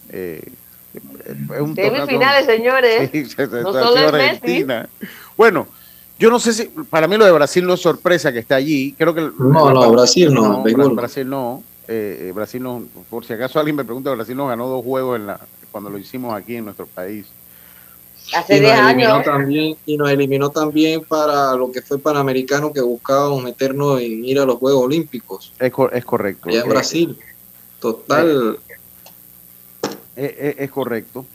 Eh, 0.10 0.42
Semifinales, 1.76 2.46
señores. 2.46 3.12
no 3.38 3.74
solo 3.74 4.08
Argentina. 4.08 4.90
Bueno, 5.38 5.68
yo 6.18 6.30
no 6.30 6.40
sé 6.40 6.54
si, 6.54 6.66
para 6.90 7.08
mí 7.08 7.16
lo 7.18 7.26
de 7.26 7.32
Brasil 7.32 7.66
no 7.66 7.76
es 7.76 7.82
sorpresa 7.82 8.34
que 8.34 8.40
esté 8.40 8.54
allí. 8.54 8.94
Creo 8.98 9.14
que. 9.14 9.22
No, 9.22 9.72
no, 9.72 9.92
Brasil 9.92 10.34
no. 10.34 10.64
Brasil 10.94 11.30
no. 11.30 11.64
Eh, 11.64 11.79
eh, 11.90 12.32
Brasil 12.34 12.62
no. 12.62 12.84
Por 13.10 13.26
si 13.26 13.34
acaso 13.34 13.60
alguien 13.60 13.76
me 13.76 13.84
pregunta, 13.84 14.12
Brasil 14.12 14.36
no 14.36 14.48
ganó 14.48 14.68
dos 14.68 14.84
juegos 14.84 15.18
en 15.18 15.28
la, 15.28 15.40
cuando 15.72 15.90
lo 15.90 15.98
hicimos 15.98 16.34
aquí 16.34 16.56
en 16.56 16.66
nuestro 16.66 16.86
país. 16.88 17.26
Hace 18.36 18.60
10 18.60 18.74
años. 18.74 19.24
También, 19.24 19.76
y 19.86 19.98
nos 19.98 20.10
eliminó 20.12 20.52
también 20.52 21.02
para 21.02 21.56
lo 21.56 21.72
que 21.72 21.82
fue 21.82 21.98
Panamericano 21.98 22.72
que 22.72 22.82
buscábamos 22.82 23.44
meternos 23.44 24.00
en 24.02 24.24
ir 24.24 24.40
a 24.40 24.46
los 24.46 24.58
Juegos 24.58 24.86
Olímpicos. 24.86 25.52
Es, 25.58 25.72
es 25.94 26.06
correcto. 26.06 26.50
Allá 26.50 26.62
en 26.62 26.70
Brasil. 26.70 27.18
Total. 27.80 28.60
Eh, 30.16 30.36
eh, 30.38 30.56
es, 30.60 30.70
correcto. 30.70 31.26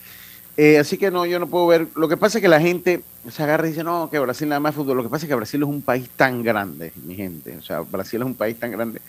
Eh, 0.57 0.78
así 0.78 0.98
que 0.98 1.11
no, 1.11 1.26
yo 1.26 1.40
no 1.40 1.48
puedo 1.48 1.66
ver. 1.66 1.88
Lo 1.96 2.07
que 2.07 2.16
pasa 2.16 2.38
es 2.38 2.42
que 2.42 2.48
la 2.48 2.61
gente 2.61 3.02
se 3.28 3.42
agarra 3.42 3.66
y 3.66 3.70
dice, 3.70 3.82
no, 3.82 4.09
que 4.09 4.18
Brasil 4.20 4.48
nada 4.48 4.61
más 4.61 4.74
fútbol. 4.74 4.98
Lo 4.98 5.02
que 5.02 5.09
pasa 5.09 5.24
es 5.24 5.28
que 5.28 5.34
Brasil 5.34 5.62
es 5.62 5.68
un 5.68 5.82
país 5.82 6.09
tan 6.16 6.44
grande, 6.44 6.92
mi 7.05 7.16
gente. 7.16 7.57
O 7.57 7.62
sea, 7.62 7.80
Brasil 7.80 8.20
es 8.20 8.26
un 8.26 8.34
país 8.34 8.57
tan 8.57 8.70
grande 8.70 9.00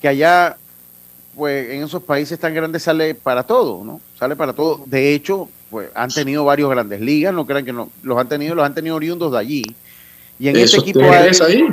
que 0.00 0.08
allá, 0.08 0.56
pues 1.34 1.70
en 1.70 1.82
esos 1.82 2.02
países 2.02 2.38
tan 2.38 2.54
grandes 2.54 2.82
sale 2.82 3.14
para 3.14 3.42
todo, 3.42 3.84
¿no? 3.84 4.00
Sale 4.18 4.36
para 4.36 4.52
todo. 4.52 4.82
De 4.86 5.14
hecho, 5.14 5.48
pues 5.70 5.88
han 5.94 6.10
tenido 6.10 6.44
varios 6.44 6.68
grandes 6.70 7.00
ligas, 7.00 7.32
no 7.32 7.46
crean 7.46 7.64
que 7.64 7.72
no, 7.72 7.90
los 8.02 8.18
han 8.18 8.28
tenido, 8.28 8.54
los 8.54 8.64
han 8.64 8.74
tenido 8.74 8.96
oriundos 8.96 9.32
de 9.32 9.38
allí. 9.38 9.64
Y 10.38 10.48
en 10.48 10.56
este 10.56 10.78
equipo 10.78 11.00
hay, 11.00 11.30
ahí? 11.46 11.64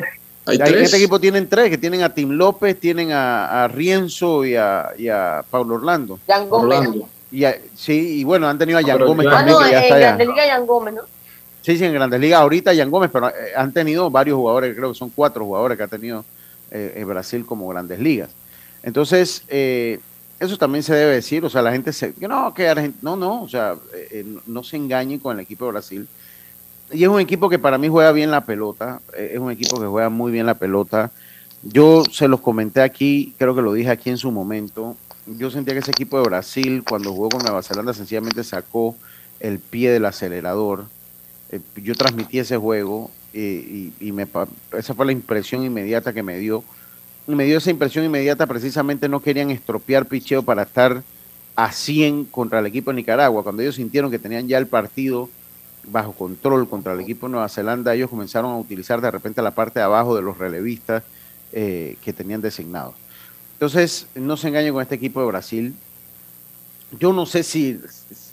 en 0.48 0.78
este 0.78 0.98
equipo 0.98 1.20
tienen 1.20 1.48
tres, 1.48 1.70
que 1.70 1.78
tienen 1.78 2.04
a 2.04 2.14
Tim 2.14 2.32
López, 2.32 2.80
tienen 2.80 3.12
a, 3.12 3.68
Rienzo 3.68 4.46
y 4.46 4.56
a, 4.56 4.92
y 4.98 5.08
a 5.08 5.44
Pablo 5.50 5.76
Orlando. 5.76 6.20
Orlando. 6.50 7.10
Y 7.32 7.44
sí, 7.76 8.20
y 8.20 8.24
bueno, 8.24 8.48
han 8.48 8.58
tenido 8.58 8.80
a 8.80 8.84
Jan 8.84 9.00
Gómez 9.00 9.28
también. 9.30 9.58
que 9.58 9.70
ya 9.70 9.84
en 9.84 10.00
Grandes 10.00 10.28
Ligas 10.28 10.48
Jan 10.50 10.66
Gómez, 10.66 10.94
¿no? 10.94 11.02
Sí, 11.62 11.78
sí, 11.78 11.84
en 11.84 11.94
Grandes 11.94 12.20
Ligas 12.22 12.40
ahorita 12.40 12.76
Jan 12.76 12.90
Gómez, 12.90 13.10
pero 13.12 13.30
eh, 13.30 13.34
han 13.56 13.74
tenido 13.74 14.10
varios 14.10 14.38
jugadores, 14.38 14.76
creo 14.76 14.94
que 14.94 14.98
son 14.98 15.10
cuatro 15.10 15.44
jugadores 15.44 15.78
que 15.78 15.84
ha 15.84 15.88
tenido 15.88 16.24
eh, 16.72 17.04
Brasil 17.06 17.46
como 17.46 17.68
Grandes 17.68 18.00
Ligas. 18.00 18.30
Entonces, 18.84 19.44
eh, 19.48 20.00
eso 20.40 20.58
también 20.58 20.84
se 20.84 20.94
debe 20.94 21.16
decir, 21.16 21.44
o 21.44 21.50
sea, 21.50 21.62
la 21.62 21.72
gente 21.72 21.92
se, 21.92 22.14
no, 22.20 22.54
que 22.54 22.94
no, 23.02 23.16
no, 23.16 23.42
o 23.44 23.50
sea, 23.50 23.76
eh, 23.94 24.08
eh, 24.12 24.26
no 24.46 24.64
se 24.64 24.78
engañen 24.78 25.20
con 25.20 25.36
el 25.36 25.44
equipo 25.44 25.66
de 25.66 25.72
Brasil. 25.72 26.08
Y 26.92 27.04
es 27.04 27.10
un 27.10 27.20
equipo 27.20 27.50
que 27.50 27.60
para 27.60 27.78
mí 27.78 27.88
juega 27.88 28.12
bien 28.12 28.30
la 28.30 28.46
pelota, 28.46 29.02
eh, 29.18 29.32
es 29.34 29.40
un 29.40 29.52
equipo 29.52 29.80
que 29.80 29.88
juega 29.88 30.10
muy 30.10 30.32
bien 30.32 30.46
la 30.46 30.54
pelota. 30.54 31.12
Yo 31.64 32.04
se 32.12 32.28
los 32.28 32.40
comenté 32.40 32.82
aquí, 32.82 33.34
creo 33.38 33.56
que 33.56 33.64
lo 33.64 33.74
dije 33.74 33.90
aquí 33.90 34.10
en 34.12 34.18
su 34.18 34.32
momento. 34.32 34.96
Yo 35.26 35.50
sentía 35.50 35.74
que 35.74 35.80
ese 35.80 35.92
equipo 35.92 36.18
de 36.20 36.26
Brasil, 36.26 36.84
cuando 36.88 37.12
jugó 37.12 37.30
con 37.30 37.42
Nueva 37.42 37.64
Zelanda, 37.64 37.94
sencillamente 37.94 38.44
sacó 38.44 38.96
el 39.40 39.60
pie 39.60 39.92
del 39.92 40.06
acelerador. 40.06 40.86
yo 41.76 41.96
transmití 41.96 42.40
ese 42.40 42.58
juego 42.58 43.10
y, 43.34 43.92
y 44.00 44.12
me, 44.12 44.28
esa 44.78 44.94
fue 44.94 45.06
la 45.08 45.12
impresión 45.12 45.64
inmediata 45.64 46.14
que 46.14 46.24
me 46.24 46.38
dio 46.38 46.64
me 47.36 47.44
dio 47.46 47.58
esa 47.58 47.72
impresión 47.72 48.06
inmediata, 48.06 48.48
precisamente 48.48 49.10
no 49.10 49.22
querían 49.22 49.52
estropear 49.52 50.06
picheo 50.06 50.44
para 50.44 50.64
estar 50.64 51.04
a 51.56 51.72
100 51.72 52.26
contra 52.26 52.60
el 52.60 52.66
equipo 52.68 52.92
de 52.92 52.96
Nicaragua. 52.96 53.44
Cuando 53.44 53.62
ellos 53.62 53.76
sintieron 53.76 54.10
que 54.10 54.20
tenían 54.20 54.48
ya 54.48 54.58
el 54.58 54.68
partido 54.68 55.30
bajo 55.84 56.14
control 56.14 56.70
contra 56.70 56.94
el 56.94 57.02
equipo 57.02 57.28
de 57.28 57.32
Nueva 57.32 57.50
Zelanda, 57.50 57.94
ellos 57.94 58.10
comenzaron 58.10 58.52
a 58.52 58.58
utilizar 58.58 59.02
de 59.02 59.12
repente 59.12 59.42
la 59.42 59.52
parte 59.52 59.80
de 59.80 59.86
abajo 59.86 60.16
de 60.16 60.22
los 60.22 60.38
relevistas 60.38 61.04
eh, 61.52 61.98
que 62.04 62.14
tenían 62.14 62.42
designados. 62.42 62.96
Entonces, 63.54 64.08
no 64.16 64.38
se 64.38 64.50
engañen 64.50 64.74
con 64.74 64.84
este 64.84 64.96
equipo 64.96 65.20
de 65.20 65.28
Brasil. 65.28 65.74
Yo 67.00 67.12
no 67.12 67.26
sé 67.26 67.44
si 67.44 67.80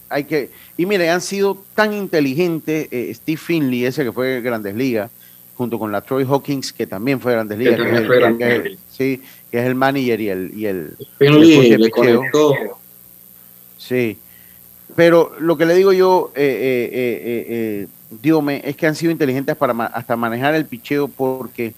hay 0.09 0.25
que... 0.25 0.51
Y 0.77 0.87
mire, 0.87 1.11
han 1.11 1.23
sido 1.23 1.65
tan 1.75 1.95
inteligentes, 1.95 2.89
eh, 2.91 3.11
Steve 3.15 3.39
Finley, 3.39 3.87
ese 3.87 4.05
que 4.05 4.13
fue 4.13 4.27
de 4.27 4.41
Grandes 4.43 4.75
Ligas, 4.75 5.11
junto 5.57 5.79
con 5.79 5.93
la 5.93 6.01
Troy 6.01 6.25
Hawkins, 6.25 6.73
que 6.73 6.87
también 6.87 7.21
fue 7.21 7.33
de 7.33 7.37
Grandes 7.37 7.59
Ligas, 7.59 7.79
que, 8.39 8.77
sí, 8.91 9.23
que 9.51 9.61
es 9.61 9.67
el 9.67 9.75
manager 9.75 10.21
y 10.21 10.29
el... 10.29 10.53
Y 10.55 10.67
el, 10.67 10.97
Finley 11.19 11.77
le 11.77 11.91
conectó. 11.91 12.53
Sí, 13.79 14.19
pero 14.97 15.33
lo 15.39 15.57
que 15.57 15.67
le 15.67 15.75
digo 15.75 15.93
yo, 15.93 16.33
eh, 16.35 16.43
eh, 16.43 16.91
eh, 16.93 17.47
eh 17.49 17.89
Diome, 18.23 18.63
es 18.65 18.77
que 18.77 18.87
han 18.87 18.95
sido 18.95 19.11
inteligentes 19.11 19.57
para 19.57 19.73
hasta 19.87 20.17
manejar 20.17 20.55
el 20.55 20.67
picheo 20.67 21.09
porque 21.09 21.75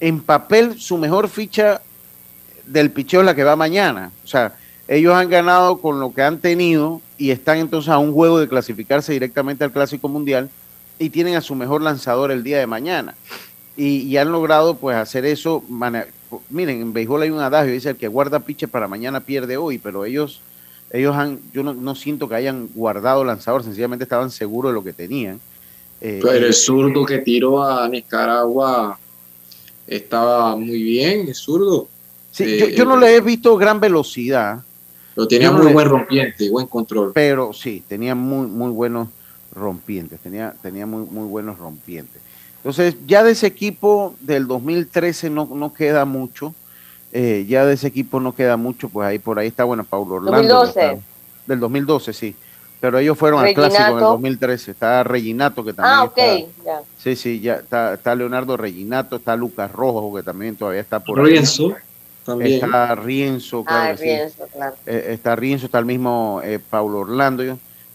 en 0.00 0.20
papel 0.20 0.80
su 0.80 0.96
mejor 0.96 1.28
ficha 1.28 1.82
del 2.66 2.90
picheo 2.90 3.20
es 3.20 3.26
la 3.26 3.34
que 3.34 3.44
va 3.44 3.54
mañana. 3.54 4.10
O 4.24 4.26
sea, 4.26 4.54
ellos 4.88 5.14
han 5.14 5.28
ganado 5.28 5.78
con 5.78 6.00
lo 6.00 6.12
que 6.12 6.22
han 6.22 6.38
tenido 6.38 7.02
y 7.18 7.30
están 7.30 7.58
entonces 7.58 7.90
a 7.90 7.98
un 7.98 8.12
juego 8.12 8.40
de 8.40 8.48
clasificarse 8.48 9.12
directamente 9.12 9.62
al 9.62 9.72
Clásico 9.72 10.08
Mundial 10.08 10.48
y 11.02 11.10
tienen 11.10 11.34
a 11.34 11.40
su 11.40 11.54
mejor 11.54 11.82
lanzador 11.82 12.30
el 12.30 12.42
día 12.42 12.58
de 12.58 12.66
mañana. 12.66 13.14
Y, 13.76 14.16
han 14.16 14.30
logrado 14.30 14.76
pues 14.76 14.96
hacer 14.96 15.24
eso. 15.24 15.64
Miren, 16.50 16.80
en 16.80 16.92
béisbol 16.92 17.22
hay 17.22 17.30
un 17.30 17.40
adagio, 17.40 17.72
dice 17.72 17.90
el 17.90 17.96
que 17.96 18.06
guarda 18.06 18.40
piche 18.40 18.68
para 18.68 18.86
mañana 18.86 19.20
pierde 19.20 19.56
hoy, 19.56 19.78
pero 19.78 20.04
ellos 20.04 20.40
ellos 20.92 21.16
han, 21.16 21.40
yo 21.54 21.62
no, 21.62 21.94
siento 21.94 22.28
que 22.28 22.34
hayan 22.34 22.68
guardado 22.74 23.24
lanzador, 23.24 23.64
sencillamente 23.64 24.04
estaban 24.04 24.30
seguros 24.30 24.72
de 24.72 24.74
lo 24.74 24.84
que 24.84 24.92
tenían. 24.92 25.40
Eh, 26.02 26.20
Pero 26.22 26.46
el 26.46 26.52
zurdo 26.52 27.06
que 27.06 27.18
tiró 27.18 27.64
a 27.64 27.88
Nicaragua 27.88 28.98
estaba 29.86 30.54
muy 30.54 30.82
bien, 30.82 31.28
el 31.28 31.34
zurdo. 31.34 31.88
Sí, 32.30 32.74
yo, 32.74 32.84
no 32.84 32.98
le 32.98 33.16
he 33.16 33.20
visto 33.22 33.56
gran 33.56 33.80
velocidad. 33.80 34.60
Pero 35.14 35.26
tenía 35.28 35.50
muy 35.50 35.72
buen 35.72 35.88
rompiente, 35.88 36.50
buen 36.50 36.66
control. 36.66 37.12
Pero 37.14 37.52
sí, 37.54 37.82
tenía 37.88 38.14
muy, 38.14 38.46
muy 38.46 38.70
buenos 38.70 39.08
rompientes, 39.54 40.20
tenía, 40.20 40.54
tenía 40.62 40.86
muy, 40.86 41.04
muy 41.06 41.26
buenos 41.26 41.58
rompientes. 41.58 42.20
Entonces, 42.56 42.94
ya 43.06 43.24
de 43.24 43.32
ese 43.32 43.46
equipo 43.46 44.14
del 44.20 44.46
2013 44.46 45.30
no, 45.30 45.48
no 45.52 45.74
queda 45.74 46.04
mucho. 46.04 46.54
Eh, 47.12 47.44
ya 47.48 47.66
de 47.66 47.74
ese 47.74 47.88
equipo 47.88 48.20
no 48.20 48.34
queda 48.34 48.56
mucho, 48.56 48.88
pues 48.88 49.06
ahí 49.06 49.18
por 49.18 49.38
ahí 49.38 49.48
está, 49.48 49.64
bueno, 49.64 49.84
Paulo 49.84 50.14
Orlando. 50.14 50.54
2012. 50.54 51.02
del 51.46 51.60
2012, 51.60 52.12
sí. 52.12 52.36
Pero 52.80 52.98
ellos 52.98 53.16
fueron 53.16 53.44
al 53.44 53.54
clásico 53.54 53.82
en 53.82 53.94
el 53.94 54.00
2013. 54.00 54.70
Está 54.72 55.04
Reginato, 55.04 55.64
que 55.64 55.72
también. 55.72 55.98
Ah, 55.98 56.02
ok, 56.02 56.16
ya. 56.64 56.82
Sí, 56.98 57.14
sí, 57.14 57.40
ya 57.40 57.54
está, 57.54 57.94
está, 57.94 58.14
Leonardo 58.14 58.56
Reginato, 58.56 59.16
está 59.16 59.36
Lucas 59.36 59.70
Rojo, 59.70 60.12
que 60.16 60.24
también 60.24 60.56
todavía 60.56 60.80
está 60.80 60.98
por 60.98 61.20
ahí. 61.20 61.26
Rienzo, 61.26 61.76
también. 62.24 62.54
Está 62.54 62.94
Rienzo, 62.96 63.64
claro. 63.64 63.92
Ah, 63.92 63.96
Rienzo, 64.00 64.46
claro. 64.52 64.74
Eh, 64.86 65.06
está 65.10 65.36
Rienzo, 65.36 65.66
está 65.66 65.78
el 65.78 65.84
mismo 65.84 66.40
eh, 66.42 66.58
Paulo 66.58 67.00
Orlando, 67.00 67.44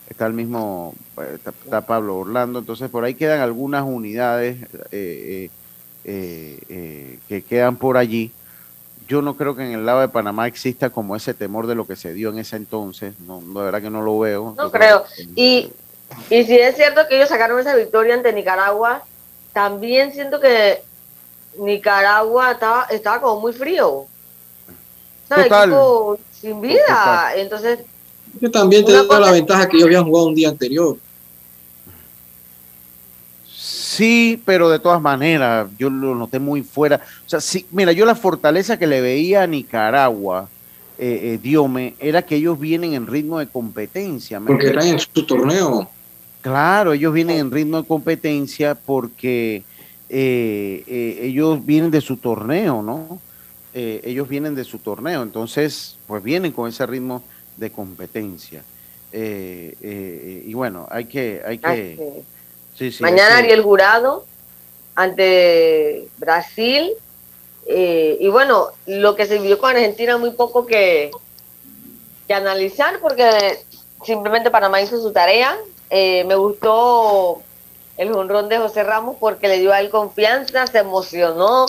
está 0.09 0.25
el 0.25 0.33
mismo, 0.33 0.93
está, 1.33 1.81
Pablo 1.81 2.17
Orlando. 2.17 2.59
Entonces, 2.59 2.89
por 2.89 3.03
ahí 3.03 3.15
quedan 3.15 3.41
algunas 3.41 3.83
unidades 3.83 4.57
que 4.89 5.49
quedan 7.47 7.75
por 7.75 7.97
allí 7.97 8.31
yo 9.07 9.21
no 9.21 9.37
creo 9.37 9.55
que 9.55 9.63
en 9.63 9.71
el 9.71 9.85
lado 9.85 10.01
de 10.01 10.09
Panamá 10.09 10.47
exista 10.47 10.89
como 10.89 11.15
ese 11.15 11.33
temor 11.33 11.65
de 11.65 11.75
lo 11.75 11.87
que 11.87 11.95
se 11.95 12.13
dio 12.13 12.29
en 12.29 12.39
ese 12.39 12.57
entonces. 12.57 13.17
No, 13.21 13.39
de 13.39 13.65
verdad 13.65 13.81
que 13.81 13.89
no 13.89 14.01
lo 14.01 14.19
veo. 14.19 14.53
No 14.57 14.69
creo. 14.69 15.05
Y, 15.35 15.71
y 16.29 16.43
si 16.43 16.59
es 16.59 16.75
cierto 16.75 17.07
que 17.07 17.15
ellos 17.15 17.29
sacaron 17.29 17.59
esa 17.59 17.75
victoria 17.75 18.15
ante 18.15 18.33
Nicaragua, 18.33 19.03
también 19.53 20.11
siento 20.11 20.41
que 20.41 20.83
Nicaragua 21.57 22.51
estaba, 22.51 22.83
estaba 22.89 23.21
como 23.21 23.39
muy 23.39 23.53
frío. 23.53 24.05
Total. 25.29 25.69
Equipo 25.69 26.19
sin 26.33 26.61
vida. 26.61 27.31
Entonces. 27.35 27.79
Yo 28.39 28.51
también 28.51 28.85
te 28.85 28.91
doy 28.91 29.07
la 29.19 29.31
ventaja 29.31 29.67
que 29.67 29.77
ellos 29.77 29.87
habían 29.87 30.05
jugado 30.05 30.27
un 30.27 30.35
día 30.35 30.49
anterior. 30.49 30.97
Sí, 33.97 34.39
pero 34.45 34.69
de 34.69 34.77
todas 34.77 35.01
maneras, 35.01 35.67
yo 35.79 35.89
lo 35.89 36.13
noté 36.13 36.37
muy 36.37 36.61
fuera. 36.61 37.01
O 37.25 37.29
sea, 37.29 37.41
sí, 37.41 37.65
mira, 37.71 37.91
yo 37.93 38.05
la 38.05 38.13
fortaleza 38.13 38.77
que 38.77 38.85
le 38.85 39.01
veía 39.01 39.41
a 39.41 39.47
Nicaragua, 39.47 40.49
eh, 40.99 41.21
eh 41.23 41.39
Diome, 41.41 41.95
era 41.97 42.21
que 42.21 42.35
ellos 42.35 42.59
vienen 42.59 42.93
en 42.93 43.07
ritmo 43.07 43.39
de 43.39 43.47
competencia. 43.47 44.39
Porque 44.39 44.67
están 44.67 44.85
en 44.85 44.99
su 44.99 45.25
torneo. 45.25 45.89
Claro, 46.41 46.93
ellos 46.93 47.11
vienen 47.11 47.37
en 47.37 47.49
ritmo 47.49 47.81
de 47.81 47.87
competencia 47.87 48.75
porque 48.75 49.63
eh, 50.09 50.83
eh, 50.85 51.19
ellos 51.23 51.65
vienen 51.65 51.89
de 51.89 52.01
su 52.01 52.17
torneo, 52.17 52.83
¿no? 52.83 53.19
ellos 53.79 54.27
vienen 54.27 54.55
de 54.55 54.63
su 54.63 54.79
torneo, 54.79 55.21
entonces, 55.21 55.97
pues 56.07 56.23
vienen 56.23 56.51
con 56.51 56.67
ese 56.67 56.83
ritmo 56.87 57.21
de 57.57 57.71
competencia. 57.71 58.63
y 59.11 60.53
bueno, 60.53 60.87
hay 60.89 61.05
que, 61.05 61.41
hay 61.45 61.57
que, 61.57 62.23
Mañana 62.99 63.39
haría 63.39 63.53
el 63.53 63.63
Jurado 63.63 64.25
ante 64.95 66.07
Brasil. 66.17 66.91
Eh, 67.67 68.17
y 68.19 68.27
bueno, 68.29 68.69
lo 68.85 69.15
que 69.15 69.25
se 69.25 69.39
vio 69.39 69.59
con 69.59 69.71
Argentina 69.71 70.17
muy 70.17 70.31
poco 70.31 70.65
que, 70.65 71.11
que 72.27 72.33
analizar 72.33 72.99
porque 72.99 73.59
simplemente 74.05 74.51
Panamá 74.51 74.81
hizo 74.81 75.01
su 75.01 75.11
tarea. 75.11 75.57
Eh, 75.89 76.23
me 76.25 76.35
gustó 76.35 77.41
el 77.97 78.13
jonrón 78.13 78.49
de 78.49 78.57
José 78.57 78.83
Ramos 78.83 79.17
porque 79.19 79.47
le 79.47 79.59
dio 79.59 79.73
a 79.73 79.79
él 79.79 79.89
confianza, 79.89 80.67
se 80.67 80.79
emocionó, 80.79 81.65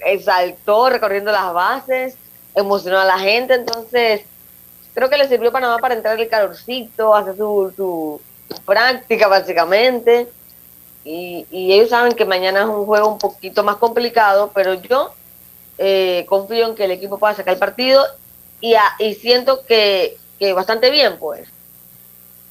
exaltó 0.00 0.90
recorriendo 0.90 1.30
las 1.30 1.52
bases, 1.52 2.16
emocionó 2.54 2.98
a 2.98 3.04
la 3.04 3.18
gente. 3.18 3.54
Entonces, 3.54 4.22
creo 4.96 5.10
que 5.10 5.18
le 5.18 5.28
sirvió 5.28 5.50
a 5.50 5.52
Panamá 5.52 5.76
para 5.76 5.94
entrar 5.94 6.18
el 6.18 6.26
calorcito, 6.26 7.14
hacer 7.14 7.36
su, 7.36 7.70
su, 7.76 8.20
práctica 8.64 9.28
básicamente. 9.28 10.26
Y, 11.04 11.46
ellos 11.52 11.90
saben 11.90 12.14
que 12.14 12.24
mañana 12.24 12.62
es 12.62 12.66
un 12.66 12.86
juego 12.86 13.06
un 13.12 13.18
poquito 13.18 13.62
más 13.62 13.76
complicado, 13.76 14.50
pero 14.54 14.72
yo 14.72 15.12
eh, 15.76 16.24
confío 16.26 16.66
en 16.66 16.74
que 16.74 16.86
el 16.86 16.92
equipo 16.92 17.18
pueda 17.18 17.34
sacar 17.34 17.52
el 17.52 17.60
partido 17.60 18.02
y, 18.62 18.74
y 18.98 19.14
siento 19.14 19.60
que, 19.66 20.16
bastante 20.54 20.90
bien, 20.90 21.18
pues. 21.20 21.46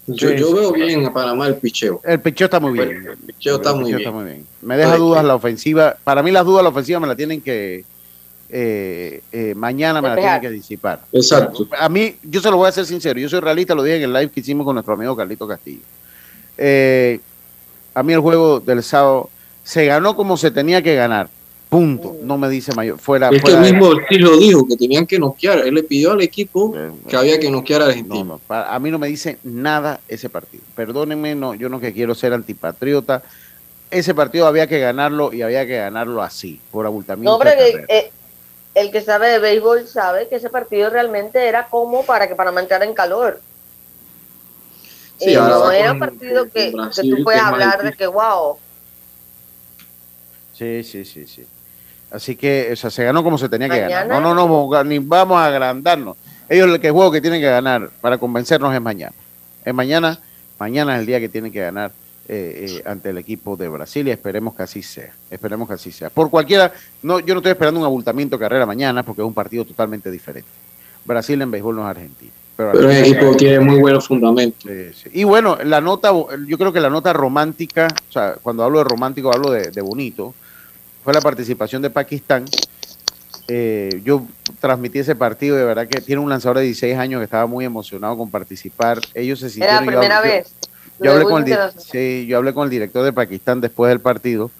Yo, 0.06 0.30
yo 0.30 0.54
veo 0.54 0.72
bien 0.72 1.04
a 1.04 1.12
Panamá 1.12 1.48
el 1.48 1.56
picheo. 1.56 2.00
El 2.04 2.22
picheo 2.22 2.46
está 2.46 2.60
muy 2.60 2.74
bien. 2.74 3.08
El 3.08 3.18
picheo, 3.18 3.56
está, 3.56 3.74
muy 3.74 3.91
bien. 3.91 4.46
Me 4.62 4.78
deja 4.78 4.98
dudas 4.98 5.26
la 5.26 5.34
ofensiva. 5.34 5.98
Para 6.04 6.22
mí 6.22 6.30
las 6.30 6.46
dudas 6.46 6.62
la 6.62 6.70
ofensiva 6.70 7.00
me 7.00 7.08
la 7.08 7.16
tienen 7.16 7.41
que, 7.41 7.84
eh, 8.50 9.22
eh, 9.32 9.56
mañana 9.56 10.02
me 10.02 10.10
la 10.10 10.16
tiene 10.16 10.41
que 10.41 10.50
disipar. 10.50 11.02
Exacto. 11.12 11.68
A 11.78 11.89
mí, 11.89 12.16
yo 12.24 12.41
se 12.41 12.52
lo 12.52 12.58
voy 12.58 12.68
a 12.68 12.72
ser 12.72 12.86
sincero, 12.86 13.20
yo 13.20 13.30
soy 13.30 13.39
realista, 13.39 13.74
lo 13.74 13.84
dije 13.84 13.98
en 13.98 14.04
el 14.04 14.14
live 14.14 14.30
que 14.30 14.39
hicimos 14.39 14.66
con 14.66 14.76
nuestro 14.76 14.93
amigo 14.93 15.16
Carlito 15.16 15.48
Castillo. 15.48 15.82
Eh, 16.58 17.20
a 17.93 18.04
mí 18.04 18.14
el 18.14 18.20
juego 18.20 18.60
del 18.60 18.84
sábado 18.84 19.30
se 19.64 19.86
ganó 19.86 20.16
como 20.16 20.38
se 20.38 20.52
tenía 20.52 20.82
que 20.82 20.96
ganar. 20.96 21.30
Punto. 21.70 22.14
Mm. 22.22 22.28
No 22.28 22.38
me 22.38 22.48
dice 22.48 22.74
mayor. 22.76 23.00
Fuera. 23.00 23.30
Es 23.30 23.41
que 23.41 23.52
el 23.52 23.60
mismo 23.60 23.88
Ortiz 23.88 24.20
lo 24.20 24.38
dijo, 24.38 24.68
que 24.68 24.78
tenían 24.78 25.08
que 25.08 25.18
noquear. 25.18 25.60
Él 25.60 25.74
le 25.74 25.84
pidió 25.84 26.12
al 26.12 26.22
equipo 26.22 26.76
que 27.10 27.18
había 27.18 27.39
que 27.39 27.50
noquear 27.50 27.82
a 27.82 27.86
Argentina. 27.88 28.38
a 28.48 28.80
mí 28.80 28.91
no 28.91 29.00
me 29.00 29.08
dice 29.08 29.39
nada 29.43 30.00
ese 30.08 30.30
partido. 30.30 30.64
Perdónenme, 30.76 31.36
no, 31.36 31.56
yo 31.56 31.68
no 31.68 31.80
que 31.80 31.91
quiero 31.93 32.14
ser 32.14 32.34
antipatriota. 32.34 33.24
Ese 33.89 34.14
partido 34.14 34.48
había 34.48 34.68
que 34.68 34.80
ganarlo 34.80 35.34
y 35.34 35.41
había 35.41 35.66
que 35.66 35.78
ganarlo 35.78 36.22
así, 36.22 36.60
por 36.72 36.86
abultamiento. 36.86 37.32
No, 37.32 37.39
el 38.76 38.91
que 38.91 39.01
sabe 39.01 39.30
de 39.30 39.39
béisbol 39.39 39.88
sabe 39.88 40.28
que 40.28 40.36
ese 40.36 40.49
partido 40.49 40.89
realmente 40.89 41.47
era 41.47 41.67
como 41.67 42.05
para 42.05 42.28
que 42.28 42.36
Panamá 42.36 42.59
entrara 42.59 42.86
en 42.86 42.93
calor. 42.93 43.41
Sí, 45.17 45.34
no 45.34 45.71
era 45.71 45.93
un 45.93 45.99
partido 45.99 46.49
que, 46.49 46.71
tú 46.71 47.23
puedes 47.23 47.41
hablar 47.41 47.82
de 47.82 47.93
que 47.93 48.05
wow. 48.05 48.57
Sí, 50.53 50.84
sí, 50.84 51.05
sí, 51.05 51.26
sí. 51.26 51.47
Así 52.11 52.36
que 52.36 52.69
o 52.73 52.76
sea, 52.76 52.89
se 52.89 53.05
ganó 53.05 53.23
como 53.23 53.38
se 53.38 53.47
tenía 53.47 53.69
que 53.69 53.80
ganar. 53.80 54.07
No, 54.07 54.19
no, 54.19 54.36
no, 54.36 54.84
ni 54.84 54.99
vamos 54.99 55.38
a 55.38 55.45
agrandarnos. 55.45 56.17
Ellos 56.49 56.69
el 56.69 56.80
que 56.82 56.91
juego 56.91 57.11
que 57.11 57.21
tienen 57.21 57.39
que 57.39 57.49
ganar 57.49 57.89
para 58.01 58.17
convencernos 58.17 58.73
es 58.73 58.82
mañana. 58.82 59.15
Es 59.63 59.73
mañana, 59.73 60.19
mañana 60.59 60.95
es 60.95 60.99
el 60.99 61.05
día 61.05 61.19
que 61.21 61.30
tienen 61.30 61.51
que 61.51 61.61
ganar 61.61 61.91
eh, 62.28 62.65
eh, 62.69 62.84
ante 62.86 63.11
el 63.11 63.19
equipo 63.19 63.55
de 63.55 63.67
Brasil 63.67 64.07
y 64.07 64.11
esperemos 64.11 64.55
que 64.55 64.63
así 64.63 64.82
sea. 64.82 65.13
Esperemos 65.30 65.67
que 65.67 65.76
así 65.76 65.91
sea. 65.91 66.09
Por 66.09 66.32
cualquiera, 66.32 66.73
no, 67.03 67.19
yo 67.19 67.36
no 67.36 67.39
estoy 67.39 67.51
esperando 67.51 67.80
un 67.80 67.86
abultamiento 67.86 68.36
de 68.36 68.39
carrera 68.39 68.65
mañana 68.65 69.03
porque 69.03 69.21
es 69.21 69.28
un 69.28 69.34
partido 69.34 69.63
totalmente 69.63 70.09
diferente. 70.09 70.49
Brasil 71.05 71.39
en 71.41 71.51
béisbol 71.51 71.76
no 71.76 71.84
es 71.84 71.89
Argentina. 71.89 72.32
Pero, 72.57 72.89
el 72.89 73.05
equipo 73.05 73.36
tiene 73.36 73.59
muy 73.59 73.80
buenos 73.80 74.07
fundamentos. 74.07 74.71
Y 75.13 75.23
bueno, 75.23 75.57
la 75.63 75.82
nota, 75.82 76.11
yo 76.47 76.57
creo 76.57 76.73
que 76.73 76.80
la 76.80 76.89
nota 76.89 77.13
romántica, 77.13 77.88
o 78.09 78.11
sea, 78.11 78.38
cuando 78.41 78.63
hablo 78.63 78.80
de 78.80 78.86
romántico 78.86 79.32
hablo 79.32 79.51
de, 79.51 79.82
bonito, 79.82 80.34
fue 81.03 81.13
la 81.13 81.21
participación 81.21 81.82
de 81.82 81.89
Pakistán, 81.89 82.45
Eh, 83.47 84.01
yo 84.03 84.26
transmití 84.59 84.97
ese 84.97 85.13
partido, 85.13 85.55
de 85.55 85.63
verdad 85.63 85.88
que 85.88 86.01
tiene 86.01 86.19
un 86.19 86.30
lanzador 86.30 86.57
de 86.57 86.63
16 86.63 86.97
años 86.97 87.19
que 87.19 87.26
estaba 87.26 87.45
muy 87.45 87.63
emocionado 87.63 88.17
con 88.17 88.32
participar. 88.32 88.99
Ellos 89.13 89.39
se 89.39 89.51
sintieron... 89.51 89.84
Era 89.84 89.86
la 89.86 89.91
primera 89.91 90.21
vez. 90.21 90.47
Yo, 90.47 90.74
hablé 91.04 91.24
con 91.26 91.48
el, 91.48 91.58
sí, 91.78 92.26
yo 92.28 92.38
hablé 92.38 92.54
con 92.54 92.66
el 92.66 92.70
director 92.70 93.04
de 93.04 93.14
Pakistán 93.14 93.62
después 93.62 93.89
del 93.89 94.00
partido 94.00 94.52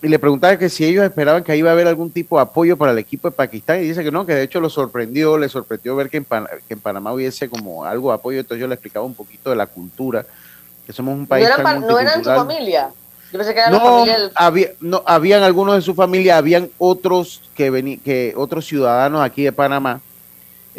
y 0.00 0.08
le 0.08 0.18
preguntaba 0.18 0.56
que 0.56 0.68
si 0.68 0.84
ellos 0.84 1.04
esperaban 1.04 1.42
que 1.42 1.56
iba 1.56 1.70
a 1.70 1.72
haber 1.72 1.88
algún 1.88 2.10
tipo 2.10 2.36
de 2.36 2.42
apoyo 2.42 2.76
para 2.76 2.92
el 2.92 2.98
equipo 2.98 3.28
de 3.28 3.36
Pakistán 3.36 3.82
y 3.82 3.88
dice 3.88 4.04
que 4.04 4.12
no, 4.12 4.24
que 4.24 4.34
de 4.34 4.44
hecho 4.44 4.60
lo 4.60 4.70
sorprendió, 4.70 5.36
le 5.38 5.48
sorprendió 5.48 5.96
ver 5.96 6.08
que 6.08 6.18
en, 6.18 6.24
que 6.24 6.74
en 6.74 6.80
Panamá 6.80 7.12
hubiese 7.12 7.48
como 7.48 7.84
algo 7.84 8.10
de 8.10 8.14
apoyo, 8.14 8.38
entonces 8.38 8.60
yo 8.60 8.68
le 8.68 8.74
explicaba 8.74 9.04
un 9.04 9.14
poquito 9.14 9.50
de 9.50 9.56
la 9.56 9.66
cultura, 9.66 10.24
que 10.86 10.92
somos 10.92 11.14
un 11.14 11.26
país... 11.26 11.48
¿No, 11.48 11.62
tan 11.62 11.80
¿no 11.80 11.98
eran 11.98 12.22
su 12.22 12.30
familia? 12.30 12.90
Yo 13.32 13.38
pensé 13.38 13.52
que 13.52 13.60
era 13.60 13.70
no, 13.70 13.76
la 13.76 13.84
familia 13.84 14.18
del... 14.18 14.30
había, 14.36 14.68
no, 14.80 15.02
habían 15.04 15.42
algunos 15.42 15.74
de 15.74 15.82
su 15.82 15.94
familia, 15.94 16.36
habían 16.36 16.70
otros 16.78 17.42
que 17.56 17.68
vení, 17.70 17.98
que 17.98 18.34
otros 18.36 18.66
ciudadanos 18.66 19.20
aquí 19.22 19.42
de 19.42 19.52
Panamá 19.52 20.00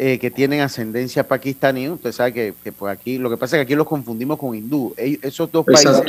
eh, 0.02 0.18
que 0.18 0.30
tienen 0.30 0.62
ascendencia 0.62 1.28
pakistaní. 1.28 1.86
Usted 1.90 2.12
sabe 2.12 2.32
que, 2.32 2.54
que, 2.64 2.72
pues 2.72 2.90
aquí, 2.90 3.18
lo 3.18 3.28
que 3.28 3.36
pasa 3.36 3.56
es 3.56 3.58
que 3.58 3.64
aquí 3.64 3.74
los 3.74 3.86
confundimos 3.86 4.38
con 4.38 4.56
hindú. 4.56 4.94
Ellos, 4.96 5.22
esos 5.22 5.52
dos 5.52 5.66
países 5.66 6.00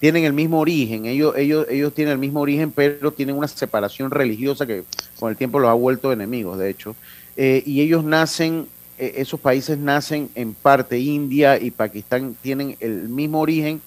tienen 0.00 0.24
el 0.24 0.32
mismo 0.32 0.58
origen, 0.58 1.04
ellos, 1.04 1.36
ellos, 1.36 1.66
ellos 1.68 1.92
tienen 1.92 2.12
el 2.12 2.18
mismo 2.18 2.40
origen, 2.40 2.72
pero 2.72 3.12
tienen 3.12 3.36
una 3.36 3.46
separación 3.46 4.10
religiosa 4.10 4.66
que 4.66 4.84
con 5.18 5.28
el 5.30 5.36
tiempo 5.36 5.58
los 5.58 5.68
ha 5.68 5.74
vuelto 5.74 6.10
enemigos, 6.14 6.58
de 6.58 6.70
hecho. 6.70 6.96
Eh, 7.36 7.62
y 7.66 7.82
ellos 7.82 8.04
nacen, 8.04 8.66
eh, 8.96 9.12
esos 9.16 9.38
países 9.38 9.76
nacen 9.76 10.30
en 10.34 10.54
parte, 10.54 10.98
India 10.98 11.60
y 11.60 11.72
Pakistán 11.72 12.34
tienen 12.40 12.78
el 12.80 13.10
mismo 13.10 13.40
origen, 13.40 13.82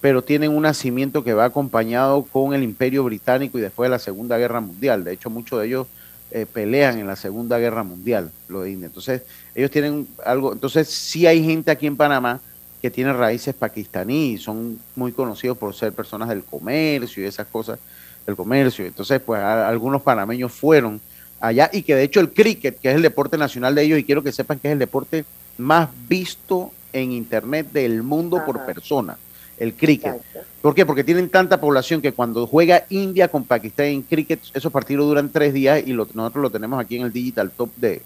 pero 0.00 0.22
tienen 0.22 0.52
un 0.52 0.62
nacimiento 0.62 1.24
que 1.24 1.34
va 1.34 1.46
acompañado 1.46 2.22
con 2.22 2.54
el 2.54 2.62
imperio 2.62 3.02
británico 3.02 3.58
y 3.58 3.62
después 3.62 3.86
de 3.86 3.96
la 3.96 3.98
Segunda 3.98 4.38
Guerra 4.38 4.60
Mundial. 4.60 5.02
De 5.02 5.12
hecho, 5.12 5.28
muchos 5.28 5.58
de 5.58 5.66
ellos 5.66 5.88
eh, 6.30 6.46
pelean 6.50 6.98
en 6.98 7.06
la 7.06 7.16
Segunda 7.16 7.58
Guerra 7.58 7.82
Mundial, 7.82 8.30
lo 8.48 8.62
de 8.62 8.72
India. 8.72 8.86
Entonces, 8.86 9.22
ellos 9.54 9.70
tienen 9.70 10.06
algo, 10.24 10.52
entonces 10.52 10.88
sí 10.88 11.26
hay 11.26 11.44
gente 11.44 11.70
aquí 11.70 11.86
en 11.86 11.96
Panamá 11.96 12.40
que 12.82 12.90
tiene 12.90 13.12
raíces 13.12 13.54
pakistaníes, 13.54 14.42
son 14.42 14.78
muy 14.94 15.12
conocidos 15.12 15.56
por 15.56 15.74
ser 15.74 15.92
personas 15.92 16.28
del 16.28 16.44
comercio 16.44 17.22
y 17.22 17.26
esas 17.26 17.46
cosas 17.46 17.78
del 18.26 18.36
comercio. 18.36 18.84
Entonces, 18.84 19.20
pues 19.20 19.40
algunos 19.40 20.02
panameños 20.02 20.52
fueron 20.52 21.00
allá 21.40 21.70
y 21.72 21.82
que 21.82 21.94
de 21.94 22.02
hecho 22.02 22.20
el 22.20 22.30
cricket, 22.30 22.78
que 22.78 22.90
es 22.90 22.96
el 22.96 23.02
deporte 23.02 23.38
nacional 23.38 23.74
de 23.74 23.82
ellos, 23.82 23.98
y 23.98 24.04
quiero 24.04 24.22
que 24.22 24.32
sepan 24.32 24.58
que 24.58 24.68
es 24.68 24.72
el 24.72 24.78
deporte 24.78 25.24
más 25.58 25.88
visto 26.08 26.72
en 26.92 27.12
internet 27.12 27.70
del 27.72 28.02
mundo 28.02 28.42
por 28.44 28.64
persona, 28.64 29.16
el 29.58 29.74
cricket. 29.74 30.20
¿Por 30.60 30.74
qué? 30.74 30.84
Porque 30.84 31.04
tienen 31.04 31.28
tanta 31.28 31.60
población 31.60 32.02
que 32.02 32.12
cuando 32.12 32.46
juega 32.46 32.84
India 32.90 33.28
con 33.28 33.44
Pakistán 33.44 33.86
en 33.86 34.02
cricket, 34.02 34.40
esos 34.52 34.72
partidos 34.72 35.06
duran 35.06 35.30
tres 35.30 35.54
días 35.54 35.82
y 35.86 35.92
nosotros 35.92 36.42
lo 36.42 36.50
tenemos 36.50 36.80
aquí 36.80 36.96
en 36.96 37.02
el 37.02 37.12
Digital 37.12 37.50
Top 37.50 37.70
de... 37.76 38.02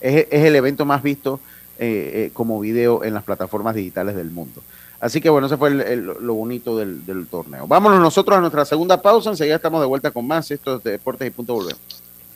Es, 0.00 0.26
es 0.30 0.44
el 0.46 0.56
evento 0.56 0.86
más 0.86 1.02
visto 1.02 1.40
eh, 1.82 2.26
eh, 2.26 2.30
como 2.34 2.60
video 2.60 3.04
en 3.04 3.14
las 3.14 3.24
plataformas 3.24 3.74
digitales 3.74 4.14
del 4.14 4.30
mundo. 4.30 4.62
Así 5.00 5.18
que 5.22 5.30
bueno, 5.30 5.46
ese 5.46 5.56
fue 5.56 5.70
lo 5.70 6.34
bonito 6.34 6.76
del, 6.76 7.26
torneo. 7.30 7.66
Vámonos 7.66 8.00
nosotros 8.00 8.36
a 8.36 8.40
nuestra 8.42 8.66
segunda 8.66 9.00
pausa, 9.00 9.30
enseguida 9.30 9.56
estamos 9.56 9.80
de 9.80 9.86
vuelta 9.86 10.10
con 10.10 10.26
más. 10.26 10.50
estos 10.50 10.82
de 10.82 10.90
Deportes 10.90 11.28
y 11.28 11.30
Punto 11.30 11.54
Volvemos. 11.54 11.80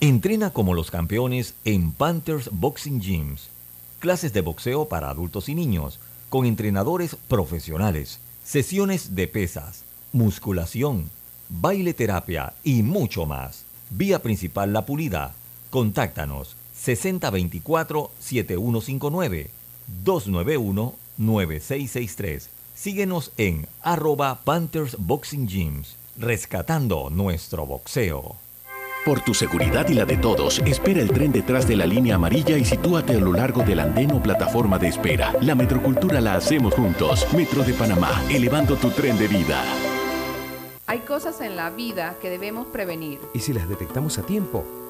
Entrena 0.00 0.48
como 0.48 0.72
los 0.72 0.90
campeones 0.90 1.52
en 1.66 1.92
Panthers 1.92 2.48
Boxing 2.52 3.02
Gyms. 3.02 3.50
Clases 4.00 4.32
de 4.32 4.40
boxeo 4.40 4.86
para 4.86 5.10
adultos 5.10 5.50
y 5.50 5.54
niños, 5.54 6.00
con 6.30 6.46
entrenadores 6.46 7.14
profesionales, 7.28 8.20
sesiones 8.44 9.16
de 9.16 9.26
pesas, 9.26 9.82
musculación, 10.12 11.10
baile 11.48 11.94
terapia 11.94 12.52
y 12.62 12.82
mucho 12.82 13.24
más. 13.26 13.64
Vía 13.90 14.20
principal 14.20 14.72
La 14.72 14.86
Pulida. 14.86 15.34
Contáctanos 15.70 16.54
6024-7159, 16.78 19.48
291-9663. 20.04 22.46
Síguenos 22.74 23.32
en 23.36 23.66
arroba 23.82 24.40
Panthers 24.44 24.96
Boxing 24.98 25.48
Gyms, 25.48 25.96
rescatando 26.16 27.10
nuestro 27.10 27.66
boxeo. 27.66 28.36
Por 29.04 29.20
tu 29.20 29.34
seguridad 29.34 29.86
y 29.90 29.94
la 29.94 30.06
de 30.06 30.16
todos, 30.16 30.60
espera 30.60 31.02
el 31.02 31.10
tren 31.12 31.30
detrás 31.30 31.68
de 31.68 31.76
la 31.76 31.84
línea 31.84 32.14
amarilla 32.14 32.56
y 32.56 32.64
sitúate 32.64 33.12
a 33.12 33.20
lo 33.20 33.34
largo 33.34 33.62
del 33.62 33.80
andén 33.80 34.10
o 34.12 34.22
plataforma 34.22 34.78
de 34.78 34.88
espera. 34.88 35.34
La 35.42 35.54
metrocultura 35.54 36.22
la 36.22 36.36
hacemos 36.36 36.72
juntos. 36.72 37.26
Metro 37.34 37.62
de 37.62 37.74
Panamá, 37.74 38.22
elevando 38.30 38.76
tu 38.76 38.88
tren 38.88 39.18
de 39.18 39.28
vida. 39.28 39.62
Hay 40.86 41.00
cosas 41.00 41.42
en 41.42 41.54
la 41.54 41.68
vida 41.68 42.16
que 42.22 42.30
debemos 42.30 42.66
prevenir. 42.68 43.18
Y 43.34 43.40
si 43.40 43.52
las 43.52 43.68
detectamos 43.68 44.16
a 44.16 44.22
tiempo, 44.22 44.64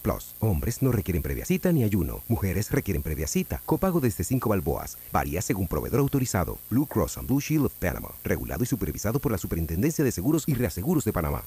Plus. 0.00 0.34
Hombres 0.40 0.82
no 0.82 0.92
requieren 0.92 1.22
previa 1.22 1.44
cita 1.44 1.72
ni 1.72 1.84
ayuno. 1.84 2.22
Mujeres 2.28 2.70
requieren 2.70 3.02
previa 3.02 3.26
cita. 3.26 3.60
Copago 3.66 4.00
desde 4.00 4.24
5 4.24 4.48
balboas. 4.48 4.98
Varía 5.12 5.42
según 5.42 5.68
proveedor 5.68 6.00
autorizado. 6.00 6.58
Blue 6.70 6.86
Cross 6.86 7.18
and 7.18 7.26
Blue 7.26 7.40
Shield 7.40 7.66
of 7.66 7.72
Panama. 7.74 8.10
Regulado 8.24 8.64
y 8.64 8.66
supervisado 8.66 9.18
por 9.18 9.32
la 9.32 9.38
Superintendencia 9.38 10.04
de 10.04 10.12
Seguros 10.12 10.44
y 10.46 10.54
Reaseguros 10.54 11.04
de 11.04 11.12
Panamá. 11.12 11.42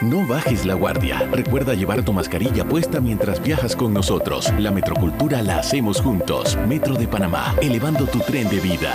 No 0.00 0.26
bajes 0.26 0.66
la 0.66 0.74
guardia. 0.74 1.20
Recuerda 1.30 1.74
llevar 1.74 2.04
tu 2.04 2.12
mascarilla 2.12 2.68
puesta 2.68 3.00
mientras 3.00 3.42
viajas 3.42 3.76
con 3.76 3.94
nosotros. 3.94 4.52
La 4.58 4.70
metrocultura 4.70 5.40
la 5.40 5.58
hacemos 5.58 6.00
juntos. 6.00 6.58
Metro 6.66 6.94
de 6.96 7.06
Panamá, 7.06 7.54
elevando 7.62 8.06
tu 8.06 8.18
tren 8.20 8.48
de 8.48 8.60
vida. 8.60 8.94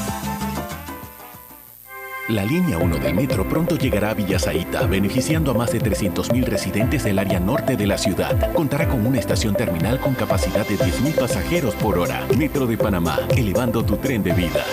La 2.31 2.45
línea 2.45 2.77
1 2.77 2.97
del 2.99 3.13
metro 3.13 3.47
pronto 3.47 3.75
llegará 3.75 4.11
a 4.11 4.13
Villasaita, 4.13 4.85
beneficiando 4.85 5.51
a 5.51 5.53
más 5.53 5.73
de 5.73 5.81
300.000 5.81 6.45
residentes 6.45 7.03
del 7.03 7.19
área 7.19 7.41
norte 7.41 7.75
de 7.75 7.85
la 7.85 7.97
ciudad. 7.97 8.53
Contará 8.53 8.87
con 8.87 9.05
una 9.05 9.19
estación 9.19 9.53
terminal 9.53 9.99
con 9.99 10.15
capacidad 10.15 10.65
de 10.65 10.77
10.000 10.77 11.13
pasajeros 11.15 11.75
por 11.75 11.97
hora. 11.97 12.25
Metro 12.37 12.65
de 12.67 12.77
Panamá, 12.77 13.19
elevando 13.35 13.83
tu 13.83 13.97
tren 13.97 14.23
de 14.23 14.31
vida. 14.31 14.63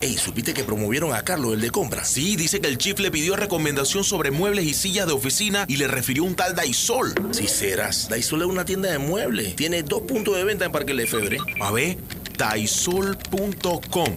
Ey, 0.00 0.16
¿supiste 0.16 0.52
que 0.54 0.64
promovieron 0.64 1.14
a 1.14 1.22
Carlos, 1.22 1.54
el 1.54 1.60
de 1.60 1.70
compra? 1.70 2.02
Sí, 2.02 2.34
dice 2.34 2.60
que 2.60 2.66
el 2.66 2.76
chief 2.76 2.98
le 2.98 3.12
pidió 3.12 3.36
recomendación 3.36 4.02
sobre 4.02 4.32
muebles 4.32 4.64
y 4.64 4.74
sillas 4.74 5.06
de 5.06 5.12
oficina 5.12 5.66
y 5.68 5.76
le 5.76 5.86
refirió 5.86 6.24
un 6.24 6.34
tal 6.34 6.56
Daisol. 6.56 7.14
Si 7.30 7.46
serás, 7.46 8.08
Daisol 8.08 8.42
es 8.42 8.48
una 8.48 8.64
tienda 8.64 8.90
de 8.90 8.98
muebles. 8.98 9.54
Tiene 9.54 9.84
dos 9.84 10.02
puntos 10.02 10.34
de 10.34 10.42
venta 10.42 10.64
en 10.64 10.72
Parque 10.72 10.94
Lefebvre. 10.94 11.38
A 11.60 11.70
ver, 11.70 11.96
daisol.com. 12.36 14.16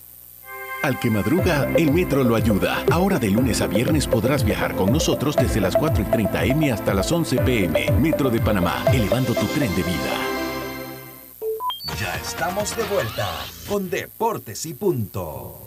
Al 0.83 0.99
que 0.99 1.11
madruga, 1.11 1.69
el 1.77 1.93
metro 1.93 2.23
lo 2.23 2.35
ayuda. 2.35 2.83
Ahora 2.89 3.19
de 3.19 3.29
lunes 3.29 3.61
a 3.61 3.67
viernes 3.67 4.07
podrás 4.07 4.43
viajar 4.43 4.75
con 4.75 4.91
nosotros 4.91 5.35
desde 5.35 5.61
las 5.61 5.75
4 5.75 6.01
y 6.01 6.05
30 6.07 6.45
M 6.45 6.71
hasta 6.71 6.95
las 6.95 7.11
11 7.11 7.37
PM. 7.37 7.91
Metro 7.99 8.31
de 8.31 8.39
Panamá, 8.39 8.83
elevando 8.91 9.35
tu 9.35 9.45
tren 9.45 9.69
de 9.75 9.83
vida. 9.83 10.17
Ya 11.99 12.15
estamos 12.15 12.75
de 12.75 12.83
vuelta 12.85 13.29
con 13.69 13.91
Deportes 13.91 14.65
y 14.65 14.73
Punto. 14.73 15.59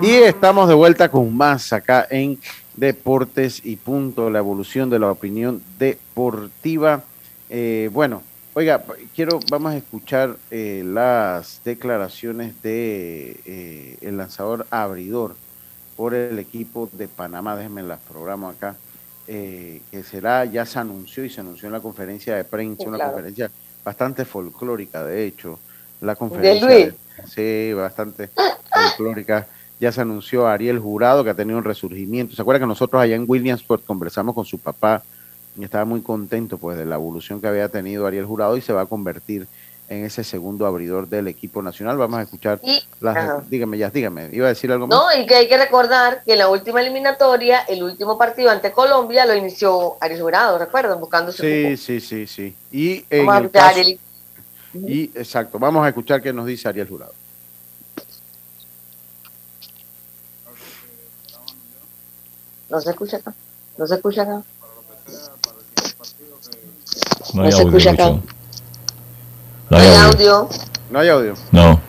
Y 0.00 0.12
estamos 0.12 0.66
de 0.66 0.74
vuelta 0.74 1.10
con 1.10 1.36
más 1.36 1.74
acá 1.74 2.06
en 2.10 2.38
Deportes 2.74 3.60
y 3.62 3.76
Punto, 3.76 4.30
la 4.30 4.38
evolución 4.38 4.88
de 4.88 4.98
la 4.98 5.10
opinión 5.10 5.62
deportiva. 5.78 7.02
Eh, 7.50 7.90
bueno, 7.92 8.22
oiga, 8.54 8.82
quiero, 9.14 9.40
vamos 9.50 9.72
a 9.72 9.76
escuchar 9.76 10.36
eh, 10.50 10.82
las 10.84 11.60
declaraciones 11.64 12.60
de 12.62 13.40
eh, 13.44 13.98
el 14.00 14.16
lanzador 14.16 14.66
abridor 14.70 15.36
por 15.96 16.14
el 16.14 16.38
equipo 16.38 16.88
de 16.92 17.08
Panamá. 17.08 17.56
Déjenme 17.56 17.82
las 17.82 18.00
programo 18.00 18.48
acá. 18.48 18.76
que 19.26 20.04
será, 20.08 20.44
ya 20.44 20.66
se 20.66 20.78
anunció 20.78 21.24
y 21.24 21.30
se 21.30 21.40
anunció 21.40 21.66
en 21.66 21.72
la 21.72 21.80
conferencia 21.80 22.36
de 22.36 22.44
prensa, 22.44 22.88
una 22.88 22.98
conferencia 22.98 23.50
bastante 23.84 24.24
folclórica, 24.24 25.04
de 25.04 25.26
hecho, 25.26 25.58
la 26.00 26.16
conferencia. 26.16 26.66
¿De 26.66 26.94
sí, 27.26 27.72
bastante 27.74 28.30
folclórica 28.72 29.46
ya 29.80 29.92
se 29.92 30.00
anunció 30.00 30.46
a 30.46 30.54
Ariel 30.54 30.78
Jurado 30.78 31.24
que 31.24 31.30
ha 31.30 31.34
tenido 31.34 31.58
un 31.58 31.64
resurgimiento. 31.64 32.34
¿Se 32.34 32.42
acuerda 32.42 32.60
que 32.60 32.66
nosotros 32.66 33.02
allá 33.02 33.16
en 33.16 33.24
Williamsport 33.26 33.84
conversamos 33.84 34.34
con 34.34 34.44
su 34.44 34.58
papá 34.58 35.02
estaba 35.62 35.84
muy 35.84 36.02
contento 36.02 36.58
pues 36.58 36.76
de 36.76 36.86
la 36.86 36.96
evolución 36.96 37.40
que 37.40 37.46
había 37.46 37.68
tenido 37.68 38.06
Ariel 38.06 38.26
Jurado 38.26 38.56
y 38.56 38.60
se 38.60 38.72
va 38.72 38.82
a 38.82 38.86
convertir 38.86 39.46
en 39.88 40.04
ese 40.04 40.24
segundo 40.24 40.66
abridor 40.66 41.08
del 41.08 41.28
equipo 41.28 41.62
nacional. 41.62 41.96
Vamos 41.96 42.18
a 42.18 42.22
escuchar 42.22 42.60
las, 43.00 43.48
dígame 43.50 43.78
ya, 43.78 43.90
dígame, 43.90 44.30
iba 44.32 44.46
a 44.46 44.48
decir 44.48 44.72
algo 44.72 44.86
más. 44.86 44.98
No, 44.98 45.20
y 45.20 45.26
que 45.26 45.34
hay 45.34 45.48
que 45.48 45.58
recordar 45.58 46.22
que 46.24 46.32
en 46.32 46.38
la 46.38 46.48
última 46.48 46.80
eliminatoria, 46.80 47.60
el 47.68 47.82
último 47.82 48.16
partido 48.16 48.50
ante 48.50 48.72
Colombia 48.72 49.26
lo 49.26 49.34
inició 49.34 49.96
Ariel 50.00 50.22
Jurado, 50.22 50.58
recuerdan, 50.58 50.98
buscando 50.98 51.32
su 51.32 51.42
Sí, 51.42 51.76
sí, 51.76 52.00
sí, 52.00 52.26
sí. 52.26 52.56
Y 52.72 53.04
y 54.74 55.04
exacto, 55.14 55.58
vamos 55.58 55.84
a 55.84 55.88
escuchar 55.88 56.20
qué 56.20 56.32
nos 56.32 56.46
dice 56.46 56.68
Ariel 56.68 56.88
Jurado. 56.88 57.12
No 62.68 62.80
se 62.80 62.90
escucha 62.90 63.18
acá. 63.18 63.32
No 63.78 63.86
se 63.86 63.94
escucha 63.94 64.22
acá. 64.22 64.42
No, 67.34 67.42
hay 67.42 67.52
se 67.52 67.62
audio, 67.62 67.76
escucha 67.76 67.90
acá. 67.90 68.16
No 69.70 69.76
hay 69.76 69.94
audio. 69.96 70.48
No 70.90 70.98
hay 71.00 71.08
audio. 71.08 71.34
No. 71.52 71.80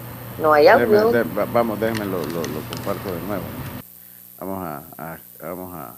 No 0.41 0.53
hay 0.53 0.67
audio. 0.67 1.11
vamos, 1.53 1.79
déjenme 1.79 2.05
lo, 2.05 2.17
lo, 2.17 2.41
lo, 2.41 2.59
comparto 2.73 3.13
de 3.13 3.21
nuevo. 3.27 3.43
Vamos 4.39 4.63
a, 4.63 4.83
a 4.97 5.17
vamos 5.41 5.73
a 5.73 5.93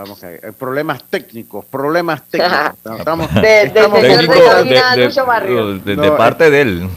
Vamos 0.00 0.22
a 0.24 0.28
ver. 0.28 0.52
Problemas 0.54 1.02
técnicos, 1.04 1.64
problemas 1.66 2.22
técnicos. 2.22 2.70
Estamos, 2.98 3.34
de, 3.42 3.62
estamos 3.64 4.00
de, 4.00 4.08
de, 5.84 5.96
de, 5.96 6.10
parte 6.12 6.48
de 6.48 6.60
él. 6.62 6.88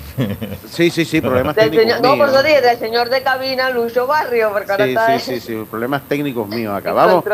Sí, 0.70 0.90
sí, 0.90 1.04
sí, 1.04 1.20
problemas 1.20 1.56
técnicos. 1.56 1.84
Señor, 1.84 2.02
no, 2.02 2.18
por 2.18 2.30
eso 2.30 2.44
dije, 2.44 2.62
del 2.62 2.78
señor 2.78 3.10
de 3.10 3.22
cabina, 3.24 3.72
Lucho 3.72 4.08
Barrio. 4.08 4.52
Porque 4.54 4.74
sí, 4.78 4.82
está 4.84 5.20
sí, 5.20 5.34
sí, 5.34 5.40
sí, 5.42 5.68
problemas 5.70 6.04
técnicos 6.08 6.48
míos 6.48 6.78
acá. 6.78 6.94
Vamos, 6.94 7.26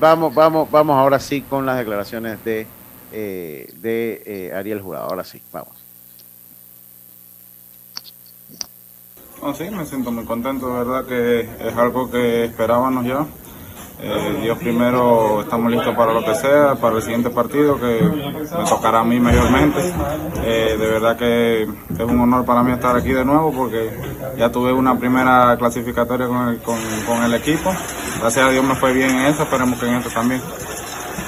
vamos, 0.00 0.34
vamos, 0.34 0.70
vamos 0.70 0.96
ahora 0.96 1.18
sí 1.18 1.42
con 1.42 1.66
las 1.66 1.76
declaraciones 1.78 2.42
de, 2.44 2.66
eh, 3.12 3.70
de 3.74 4.22
eh, 4.24 4.54
Ariel 4.54 4.80
Jurado. 4.80 5.04
Ahora 5.04 5.24
sí, 5.24 5.40
vamos. 5.52 5.74
Oh, 9.40 9.52
sí, 9.52 9.64
me 9.70 9.84
siento 9.84 10.12
muy 10.12 10.24
contento, 10.24 10.68
de 10.68 10.84
verdad 10.84 11.04
que 11.04 11.40
es 11.40 11.76
algo 11.76 12.10
que 12.10 12.44
esperábamos 12.44 13.04
ya. 13.04 13.26
Eh, 14.00 14.38
Dios 14.42 14.58
primero, 14.58 15.42
estamos 15.42 15.70
listos 15.70 15.94
para 15.94 16.12
lo 16.12 16.24
que 16.24 16.34
sea, 16.34 16.74
para 16.76 16.96
el 16.96 17.02
siguiente 17.02 17.30
partido 17.30 17.78
que 17.78 18.00
me 18.02 18.64
tocará 18.68 19.00
a 19.00 19.04
mí 19.04 19.20
mayormente. 19.20 19.80
De 20.42 20.76
verdad 20.76 21.16
que 21.16 21.62
es 21.62 22.00
un 22.00 22.20
honor 22.20 22.44
para 22.44 22.62
mí 22.62 22.72
estar 22.72 22.96
aquí 22.96 23.10
de 23.10 23.24
nuevo 23.24 23.52
porque 23.52 23.90
ya 24.38 24.50
tuve 24.50 24.72
una 24.72 24.98
primera 24.98 25.56
clasificatoria 25.58 26.26
con 26.28 26.48
el, 26.48 26.58
con, 26.60 27.22
el 27.22 27.34
equipo. 27.34 27.72
Gracias 28.20 28.46
a 28.46 28.50
Dios 28.50 28.64
me 28.64 28.74
fue 28.76 28.92
bien 28.92 29.10
en 29.10 29.26
eso, 29.26 29.42
esperemos 29.42 29.78
que 29.78 29.86
en 29.86 29.94
esto 29.94 30.10
también. 30.10 30.40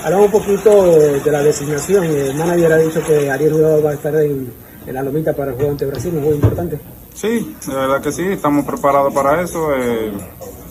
Hablamos 0.05 0.27
un 0.27 0.33
poquito 0.33 0.99
de 1.25 1.33
la 1.33 1.43
designación. 1.43 2.05
El 2.05 2.35
manager 2.37 2.73
ha 2.75 2.77
dicho 2.77 3.03
que 3.03 3.31
Ariel 3.31 3.55
Jurado 3.55 3.83
va 3.83 3.91
a 3.91 3.95
estar 3.95 4.15
en, 4.17 4.53
la 4.87 5.03
lomita 5.03 5.33
para 5.33 5.53
el 5.53 5.57
juego 5.57 5.71
ante 5.71 5.87
Brasil, 5.87 6.13
un 6.15 6.21
juego 6.21 6.35
importante. 6.35 6.79
Sí, 7.15 7.57
de 7.67 7.75
verdad 7.75 8.03
que 8.03 8.13
sí, 8.13 8.23
estamos 8.23 8.67
preparados 8.67 9.15
para 9.15 9.41
eso. 9.41 9.75
Eh, 9.75 10.13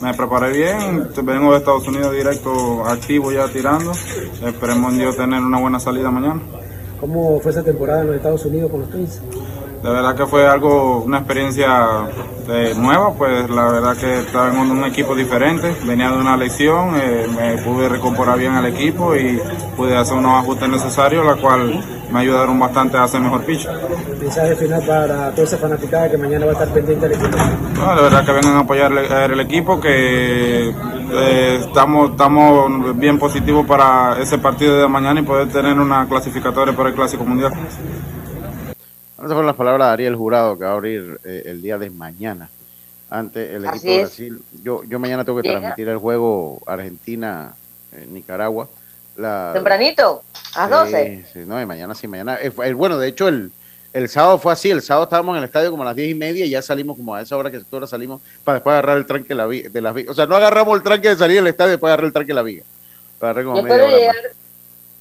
me 0.01 0.13
preparé 0.13 0.51
bien, 0.51 1.07
vengo 1.23 1.51
de 1.51 1.57
Estados 1.57 1.87
Unidos 1.87 2.13
directo, 2.13 2.85
activo 2.85 3.31
ya 3.31 3.47
tirando. 3.51 3.91
Esperemos 4.45 4.93
Dios 4.93 5.17
tener 5.17 5.41
una 5.41 5.59
buena 5.59 5.79
salida 5.79 6.11
mañana. 6.11 6.39
¿Cómo 6.99 7.39
fue 7.39 7.51
esa 7.51 7.63
temporada 7.63 8.01
en 8.01 8.07
los 8.07 8.15
Estados 8.17 8.45
Unidos 8.45 8.69
con 8.69 8.81
los 8.81 8.89
Twins? 8.91 9.19
De 9.83 9.89
verdad 9.89 10.15
que 10.15 10.25
fue 10.25 10.47
algo, 10.47 10.99
una 10.99 11.17
experiencia 11.17 12.07
eh, 12.47 12.73
nueva, 12.77 13.13
pues 13.15 13.49
la 13.49 13.65
verdad 13.65 13.97
que 13.97 14.19
estaba 14.19 14.49
en 14.49 14.57
un, 14.57 14.85
equipo 14.85 15.13
diferente, 15.13 15.75
venía 15.85 16.09
de 16.09 16.19
una 16.19 16.37
lesión, 16.37 16.95
eh, 16.95 17.27
me 17.35 17.57
pude 17.57 17.89
recomponer 17.89 18.39
bien 18.39 18.53
al 18.53 18.65
equipo 18.65 19.13
y 19.13 19.41
pude 19.75 19.97
hacer 19.97 20.15
unos 20.15 20.41
ajustes 20.41 20.69
necesarios, 20.69 21.25
la 21.25 21.35
cual 21.35 21.83
me 22.09 22.19
ayudaron 22.21 22.57
bastante 22.57 22.95
a 22.95 23.03
hacer 23.03 23.19
mejor 23.19 23.43
pitch. 23.43 23.67
Mensaje 24.21 24.55
final 24.55 24.81
para 24.87 25.31
toda 25.31 25.43
esa 25.43 25.57
fanaticada 25.57 26.09
que 26.09 26.17
mañana 26.17 26.45
va 26.45 26.51
a 26.51 26.53
estar 26.53 26.69
pendiente 26.69 27.09
del 27.09 27.19
equipo. 27.19 27.37
No, 27.75 27.95
de 27.95 28.01
verdad 28.03 28.25
que 28.25 28.31
vengan 28.31 28.55
a 28.55 28.59
apoyar 28.59 28.91
el, 28.93 29.39
equipo, 29.41 29.81
que 29.81 30.69
eh, 30.69 31.57
estamos, 31.59 32.11
estamos 32.11 32.97
bien 32.97 33.19
positivos 33.19 33.65
para 33.65 34.17
ese 34.21 34.37
partido 34.37 34.79
de 34.79 34.87
mañana 34.87 35.19
y 35.19 35.23
poder 35.23 35.49
tener 35.49 35.77
una 35.77 36.05
clasificatoria 36.07 36.73
para 36.73 36.87
el 36.87 36.95
Clásico 36.95 37.25
Mundial. 37.25 37.51
Esas 39.23 39.35
fueron 39.35 39.47
las 39.47 39.55
palabras 39.55 39.87
de 39.87 39.93
Ariel 39.93 40.15
Jurado 40.15 40.57
que 40.57 40.65
va 40.65 40.71
a 40.71 40.73
abrir 40.73 41.17
eh, 41.23 41.43
el 41.45 41.61
día 41.61 41.77
de 41.77 41.89
mañana 41.89 42.49
ante 43.09 43.55
el 43.55 43.63
equipo 43.63 43.85
de 43.85 43.99
Brasil. 43.99 44.41
Yo, 44.61 44.83
yo 44.83 44.99
mañana 44.99 45.23
tengo 45.23 45.41
que 45.41 45.49
transmitir 45.49 45.87
el 45.87 45.97
juego 45.97 46.61
Argentina-Nicaragua. 46.65 48.67
Tempranito, 49.53 50.23
a 50.55 50.67
las 50.67 50.91
12. 50.91 51.25
Sí, 51.31 51.39
no, 51.45 51.65
mañana 51.65 51.95
sí, 51.95 52.07
mañana. 52.07 52.37
Eh, 52.41 52.49
bueno, 52.73 52.97
de 52.97 53.07
hecho, 53.07 53.29
el, 53.29 53.51
el 53.93 54.09
sábado 54.09 54.39
fue 54.39 54.51
así. 54.51 54.71
El 54.71 54.81
sábado 54.81 55.05
estábamos 55.05 55.35
en 55.35 55.39
el 55.39 55.45
estadio 55.45 55.71
como 55.71 55.83
a 55.83 55.85
las 55.85 55.95
diez 55.95 56.09
y 56.09 56.15
media 56.15 56.45
y 56.45 56.49
ya 56.49 56.61
salimos 56.61 56.97
como 56.97 57.15
a 57.15 57.21
esa 57.21 57.37
hora 57.37 57.49
que 57.49 57.61
ahora 57.71 57.87
salimos 57.87 58.21
para 58.43 58.55
después 58.55 58.73
agarrar 58.73 58.97
el 58.97 59.05
tranque 59.05 59.29
de 59.29 59.35
la, 59.35 59.93
la 59.93 60.03
O 60.09 60.13
sea, 60.13 60.25
no 60.25 60.35
agarramos 60.35 60.75
el 60.75 60.83
tranque 60.83 61.07
de 61.07 61.15
salir 61.15 61.37
del 61.37 61.47
estadio 61.47 61.71
después 61.71 61.91
agarrar 61.91 62.07
el 62.07 62.13
tranque 62.13 62.31
de 62.31 62.35
la 62.35 62.41
viga. 62.41 62.63
Para 63.19 63.41
como 63.41 63.61
media 63.61 63.85
hora 63.85 63.95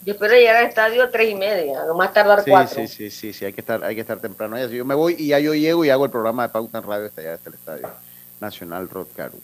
yo 0.04 0.14
espero 0.14 0.34
llegar 0.34 0.56
al 0.56 0.66
estadio 0.66 1.04
a 1.04 1.10
tres 1.10 1.30
y 1.30 1.34
media, 1.34 1.84
no 1.86 1.94
más 1.94 2.12
tardar 2.12 2.42
cuatro. 2.46 2.80
Sí, 2.80 2.88
sí, 2.88 3.10
sí, 3.10 3.32
sí, 3.32 3.44
hay 3.44 3.52
que 3.52 3.60
estar, 3.60 3.84
hay 3.84 3.94
que 3.94 4.00
estar 4.00 4.18
temprano. 4.18 4.58
Yo 4.66 4.84
me 4.84 4.94
voy 4.94 5.14
y 5.18 5.28
ya 5.28 5.38
yo 5.38 5.54
llego 5.54 5.84
y 5.84 5.90
hago 5.90 6.04
el 6.04 6.10
programa 6.10 6.42
de 6.42 6.48
Pauta 6.48 6.78
en 6.78 6.84
Radio 6.84 7.06
hasta 7.06 7.20
allá, 7.20 7.34
hasta 7.34 7.48
el 7.48 7.54
Estadio 7.54 7.88
Nacional 8.40 8.88
Rodcaru. 8.88 9.38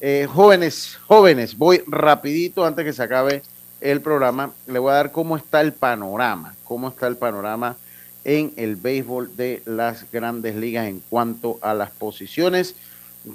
Eh, 0.00 0.26
jóvenes, 0.28 0.98
jóvenes, 1.06 1.56
voy 1.56 1.82
rapidito 1.86 2.64
antes 2.64 2.84
que 2.84 2.92
se 2.92 3.02
acabe 3.02 3.42
el 3.80 4.00
programa. 4.00 4.52
Le 4.66 4.78
voy 4.78 4.90
a 4.90 4.94
dar 4.94 5.12
cómo 5.12 5.36
está 5.36 5.60
el 5.60 5.72
panorama, 5.72 6.56
cómo 6.64 6.88
está 6.88 7.06
el 7.06 7.16
panorama 7.16 7.76
en 8.24 8.52
el 8.56 8.76
béisbol 8.76 9.36
de 9.36 9.62
las 9.64 10.10
grandes 10.10 10.56
ligas 10.56 10.88
en 10.88 11.00
cuanto 11.08 11.58
a 11.62 11.74
las 11.74 11.90
posiciones. 11.90 12.74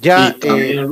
Ya, 0.01 0.35
eh, 0.41 0.87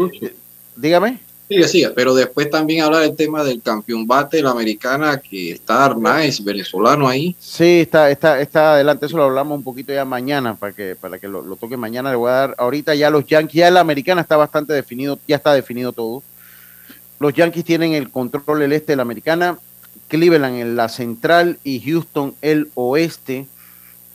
dígame. 0.75 1.19
Siga, 1.54 1.68
siga, 1.68 1.91
pero 1.95 2.16
después 2.16 2.49
también 2.49 2.84
hablar 2.84 3.01
del 3.01 3.16
tema 3.16 3.43
del 3.43 3.62
campeón 3.62 4.08
bate 4.08 4.38
de 4.38 4.43
la 4.43 4.49
americana, 4.49 5.20
que 5.20 5.51
está 5.51 5.86
Arnaez, 5.86 6.43
venezolano 6.43 7.08
ahí. 7.08 7.36
Sí, 7.39 7.82
está, 7.82 8.10
está, 8.10 8.41
está 8.41 8.74
adelante, 8.74 9.06
eso 9.06 9.18
lo 9.18 9.26
hablamos 9.26 9.60
un 9.60 9.64
poquito 9.64 9.93
ya 9.93 10.04
mañana, 10.04 10.56
para 10.56 10.74
que, 10.74 10.95
para 10.95 11.20
que 11.20 11.28
lo, 11.28 11.43
toque 11.58 11.78
mañana, 11.78 12.10
le 12.10 12.16
voy 12.16 12.32
a 12.32 12.34
dar, 12.34 12.56
ahorita 12.58 12.95
ya 12.95 13.12
los 13.12 13.28
Yankees, 13.28 13.60
ya 13.60 13.70
la 13.70 13.82
americana 13.82 14.22
está 14.22 14.36
bastante 14.36 14.74
definido, 14.74 15.20
ya 15.28 15.36
está 15.36 15.54
definido 15.54 15.91
todo. 15.93 16.24
Los 17.20 17.34
Yankees 17.36 17.64
tienen 17.64 17.93
el 17.93 18.10
control 18.10 18.60
del 18.60 18.74
este 18.74 18.93
de 18.93 18.95
la 18.95 19.04
americana, 19.04 19.60
Cleveland 20.08 20.56
en 20.58 20.76
la 20.76 20.89
central 20.89 21.60
y 21.64 21.80
Houston 21.82 22.34
el 22.41 22.70
oeste. 22.74 23.45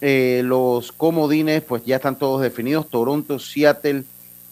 Eh, 0.01 0.43
los 0.45 0.91
comodines, 0.91 1.63
pues 1.63 1.85
ya 1.85 1.97
están 1.97 2.19
todos 2.19 2.43
definidos, 2.43 2.91
Toronto, 2.91 3.39
Seattle, 3.39 4.05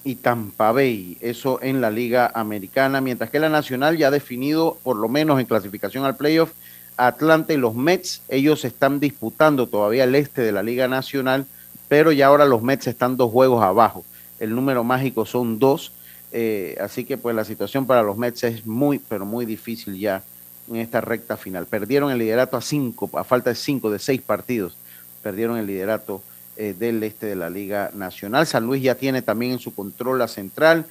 y 0.06 0.14
Tampa 0.14 0.70
Bay, 0.70 1.18
eso 1.20 1.58
en 1.60 1.80
la 1.80 1.90
Liga 1.90 2.30
Americana, 2.32 3.00
mientras 3.00 3.28
que 3.28 3.40
la 3.40 3.48
Nacional 3.48 3.98
ya 3.98 4.06
ha 4.06 4.12
definido, 4.12 4.78
por 4.84 4.96
lo 4.96 5.08
menos 5.08 5.40
en 5.40 5.46
clasificación 5.46 6.04
al 6.04 6.16
playoff, 6.16 6.52
Atlanta 6.96 7.52
y 7.52 7.56
los 7.56 7.74
Mets, 7.74 8.22
ellos 8.28 8.64
están 8.64 9.00
disputando 9.00 9.66
todavía 9.66 10.04
el 10.04 10.14
este 10.14 10.42
de 10.42 10.52
la 10.52 10.62
Liga 10.62 10.86
Nacional, 10.86 11.44
pero 11.88 12.12
ya 12.12 12.28
ahora 12.28 12.44
los 12.44 12.62
Mets 12.62 12.86
están 12.86 13.16
dos 13.16 13.32
juegos 13.32 13.64
abajo. 13.64 14.04
El 14.38 14.54
número 14.54 14.84
mágico 14.84 15.26
son 15.26 15.58
dos. 15.58 15.90
Eh, 16.30 16.76
así 16.80 17.04
que 17.04 17.18
pues 17.18 17.34
la 17.34 17.44
situación 17.44 17.84
para 17.84 18.02
los 18.02 18.16
Mets 18.16 18.44
es 18.44 18.64
muy, 18.64 19.00
pero 19.00 19.26
muy 19.26 19.44
difícil 19.44 19.98
ya 19.98 20.22
en 20.68 20.76
esta 20.76 21.00
recta 21.00 21.36
final. 21.36 21.66
Perdieron 21.66 22.12
el 22.12 22.18
liderato 22.18 22.56
a 22.56 22.60
cinco, 22.60 23.10
a 23.18 23.24
falta 23.24 23.50
de 23.50 23.56
cinco 23.56 23.90
de 23.90 23.98
seis 23.98 24.22
partidos, 24.22 24.76
perdieron 25.20 25.58
el 25.58 25.66
liderato 25.66 26.22
eh, 26.56 26.74
del 26.78 27.02
este 27.02 27.26
de 27.26 27.36
la 27.36 27.50
Liga 27.50 27.90
Nacional. 27.94 28.46
San 28.46 28.66
Luis 28.66 28.82
ya 28.82 28.94
tiene 28.94 29.22
también 29.22 29.52
en 29.52 29.58
su 29.58 29.74
control 29.74 30.18
la 30.18 30.28
central 30.28 30.86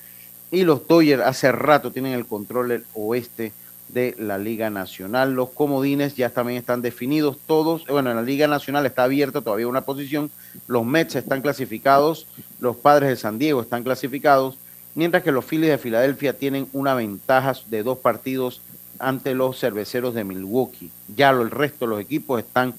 y 0.51 0.63
los 0.63 0.87
Dodgers 0.87 1.23
hace 1.23 1.51
rato 1.51 1.91
tienen 1.91 2.13
el 2.13 2.25
control 2.25 2.69
del 2.69 2.85
oeste 2.93 3.51
de 3.89 4.15
la 4.17 4.37
Liga 4.37 4.69
Nacional. 4.69 5.33
Los 5.33 5.49
comodines 5.49 6.15
ya 6.15 6.29
también 6.29 6.59
están 6.59 6.81
definidos 6.81 7.37
todos. 7.45 7.85
Bueno, 7.87 8.09
en 8.11 8.17
la 8.17 8.21
Liga 8.21 8.47
Nacional 8.47 8.85
está 8.85 9.03
abierta 9.03 9.41
todavía 9.41 9.67
una 9.67 9.81
posición. 9.81 10.31
Los 10.67 10.85
Mets 10.85 11.15
están 11.15 11.41
clasificados, 11.41 12.27
los 12.59 12.75
Padres 12.75 13.09
de 13.09 13.15
San 13.15 13.39
Diego 13.39 13.61
están 13.61 13.83
clasificados, 13.83 14.57
mientras 14.95 15.23
que 15.23 15.31
los 15.31 15.45
Phillies 15.45 15.71
de 15.71 15.77
Filadelfia 15.77 16.33
tienen 16.33 16.67
una 16.73 16.93
ventaja 16.93 17.53
de 17.69 17.83
dos 17.83 17.97
partidos 17.97 18.61
ante 18.99 19.33
los 19.33 19.59
cerveceros 19.59 20.13
de 20.13 20.23
Milwaukee. 20.23 20.91
Ya 21.15 21.29
el 21.31 21.51
resto 21.51 21.85
de 21.85 21.89
los 21.89 22.01
equipos 22.01 22.39
están 22.39 22.73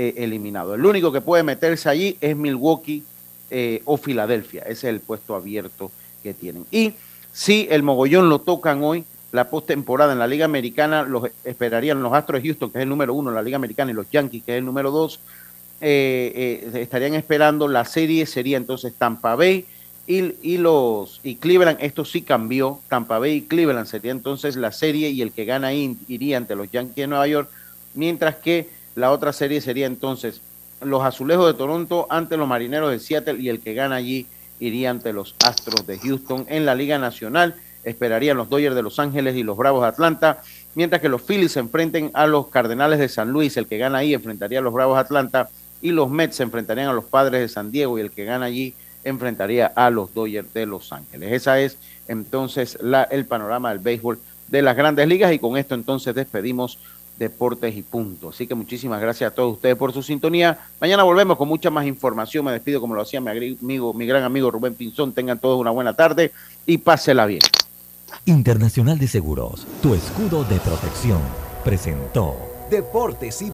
eh, 0.00 0.14
eliminados. 0.18 0.76
El 0.76 0.86
único 0.86 1.10
que 1.10 1.20
puede 1.20 1.42
meterse 1.42 1.88
allí 1.88 2.16
es 2.20 2.36
Milwaukee 2.36 3.02
eh, 3.50 3.82
o 3.84 3.96
Filadelfia. 3.96 4.62
Ese 4.62 4.70
es 4.70 4.84
el 4.84 5.00
puesto 5.00 5.34
abierto 5.34 5.90
que 6.22 6.34
tienen. 6.34 6.64
Y 6.70 6.92
si 7.32 7.66
el 7.68 7.82
mogollón 7.82 8.28
lo 8.28 8.38
tocan 8.38 8.84
hoy, 8.84 9.02
la 9.32 9.50
postemporada 9.50 10.12
en 10.12 10.20
la 10.20 10.28
Liga 10.28 10.44
Americana 10.44 11.02
los 11.02 11.28
esperarían 11.42 12.00
los 12.00 12.12
Astros 12.12 12.40
de 12.40 12.48
Houston, 12.48 12.70
que 12.70 12.78
es 12.78 12.82
el 12.84 12.88
número 12.88 13.12
uno 13.12 13.30
en 13.30 13.34
la 13.34 13.42
Liga 13.42 13.56
Americana, 13.56 13.90
y 13.90 13.94
los 13.94 14.08
Yankees, 14.08 14.44
que 14.44 14.52
es 14.52 14.58
el 14.58 14.64
número 14.64 14.92
dos. 14.92 15.18
Eh, 15.80 16.70
estarían 16.74 17.14
esperando 17.14 17.66
la 17.66 17.84
serie, 17.84 18.24
sería 18.26 18.56
entonces 18.56 18.94
Tampa 18.96 19.34
Bay 19.34 19.66
y, 20.06 20.58
los 20.58 21.18
y 21.24 21.34
Cleveland, 21.36 21.78
esto 21.80 22.04
sí 22.04 22.22
cambió, 22.22 22.78
Tampa 22.88 23.18
Bay 23.18 23.32
y 23.32 23.42
Cleveland 23.42 23.88
sería 23.88 24.12
entonces 24.12 24.54
la 24.54 24.70
serie 24.70 25.10
y 25.10 25.22
el 25.22 25.32
que 25.32 25.44
gana 25.44 25.74
iría 25.74 26.36
ante 26.36 26.54
los 26.54 26.70
Yankees 26.70 26.94
de 26.94 27.06
Nueva 27.08 27.26
York, 27.26 27.50
mientras 27.94 28.36
que 28.36 28.77
la 28.98 29.12
otra 29.12 29.32
serie 29.32 29.60
sería 29.60 29.86
entonces 29.86 30.40
los 30.80 31.04
Azulejos 31.04 31.46
de 31.46 31.54
Toronto 31.56 32.06
ante 32.10 32.36
los 32.36 32.48
Marineros 32.48 32.90
de 32.90 32.98
Seattle 32.98 33.40
y 33.40 33.48
el 33.48 33.60
que 33.60 33.74
gana 33.74 33.96
allí 33.96 34.26
iría 34.58 34.90
ante 34.90 35.12
los 35.12 35.36
Astros 35.44 35.86
de 35.86 35.98
Houston 35.98 36.46
en 36.48 36.66
la 36.66 36.74
Liga 36.74 36.98
Nacional. 36.98 37.54
Esperarían 37.84 38.36
los 38.36 38.48
Dodgers 38.50 38.74
de 38.74 38.82
Los 38.82 38.98
Ángeles 38.98 39.36
y 39.36 39.44
los 39.44 39.56
Bravos 39.56 39.82
de 39.82 39.88
Atlanta, 39.88 40.42
mientras 40.74 41.00
que 41.00 41.08
los 41.08 41.22
Phillies 41.22 41.52
se 41.52 41.60
enfrenten 41.60 42.10
a 42.12 42.26
los 42.26 42.48
Cardenales 42.48 42.98
de 42.98 43.08
San 43.08 43.30
Luis, 43.30 43.56
el 43.56 43.68
que 43.68 43.78
gana 43.78 43.98
ahí 43.98 44.14
enfrentaría 44.14 44.58
a 44.58 44.62
los 44.62 44.74
Bravos 44.74 44.96
de 44.96 45.02
Atlanta 45.02 45.48
y 45.80 45.92
los 45.92 46.10
Mets 46.10 46.36
se 46.36 46.42
enfrentarían 46.42 46.88
a 46.88 46.92
los 46.92 47.04
Padres 47.04 47.40
de 47.40 47.48
San 47.48 47.70
Diego 47.70 47.98
y 47.98 48.02
el 48.02 48.10
que 48.10 48.24
gana 48.24 48.46
allí 48.46 48.74
enfrentaría 49.04 49.68
a 49.68 49.90
los 49.90 50.12
Dodgers 50.12 50.52
de 50.52 50.66
Los 50.66 50.92
Ángeles. 50.92 51.32
Esa 51.32 51.60
es 51.60 51.78
entonces 52.08 52.76
la, 52.80 53.04
el 53.04 53.26
panorama 53.26 53.70
del 53.70 53.78
béisbol 53.78 54.18
de 54.48 54.62
las 54.62 54.76
grandes 54.76 55.06
ligas 55.06 55.32
y 55.32 55.38
con 55.38 55.56
esto 55.56 55.74
entonces 55.74 56.14
despedimos 56.14 56.78
Deportes 57.18 57.76
y 57.76 57.82
Punto. 57.82 58.30
Así 58.30 58.46
que 58.46 58.54
muchísimas 58.54 59.00
gracias 59.00 59.32
a 59.32 59.34
todos 59.34 59.54
ustedes 59.54 59.76
por 59.76 59.92
su 59.92 60.02
sintonía. 60.02 60.58
Mañana 60.80 61.02
volvemos 61.02 61.36
con 61.36 61.48
mucha 61.48 61.70
más 61.70 61.86
información. 61.86 62.44
Me 62.44 62.52
despido 62.52 62.80
como 62.80 62.94
lo 62.94 63.02
hacía 63.02 63.20
mi, 63.20 64.06
gran 64.06 64.22
amigo 64.22 64.50
Rubén 64.50 64.74
Pinzón. 64.74 65.12
Tengan 65.12 65.38
todos 65.38 65.60
una 65.60 65.70
buena 65.70 65.94
tarde 65.94 66.32
y 66.66 66.78
pásela 66.78 67.26
bien. 67.26 67.40
Internacional 68.24 68.98
de 68.98 69.08
Seguros, 69.08 69.66
tu 69.82 69.94
escudo 69.94 70.44
de 70.44 70.58
protección, 70.60 71.20
presentó 71.64 72.36
Deportes 72.70 73.40
y 73.42 73.46